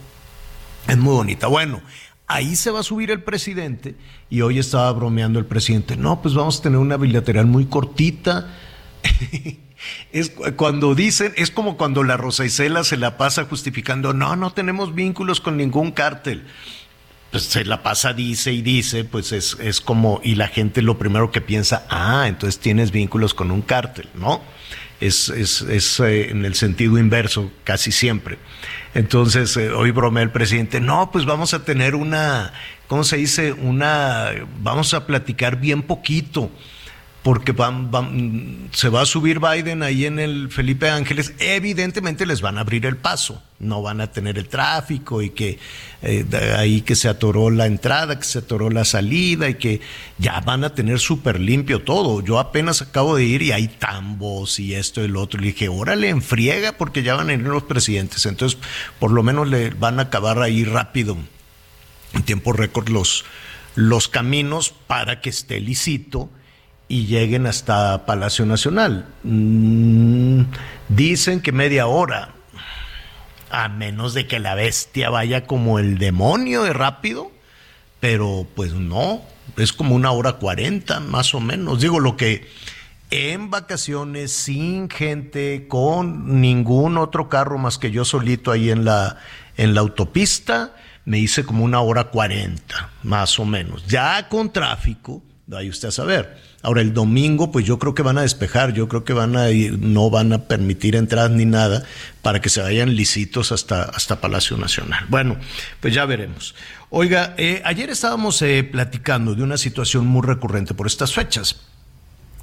[0.86, 1.46] Es muy bonita.
[1.46, 1.80] Bueno,
[2.26, 3.96] ahí se va a subir el presidente
[4.28, 5.96] y hoy estaba bromeando el presidente.
[5.96, 8.54] No, pues vamos a tener una bilateral muy cortita.
[10.12, 14.52] Es cuando dicen, es como cuando la Rosa Isela se la pasa justificando, no, no
[14.52, 16.44] tenemos vínculos con ningún cártel.
[17.30, 20.96] Pues se la pasa, dice y dice, pues es, es como, y la gente lo
[20.96, 24.40] primero que piensa, ah, entonces tienes vínculos con un cártel, ¿no?
[25.00, 28.38] Es, es, es eh, en el sentido inverso casi siempre.
[28.94, 32.52] Entonces, eh, hoy bromea el presidente, no, pues vamos a tener una,
[32.86, 33.52] ¿cómo se dice?
[33.52, 34.30] Una,
[34.62, 36.50] vamos a platicar bien poquito
[37.26, 42.56] porque van, se va a subir Biden ahí en el Felipe Ángeles, evidentemente les van
[42.56, 45.58] a abrir el paso, no van a tener el tráfico y que
[46.02, 46.24] eh,
[46.56, 49.80] ahí que se atoró la entrada, que se atoró la salida y que
[50.18, 52.22] ya van a tener súper limpio todo.
[52.22, 55.42] Yo apenas acabo de ir y hay tambos y esto y lo otro.
[55.42, 58.24] Y dije, órale, enfriega porque ya van a ir los presidentes.
[58.26, 58.56] Entonces,
[59.00, 61.16] por lo menos le van a acabar ahí rápido,
[62.12, 63.24] en tiempo récord, los,
[63.74, 66.30] los caminos para que esté lisito
[66.88, 69.06] y lleguen hasta Palacio Nacional.
[69.22, 70.42] Mm,
[70.88, 72.34] dicen que media hora,
[73.50, 77.32] a menos de que la bestia vaya como el demonio de rápido,
[78.00, 79.22] pero pues no,
[79.56, 81.80] es como una hora cuarenta más o menos.
[81.80, 82.48] Digo, lo que
[83.10, 89.18] en vacaciones, sin gente, con ningún otro carro más que yo solito ahí en la,
[89.56, 93.86] en la autopista, me hice como una hora cuarenta, más o menos.
[93.86, 98.18] Ya con tráfico, vaya usted a saber Ahora el domingo, pues yo creo que van
[98.18, 101.84] a despejar, yo creo que van a ir, no van a permitir entradas ni nada
[102.22, 105.04] para que se vayan licitos hasta, hasta Palacio Nacional.
[105.08, 105.36] Bueno,
[105.80, 106.54] pues ya veremos.
[106.90, 111.60] Oiga, eh, ayer estábamos eh, platicando de una situación muy recurrente por estas fechas.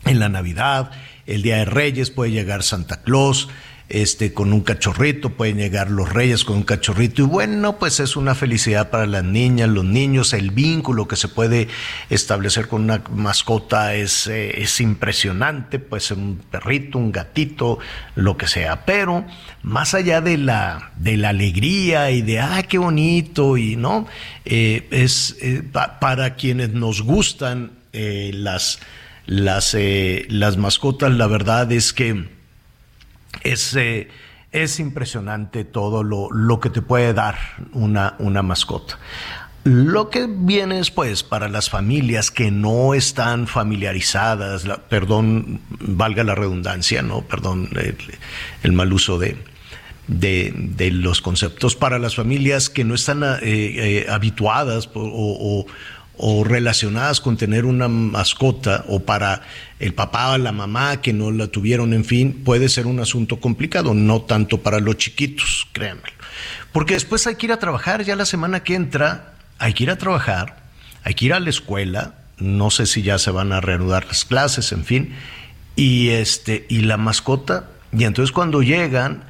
[0.05, 0.91] En la Navidad,
[1.25, 3.49] el Día de Reyes, puede llegar Santa Claus,
[3.93, 8.15] este, con un cachorrito, pueden llegar los reyes con un cachorrito y bueno, pues es
[8.15, 11.67] una felicidad para las niñas, los niños, el vínculo que se puede
[12.09, 17.77] establecer con una mascota es, eh, es impresionante, pues un perrito, un gatito,
[18.15, 19.25] lo que sea, pero
[19.61, 24.07] más allá de la, de la alegría y de, ah, qué bonito, y no,
[24.43, 25.61] eh, es eh,
[25.99, 28.79] para quienes nos gustan las,
[29.27, 29.77] las,
[30.29, 32.32] las mascotas, la verdad es que
[33.41, 34.09] es, eh,
[34.51, 37.37] es impresionante todo lo, lo, que te puede dar
[37.73, 38.99] una, una mascota.
[39.63, 47.01] Lo que viene después para las familias que no están familiarizadas, perdón, valga la redundancia,
[47.01, 47.69] no, perdón,
[48.61, 49.37] el, mal uso de,
[50.07, 55.65] de, los conceptos, para las familias que no están eh, eh, habituadas o
[56.45, 59.41] relacionadas con tener una mascota o para
[59.79, 63.39] el papá o la mamá que no la tuvieron, en fin, puede ser un asunto
[63.39, 66.13] complicado, no tanto para los chiquitos, créanme.
[66.71, 69.91] Porque después hay que ir a trabajar, ya la semana que entra hay que ir
[69.91, 70.57] a trabajar,
[71.03, 74.25] hay que ir a la escuela, no sé si ya se van a reanudar las
[74.25, 75.15] clases, en fin,
[75.75, 79.23] y este y la mascota, y entonces cuando llegan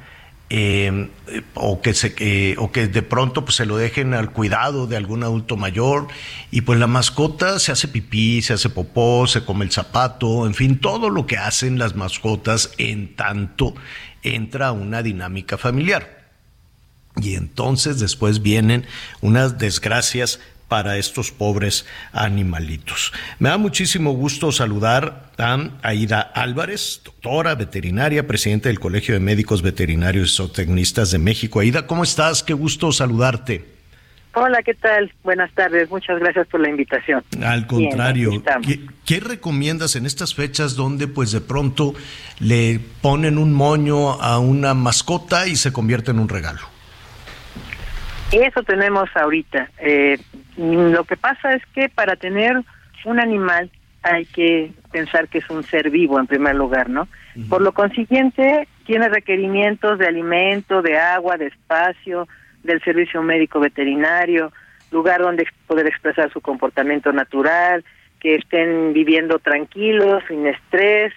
[0.50, 1.08] eh,
[1.54, 5.22] o, que se, o que de pronto pues, se lo dejen al cuidado de algún
[5.22, 6.08] adulto mayor
[6.50, 10.54] y pues la mascota se hace pipí, se hace popó, se come el zapato, en
[10.54, 13.74] fin, todo lo que hacen las mascotas en tanto
[14.22, 16.24] entra una dinámica familiar.
[17.16, 18.86] Y entonces después vienen
[19.20, 20.40] unas desgracias
[20.74, 23.12] para estos pobres animalitos.
[23.38, 29.62] Me da muchísimo gusto saludar a Aida Álvarez, doctora veterinaria, presidente del Colegio de Médicos
[29.62, 31.60] Veterinarios y Zootecnistas de México.
[31.60, 32.42] Aida, ¿cómo estás?
[32.42, 33.64] Qué gusto saludarte.
[34.32, 35.12] Hola, ¿qué tal?
[35.22, 37.22] Buenas tardes, muchas gracias por la invitación.
[37.40, 41.94] Al contrario, ¿qué, ¿qué, recomiendas en estas fechas donde pues de pronto
[42.40, 46.73] le ponen un moño a una mascota y se convierte en un regalo?
[48.32, 49.70] Eso tenemos ahorita.
[49.78, 50.18] Eh,
[50.56, 52.60] lo que pasa es que para tener
[53.04, 53.70] un animal
[54.02, 57.08] hay que pensar que es un ser vivo en primer lugar, ¿no?
[57.48, 62.28] Por lo consiguiente, tiene requerimientos de alimento, de agua, de espacio,
[62.62, 64.52] del servicio médico veterinario,
[64.90, 67.84] lugar donde poder expresar su comportamiento natural,
[68.20, 71.12] que estén viviendo tranquilos, sin estrés,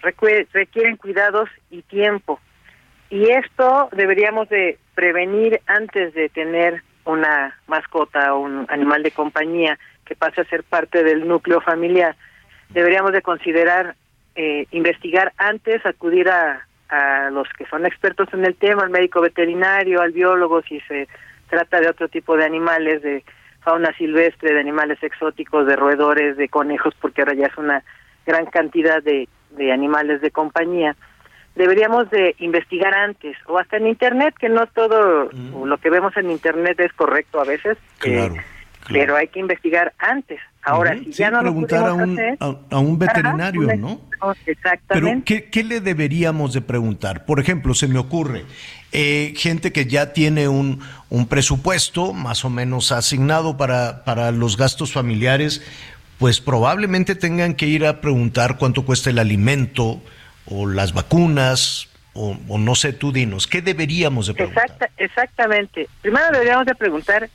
[0.00, 2.40] requieren cuidados y tiempo.
[3.10, 9.78] Y esto deberíamos de prevenir antes de tener una mascota o un animal de compañía
[10.04, 12.16] que pase a ser parte del núcleo familiar.
[12.70, 13.94] Deberíamos de considerar
[14.34, 19.20] eh, investigar antes, acudir a, a los que son expertos en el tema, al médico
[19.20, 21.08] veterinario, al biólogo, si se
[21.48, 23.24] trata de otro tipo de animales, de
[23.60, 27.82] fauna silvestre, de animales exóticos, de roedores, de conejos, porque ahora ya es una
[28.26, 30.96] gran cantidad de, de animales de compañía.
[31.54, 35.30] Deberíamos de investigar antes, o hasta en Internet, que no todo
[35.64, 38.30] lo que vemos en Internet es correcto a veces, eh,
[38.88, 40.40] pero hay que investigar antes.
[40.62, 44.00] Ahora, si ya no preguntar lo a un, hacer, a, un veterinario, ¿no?
[44.46, 44.84] Exactamente.
[44.88, 47.26] Pero ¿qué, ¿qué, le deberíamos de preguntar?
[47.26, 48.44] Por ejemplo, se me ocurre,
[48.90, 54.56] eh, gente que ya tiene un, un presupuesto más o menos asignado para, para los
[54.56, 55.62] gastos familiares,
[56.18, 60.00] pues probablemente tengan que ir a preguntar cuánto cuesta el alimento
[60.46, 64.64] o las vacunas, o, o no sé, tú dinos, ¿qué deberíamos de preguntar?
[64.64, 65.88] Exacta, exactamente.
[66.02, 67.28] Primero deberíamos de preguntar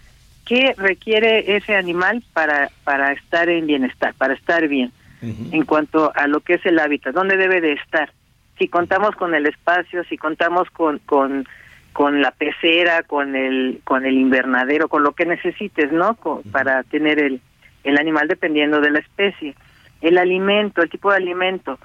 [0.45, 4.91] qué requiere ese animal para, para estar en bienestar, para estar bien,
[5.22, 8.11] en cuanto a lo que es el hábitat, dónde debe de estar.
[8.57, 11.48] Si contamos con el espacio, si contamos con, con,
[11.94, 16.15] con la pecera, con el, con el invernadero, con lo que necesites, ¿no?
[16.15, 17.41] Con, Para tener el,
[17.84, 19.56] el animal dependiendo de la especie.
[20.02, 21.80] El alimento, el tipo de alimento,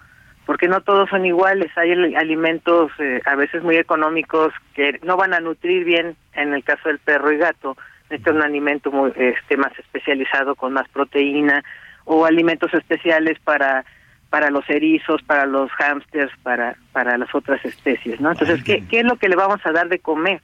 [0.46, 1.70] porque no todos son iguales.
[1.76, 6.62] Hay alimentos eh, a veces muy económicos que no van a nutrir bien, en el
[6.64, 7.76] caso del perro y gato,
[8.10, 11.64] necesita un alimento muy, este más especializado con más proteína
[12.04, 13.84] o alimentos especiales para
[14.30, 18.32] para los erizos, para los hámsters, para para las otras especies, ¿no?
[18.32, 20.40] Entonces, ¿qué, ¿qué es lo que le vamos a dar de comer?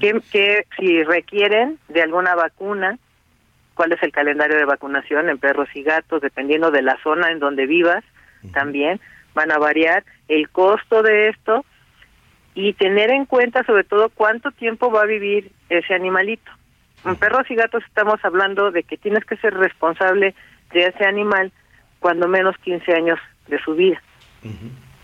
[0.00, 2.98] ¿Qué, ¿Qué, si requieren de alguna vacuna?
[3.74, 6.20] ¿Cuál es el calendario de vacunación en perros y gatos?
[6.20, 8.02] Dependiendo de la zona en donde vivas,
[8.52, 9.00] también
[9.34, 11.64] van a variar el costo de esto
[12.54, 16.50] y tener en cuenta sobre todo cuánto tiempo va a vivir ese animalito.
[17.04, 20.34] En perros y gatos estamos hablando de que tienes que ser responsable
[20.72, 21.50] de ese animal
[21.98, 24.00] cuando menos 15 años de su vida.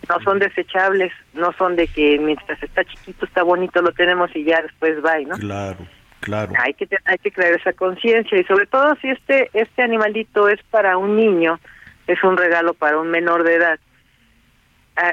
[0.08, 4.44] No son desechables, no son de que mientras está chiquito, está bonito, lo tenemos y
[4.44, 5.36] ya después va, ¿no?
[5.36, 5.78] Claro,
[6.20, 6.52] claro.
[6.58, 10.62] Hay que hay que crear esa conciencia y sobre todo si este este animalito es
[10.70, 11.60] para un niño,
[12.08, 13.78] es un regalo para un menor de edad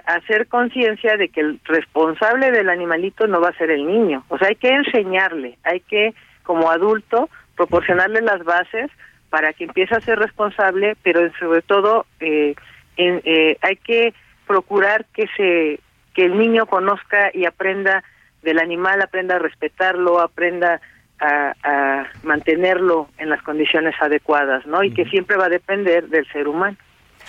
[0.08, 4.24] hacer conciencia de que el responsable del animalito no va a ser el niño.
[4.30, 8.90] O sea, hay que enseñarle, hay que, como adulto, proporcionarle las bases
[9.30, 12.56] para que empiece a ser responsable, pero sobre todo eh,
[12.98, 14.14] en, eh, hay que
[14.48, 15.80] procurar que se
[16.14, 18.04] que el niño conozca y aprenda
[18.42, 20.80] del animal, aprenda a respetarlo, aprenda
[21.20, 24.84] a, a mantenerlo en las condiciones adecuadas, ¿no?
[24.84, 26.78] Y que siempre va a depender del ser humano.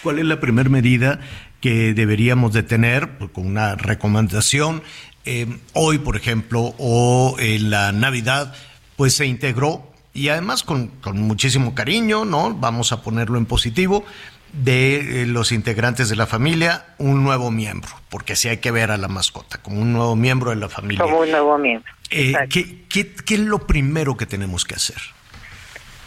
[0.03, 1.21] ¿Cuál es la primera medida
[1.61, 4.83] que deberíamos de tener pues, con una recomendación?
[5.25, 8.55] Eh, hoy, por ejemplo, o en la Navidad,
[8.97, 12.55] pues se integró y además con, con muchísimo cariño, ¿no?
[12.55, 14.05] Vamos a ponerlo en positivo
[14.53, 18.91] de eh, los integrantes de la familia un nuevo miembro, porque sí hay que ver
[18.91, 21.03] a la mascota como un nuevo miembro de la familia.
[21.03, 21.93] Como un nuevo miembro.
[22.11, 25.01] Eh, ¿qué, qué, qué es lo primero que tenemos que hacer?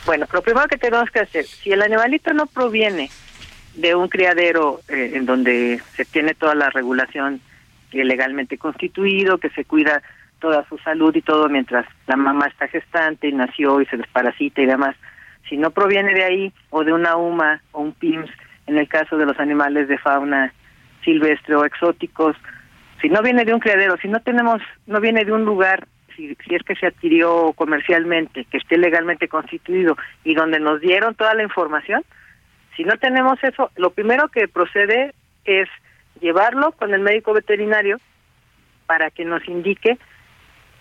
[0.05, 3.09] Bueno, lo primero que tenemos que hacer, si el animalito no proviene
[3.75, 7.41] de un criadero eh, en donde se tiene toda la regulación
[7.91, 10.01] legalmente constituido, que se cuida
[10.39, 14.61] toda su salud y todo mientras la mamá está gestante y nació y se desparasita
[14.61, 14.95] y demás.
[15.49, 18.29] Si no proviene de ahí o de una UMA o un PIMS,
[18.67, 20.53] en el caso de los animales de fauna
[21.03, 22.35] silvestre o exóticos,
[23.01, 26.35] si no viene de un criadero, si no tenemos, no viene de un lugar, si,
[26.35, 31.33] si es que se adquirió comercialmente, que esté legalmente constituido y donde nos dieron toda
[31.33, 32.03] la información,
[32.75, 35.13] si no tenemos eso, lo primero que procede
[35.45, 35.67] es
[36.21, 37.97] llevarlo con el médico veterinario
[38.85, 39.97] para que nos indique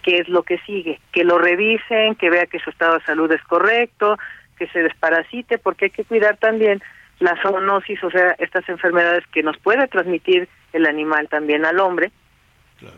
[0.03, 3.31] qué es lo que sigue, que lo revisen, que vea que su estado de salud
[3.32, 4.16] es correcto,
[4.57, 6.82] que se desparasite, porque hay que cuidar también
[7.20, 12.12] la zoonosis, o sea, estas enfermedades que nos puede transmitir el animal también al hombre,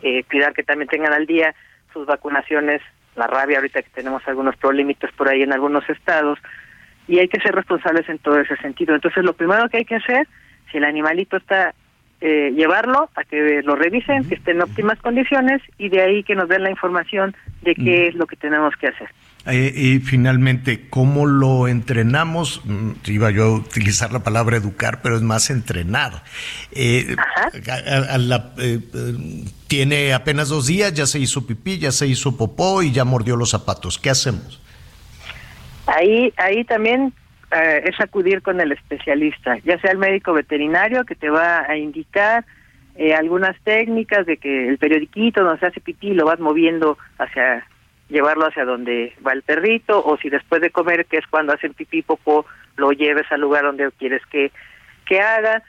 [0.03, 1.55] eh, cuidar que también tengan al día
[1.91, 2.81] sus vacunaciones,
[3.15, 6.39] la rabia ahorita que tenemos algunos problemitas por ahí en algunos estados,
[7.07, 8.93] y hay que ser responsables en todo ese sentido.
[8.95, 10.27] Entonces, lo primero que hay que hacer,
[10.71, 11.73] si el animalito está,
[12.21, 16.35] eh, llevarlo a que lo revisen, que esté en óptimas condiciones, y de ahí que
[16.35, 19.09] nos den la información de qué es lo que tenemos que hacer.
[19.47, 22.61] Eh, y finalmente, ¿cómo lo entrenamos?
[22.63, 26.23] Mm, Iba yo a utilizar la palabra educar, pero es más entrenar.
[26.73, 27.15] Eh,
[27.67, 32.05] a- a la- eh, eh, tiene apenas dos días, ya se hizo pipí, ya se
[32.05, 33.97] hizo popó y ya mordió los zapatos.
[33.97, 34.61] ¿Qué hacemos?
[35.87, 37.11] Ahí, ahí también
[37.51, 41.77] eh, es acudir con el especialista, ya sea el médico veterinario que te va a
[41.77, 42.45] indicar
[42.95, 47.65] eh, algunas técnicas de que el periodiquito donde se hace pipí lo vas moviendo hacia
[48.09, 51.73] llevarlo hacia donde va el perrito o si después de comer que es cuando hacen
[51.73, 52.45] pipí popó
[52.75, 54.51] lo lleves al lugar donde quieres que
[55.05, 55.63] que haga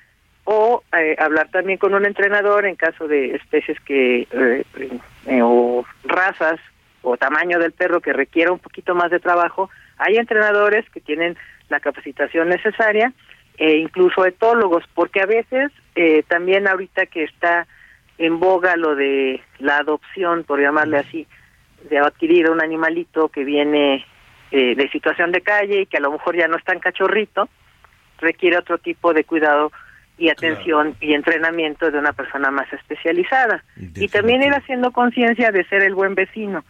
[0.44, 6.58] o eh, hablar también con un entrenador en caso de especies que eh, o razas
[7.02, 9.70] o tamaño del perro que requiera un poquito más de trabajo.
[9.98, 11.36] Hay entrenadores que tienen
[11.72, 13.12] la capacitación necesaria
[13.58, 17.66] e incluso etólogos porque a veces eh, también ahorita que está
[18.18, 21.26] en boga lo de la adopción por llamarle así
[21.90, 24.04] de adquirir un animalito que viene
[24.50, 27.48] eh, de situación de calle y que a lo mejor ya no es tan cachorrito,
[28.18, 29.72] requiere otro tipo de cuidado
[30.18, 33.64] y atención y entrenamiento de una persona más especializada.
[33.96, 36.64] Y también ir haciendo conciencia de ser el buen vecino,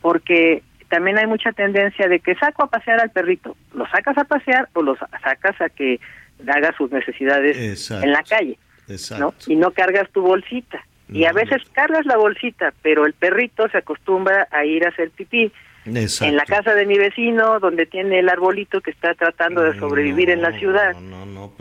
[0.00, 0.62] porque
[0.92, 4.68] también hay mucha tendencia de que saco a pasear al perrito, lo sacas a pasear
[4.74, 5.98] o lo sa- sacas a que
[6.46, 8.04] haga sus necesidades Exacto.
[8.04, 8.58] en la calle,
[8.88, 9.24] Exacto.
[9.24, 9.34] ¿no?
[9.46, 10.84] Y no cargas tu bolsita.
[11.08, 15.10] Y a veces cargas la bolsita, pero el perrito se acostumbra a ir a hacer
[15.10, 15.50] pipí
[15.86, 16.30] Exacto.
[16.30, 20.28] en la casa de mi vecino, donde tiene el arbolito que está tratando de sobrevivir
[20.30, 20.94] en la ciudad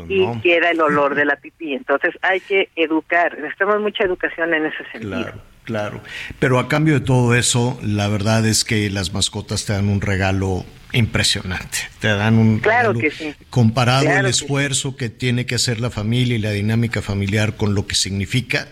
[0.10, 0.41] y no.
[0.41, 1.74] queda el olor de la pipí.
[1.74, 5.22] Entonces hay que educar, necesitamos mucha educación en ese sentido.
[5.24, 5.41] Claro,
[5.72, 6.02] claro.
[6.39, 10.02] Pero a cambio de todo eso, la verdad es que las mascotas te dan un
[10.02, 11.77] regalo impresionante.
[11.99, 13.34] Te dan un Claro que sí.
[13.49, 14.43] comparado Claro el que sí.
[14.43, 18.68] esfuerzo que tiene que hacer la familia y la dinámica familiar con lo que significa.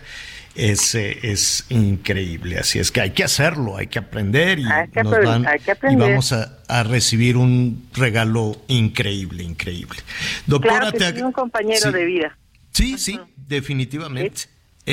[0.56, 5.04] Es, eh, es increíble, así es que hay que hacerlo, hay que aprender y, que
[5.04, 6.08] nos van- que y aprender.
[6.10, 10.00] vamos a, a recibir un regalo increíble, increíble.
[10.46, 12.36] Doctora, claro que te sí, un compañero de vida.
[12.72, 14.42] Sí, sí, definitivamente.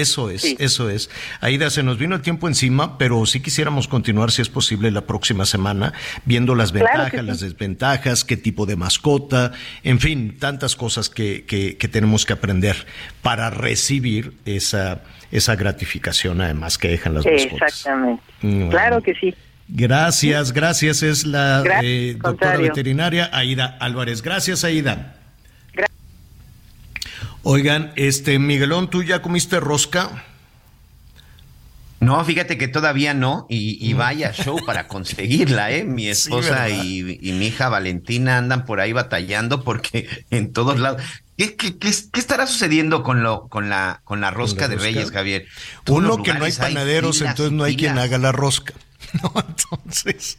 [0.01, 1.09] Eso es, eso es.
[1.41, 5.01] Aida, se nos vino el tiempo encima, pero sí quisiéramos continuar, si es posible, la
[5.01, 5.93] próxima semana,
[6.25, 7.25] viendo las Claro ventajas, sí.
[7.25, 9.51] las desventajas, qué tipo de mascota,
[9.83, 12.85] en fin, tantas cosas que, que- que tenemos que aprender
[13.21, 15.01] para recibir esa,
[15.31, 17.69] esa gratificación, además, que dejan las mascotas.
[17.73, 18.23] Exactamente.
[18.69, 19.33] Claro que sí.
[19.69, 21.03] Gracias, gracias.
[21.03, 22.61] Es la Gracias, eh, doctora contrario.
[22.67, 24.21] veterinaria Aida Álvarez.
[24.21, 25.16] Gracias, Aida.
[27.49, 30.25] Oigan, este Miguelón, ¿tú ya comiste rosca?
[32.01, 35.85] No, fíjate que todavía no, y, y vaya show para conseguirla, ¿eh?
[35.85, 41.01] Mi esposa y, y mi hija Valentina andan por ahí batallando porque en todos lados.
[41.37, 44.75] ¿Qué, qué, qué, qué estará sucediendo con lo con la con la rosca la de
[44.75, 44.89] rosca?
[44.89, 45.47] Reyes, Javier?
[45.85, 48.73] Todos Uno que no hay panaderos, filas entonces no hay quien haga la rosca.
[49.23, 50.37] No, entonces,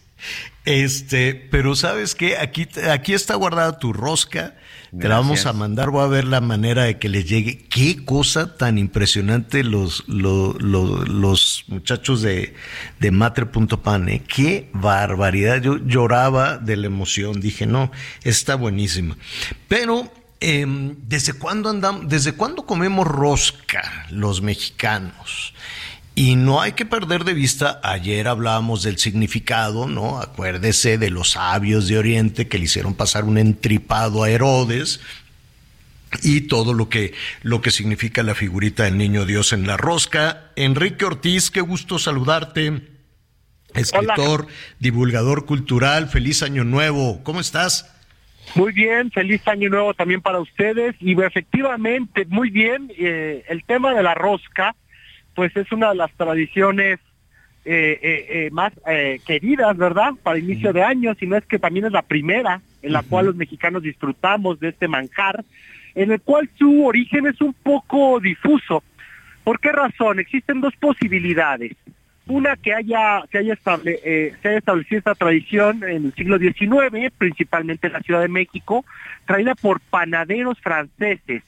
[0.66, 4.56] este, pero sabes qué, aquí, aquí está guardada tu rosca.
[4.90, 7.58] Te la vamos a mandar, voy a ver la manera de que les llegue.
[7.68, 12.54] Qué cosa tan impresionante los, lo- lo- los muchachos de,
[12.98, 14.22] de Matre.pan, ¿eh?
[14.26, 15.60] Qué barbaridad.
[15.60, 17.40] Yo lloraba de la emoción.
[17.40, 17.92] Dije, no,
[18.24, 19.16] está buenísima.
[19.68, 20.10] Pero,
[20.40, 25.52] em, ¿desde cuándo andamos, desde cuándo comemos rosca los mexicanos?
[26.18, 30.18] Y no hay que perder de vista, ayer hablábamos del significado, ¿no?
[30.18, 35.00] Acuérdese de los sabios de Oriente que le hicieron pasar un entripado a Herodes
[36.24, 40.50] y todo lo que, lo que significa la figurita del niño Dios en la rosca.
[40.56, 42.82] Enrique Ortiz, qué gusto saludarte.
[43.74, 44.48] Escritor,
[44.80, 47.22] divulgador cultural, feliz año nuevo.
[47.22, 47.94] ¿Cómo estás?
[48.56, 53.94] Muy bien, feliz año nuevo también para ustedes y efectivamente, muy bien, eh, el tema
[53.94, 54.74] de la rosca,
[55.38, 56.98] pues es una de las tradiciones
[57.64, 58.72] eh, eh, eh, más
[59.24, 60.10] queridas, ¿verdad?
[60.24, 63.26] Para inicio de año, si no es que también es la primera en la cual
[63.26, 65.44] los mexicanos disfrutamos de este manjar,
[65.94, 68.82] en el cual su origen es un poco difuso.
[69.44, 70.18] ¿Por qué razón?
[70.18, 71.76] Existen dos posibilidades.
[72.26, 76.36] Una que haya, se haya, estable- eh, se haya establecido esta tradición en el siglo
[76.38, 78.84] XIX, principalmente en la Ciudad de México,
[79.24, 81.44] traída por panaderos franceses,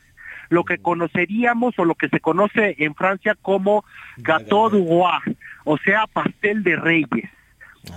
[0.51, 3.85] lo que conoceríamos o lo que se conoce en Francia como
[4.19, 7.31] gâteau du roi, o sea, pastel de reyes.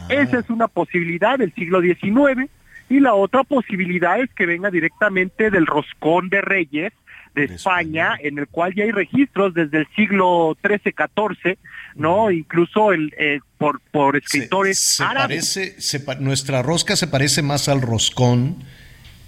[0.07, 2.49] Esa es una posibilidad del siglo XIX
[2.89, 6.93] y la otra posibilidad es que venga directamente del roscón de reyes
[7.35, 11.57] de España, en el cual ya hay registros desde el siglo XIII-XIV,
[11.95, 12.29] ¿no?
[12.29, 15.55] Incluso el, eh, por, por escritores se árabes.
[15.55, 18.63] Parece, se pa- nuestra rosca se parece más al roscón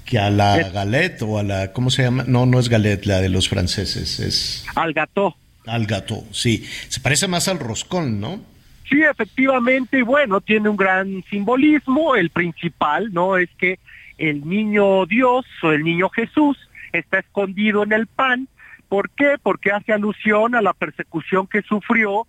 [0.06, 2.23] que a la galette o a la, ¿cómo se llama?
[2.27, 4.65] No, no es galette, la de los franceses, es...
[4.76, 5.36] Al gato.
[5.65, 6.64] Al gato, sí.
[6.90, 8.40] Se parece más al roscón, ¿no?
[8.88, 12.15] Sí, efectivamente, y bueno, tiene un gran simbolismo.
[12.15, 13.36] El principal, ¿no?
[13.38, 13.80] Es que
[14.18, 16.57] el niño Dios o el niño Jesús
[16.94, 18.48] está escondido en el pan.
[18.88, 19.38] ¿Por qué?
[19.41, 22.27] Porque hace alusión a la persecución que sufrió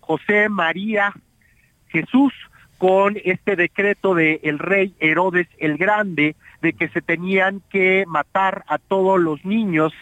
[0.00, 1.12] José María
[1.88, 2.32] Jesús
[2.80, 8.64] con este decreto del el rey Herodes el Grande de que se tenían que matar
[8.68, 9.92] a todos los niños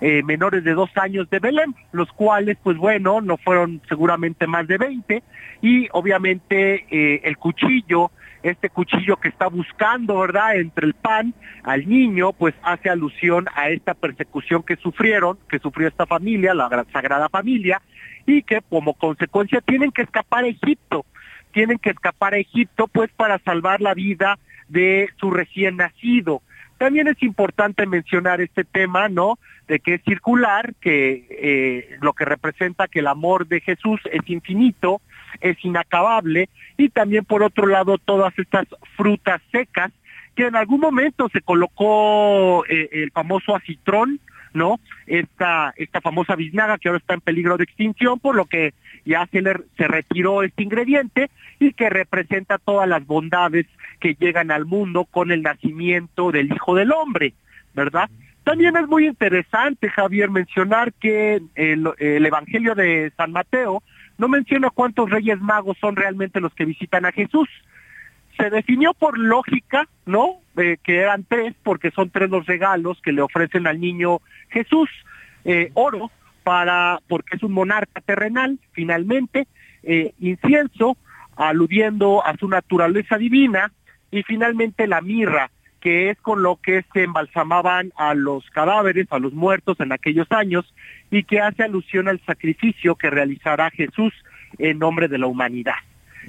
[0.00, 4.66] eh, menores de dos años de Belén, los cuales, pues bueno, no fueron seguramente más
[4.66, 5.22] de 20,
[5.62, 8.10] y obviamente eh, el cuchillo,
[8.42, 13.68] este cuchillo que está buscando, ¿verdad?, entre el pan al niño, pues hace alusión a
[13.68, 17.80] esta persecución que sufrieron, que sufrió esta familia, la Gra- Sagrada Familia,
[18.26, 21.06] y que como consecuencia tienen que escapar a Egipto,
[21.54, 26.42] tienen que escapar a Egipto, pues para salvar la vida de su recién nacido.
[26.76, 29.38] También es importante mencionar este tema, ¿no?
[29.68, 34.28] De que es circular, que eh, lo que representa que el amor de Jesús es
[34.28, 35.00] infinito,
[35.40, 38.66] es inacabable, y también por otro lado todas estas
[38.96, 39.92] frutas secas,
[40.34, 44.18] que en algún momento se colocó eh, el famoso acitrón,
[44.52, 44.80] ¿no?
[45.06, 48.74] Esta, esta famosa biznaga que ahora está en peligro de extinción, por lo que
[49.04, 53.66] ya se, le, se retiró este ingrediente y que representa todas las bondades
[54.00, 57.34] que llegan al mundo con el nacimiento del Hijo del Hombre,
[57.74, 58.08] ¿verdad?
[58.44, 63.82] También es muy interesante, Javier, mencionar que el, el Evangelio de San Mateo
[64.18, 67.48] no menciona cuántos reyes magos son realmente los que visitan a Jesús.
[68.36, 70.40] Se definió por lógica, ¿no?
[70.56, 74.20] Eh, que eran tres, porque son tres los regalos que le ofrecen al niño
[74.50, 74.90] Jesús.
[75.44, 76.10] Eh, oro,
[76.44, 79.48] para, porque es un monarca terrenal, finalmente,
[79.82, 80.96] eh, incienso,
[81.36, 83.72] aludiendo a su naturaleza divina,
[84.10, 85.50] y finalmente la mirra,
[85.80, 90.30] que es con lo que se embalsamaban a los cadáveres, a los muertos en aquellos
[90.30, 90.72] años,
[91.10, 94.12] y que hace alusión al sacrificio que realizará Jesús
[94.58, 95.74] en nombre de la humanidad.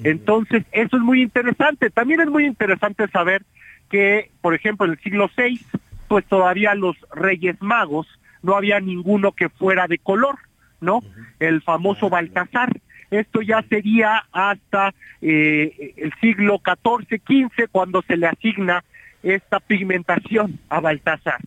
[0.02, 1.90] Entonces, eso es muy interesante.
[1.90, 3.42] También es muy interesante saber
[3.88, 5.60] que, por ejemplo, en el siglo VI,
[6.08, 8.06] pues todavía los reyes magos
[8.42, 10.36] no había ninguno que fuera de color,
[10.80, 11.02] ¿no?
[11.40, 12.70] El famoso Baltasar.
[13.10, 14.92] Esto ya sería hasta
[15.22, 18.84] eh, el siglo XIV, XV, cuando se le asigna
[19.22, 21.38] esta pigmentación a Baltasar.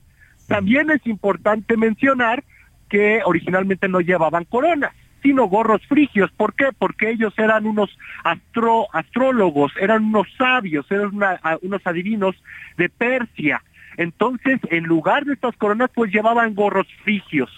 [0.47, 2.43] También es importante mencionar
[2.89, 4.91] que originalmente no llevaban coronas,
[5.21, 6.31] sino gorros frigios.
[6.31, 6.69] ¿Por qué?
[6.77, 12.35] Porque ellos eran unos astro, astrólogos, eran unos sabios, eran una- unos adivinos
[12.77, 13.61] de Persia.
[13.99, 17.49] Entonces, en lugar de estas coronas, pues llevaban gorros frigios,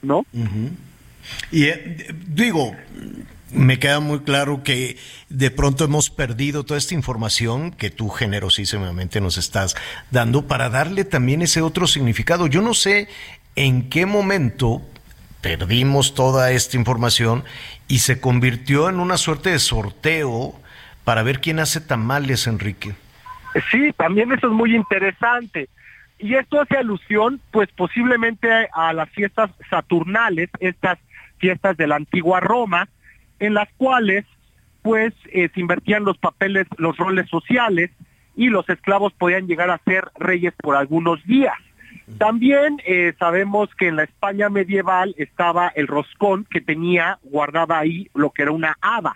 [0.00, 0.24] ¿no?
[1.52, 2.74] Y eh, digo,
[3.52, 4.96] me queda muy claro que
[5.28, 9.76] de pronto hemos perdido toda esta información que tú generosísimamente nos estás
[10.10, 12.46] dando para darle también ese otro significado.
[12.46, 13.06] Yo no sé
[13.54, 14.80] en qué momento
[15.42, 17.44] perdimos toda esta información
[17.88, 20.58] y se convirtió en una suerte de sorteo
[21.04, 22.94] para ver quién hace tamales, Enrique.
[23.70, 25.68] Sí, también eso es muy interesante.
[26.18, 30.98] Y esto hace alusión, pues posiblemente a las fiestas saturnales, estas
[31.38, 32.88] fiestas de la antigua Roma,
[33.38, 34.24] en las cuales
[34.82, 37.90] pues eh, se invertían los papeles, los roles sociales
[38.36, 41.54] y los esclavos podían llegar a ser reyes por algunos días.
[42.18, 48.10] También eh, sabemos que en la España medieval estaba el roscón que tenía guardada ahí
[48.14, 49.14] lo que era una haba.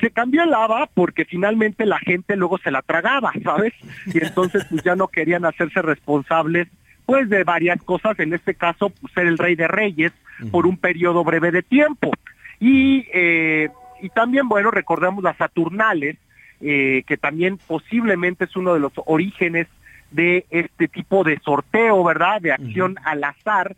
[0.00, 3.74] Se cambió el haba porque finalmente la gente luego se la tragaba, ¿sabes?
[4.06, 6.68] Y entonces pues ya no querían hacerse responsables
[7.04, 10.12] pues de varias cosas, en este caso pues, ser el rey de reyes
[10.50, 12.10] por un periodo breve de tiempo.
[12.58, 13.68] Y, eh,
[14.02, 16.16] y también, bueno, recordamos las Saturnales,
[16.60, 19.68] eh, que también posiblemente es uno de los orígenes
[20.10, 22.40] de este tipo de sorteo, ¿verdad?
[22.40, 23.76] De acción al azar,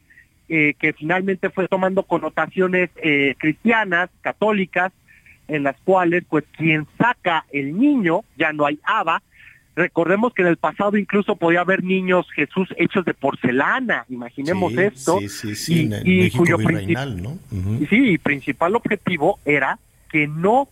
[0.49, 4.93] eh, que finalmente fue tomando connotaciones eh, cristianas, católicas,
[5.49, 9.23] en las cuales, pues, quien saca el niño, ya no hay haba.
[9.75, 14.81] Recordemos que en el pasado incluso podía haber niños Jesús hechos de porcelana, imaginemos Sí,
[14.81, 15.19] esto.
[15.20, 17.39] sí, sí, sí, y, cuyo virreinal, ¿no?
[17.89, 19.79] Sí, principal objetivo era
[20.11, 20.69] que no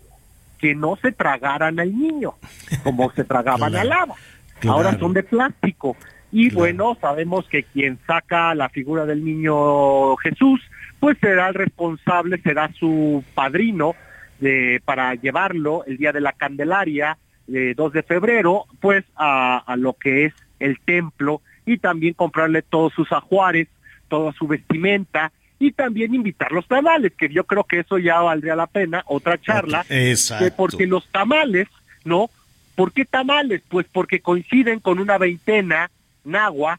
[0.59, 2.35] que no se tragaran al niño,
[2.83, 4.17] como se tragaban Claro, al
[4.59, 4.77] claro.
[4.77, 5.97] Ahora son de plástico.
[6.33, 10.61] Y bueno, sabemos que quien saca la figura del niño Jesús,
[10.99, 13.95] pues será el responsable, será su padrino,
[14.41, 17.19] de, para llevarlo el día de la Candelaria,
[17.53, 22.63] eh, 2 de febrero, pues a, a lo que es el templo y también comprarle
[22.63, 23.69] todos sus ajuares,
[24.09, 28.57] toda su vestimenta y también invitar los tamales, que yo creo que eso ya valdría
[28.57, 31.69] la pena, otra charla, que porque los tamales,
[32.05, 32.29] ¿no?
[32.75, 33.63] ¿Por qué tamales?
[33.69, 35.91] Pues porque coinciden con una veintena
[36.25, 36.79] nahua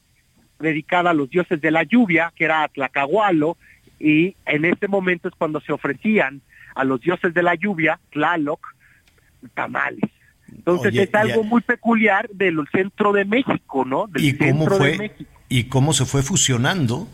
[0.59, 3.57] dedicada a los dioses de la lluvia, que era Tlacahualo,
[3.99, 6.41] y en ese momento es cuando se ofrecían
[6.77, 8.59] a los dioses de la lluvia, Tlaloc,
[9.53, 9.99] tamales.
[10.55, 14.07] Entonces Oye, es algo ya- muy peculiar del centro de México, ¿no?
[14.07, 15.31] Del y cómo centro de fue México.
[15.49, 17.07] y cómo se fue fusionando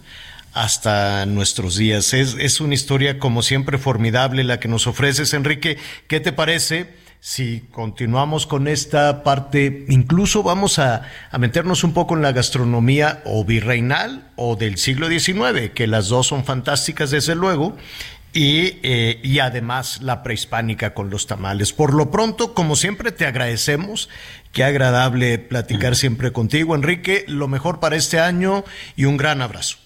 [0.53, 2.13] hasta nuestros días.
[2.13, 5.77] Es, es una historia como siempre formidable la que nos ofreces, Enrique.
[6.07, 9.85] ¿Qué te parece si continuamos con esta parte?
[9.89, 15.07] Incluso vamos a, a meternos un poco en la gastronomía o virreinal o del siglo
[15.09, 17.75] XIX, que las dos son fantásticas desde luego.
[18.33, 21.71] Y, eh, y además la prehispánica con los tamales.
[21.71, 24.09] Por lo pronto, como siempre, te agradecemos.
[24.51, 27.25] Qué agradable platicar siempre contigo, Enrique.
[27.27, 28.63] Lo mejor para este año
[28.95, 29.77] y un gran abrazo.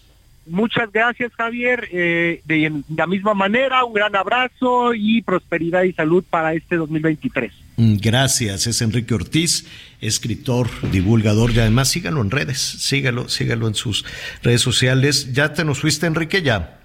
[0.50, 1.90] Muchas gracias, Javier.
[1.92, 7.52] Eh, de la misma manera, un gran abrazo y prosperidad y salud para este 2023.
[7.76, 9.68] Mm, Gracias, es Enrique Ortiz,
[10.02, 14.06] escritor, divulgador y además sígalo en redes, sígalo, sígalo en sus
[14.42, 15.34] redes sociales.
[15.34, 16.42] ¿Ya te nos fuiste, Enrique?
[16.42, 16.77] Ya.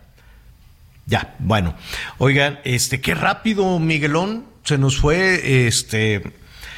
[1.06, 1.74] Ya, bueno.
[2.18, 6.22] Oigan, este, qué rápido, Miguelón, se nos fue, este,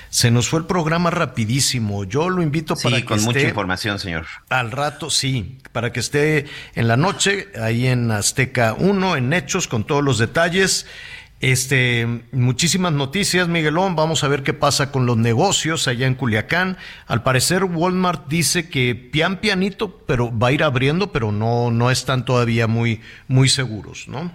[0.09, 2.05] se nos fue el programa rapidísimo.
[2.05, 4.26] Yo lo invito Sí, para que con mucha información, señor.
[4.48, 9.68] al rato, sí, para que esté en la noche, ahí en Azteca 1, en Hechos,
[9.68, 10.86] con todos los detalles.
[11.45, 13.97] Este, muchísimas noticias, Miguelón.
[13.97, 16.79] Vamos a ver qué pasa con los negocios allá en Culiacán.
[17.07, 21.91] Al parecer, Walmart dice que pian pianito, pero va a ir abriendo, pero no, no
[21.91, 24.33] están todavía muy, muy seguros, ¿no?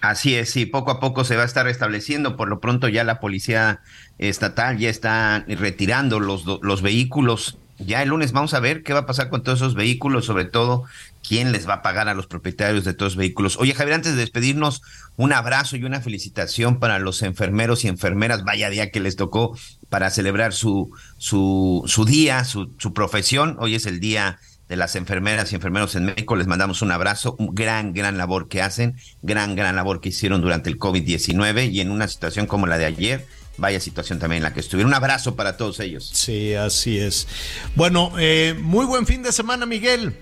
[0.00, 2.36] Así es, sí, poco a poco se va a estar restableciendo.
[2.36, 3.80] Por lo pronto ya la policía
[4.18, 7.58] estatal ya está retirando los, los vehículos.
[7.78, 10.44] Ya el lunes vamos a ver qué va a pasar con todos esos vehículos, sobre
[10.44, 10.84] todo
[11.26, 13.56] quién les va a pagar a los propietarios de los vehículos.
[13.58, 14.82] Oye, Javier, antes de despedirnos,
[15.16, 18.44] un abrazo y una felicitación para los enfermeros y enfermeras.
[18.44, 19.56] Vaya día que les tocó
[19.88, 23.56] para celebrar su, su, su día, su, su profesión.
[23.60, 24.38] Hoy es el día
[24.68, 26.36] de las enfermeras y enfermeros en México.
[26.36, 30.70] Les mandamos un abrazo, gran, gran labor que hacen, gran, gran labor que hicieron durante
[30.70, 33.26] el COVID-19 y en una situación como la de ayer,
[33.56, 34.90] vaya situación también en la que estuvieron.
[34.90, 36.10] Un abrazo para todos ellos.
[36.12, 37.26] Sí, así es.
[37.74, 40.14] Bueno, eh, muy buen fin de semana, Miguel.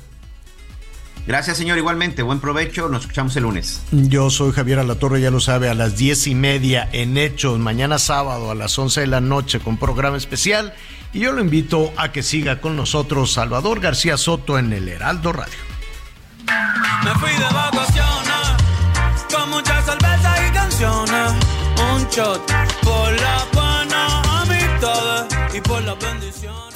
[1.27, 2.23] Gracias, señor, igualmente.
[2.23, 2.89] Buen provecho.
[2.89, 3.83] Nos escuchamos el lunes.
[3.91, 7.99] Yo soy Javier Alatorre, ya lo sabe, a las diez y media en Hechos, mañana
[7.99, 10.75] sábado a las once de la noche con programa especial.
[11.13, 15.33] Y yo lo invito a que siga con nosotros Salvador García Soto en el Heraldo
[15.33, 15.55] Radio.
[17.05, 18.65] Me fui de vacaciones
[19.35, 21.33] con muchas cervezas y canciones.
[21.93, 22.47] Un shot
[22.83, 26.76] por la buena amistad y por la bendición.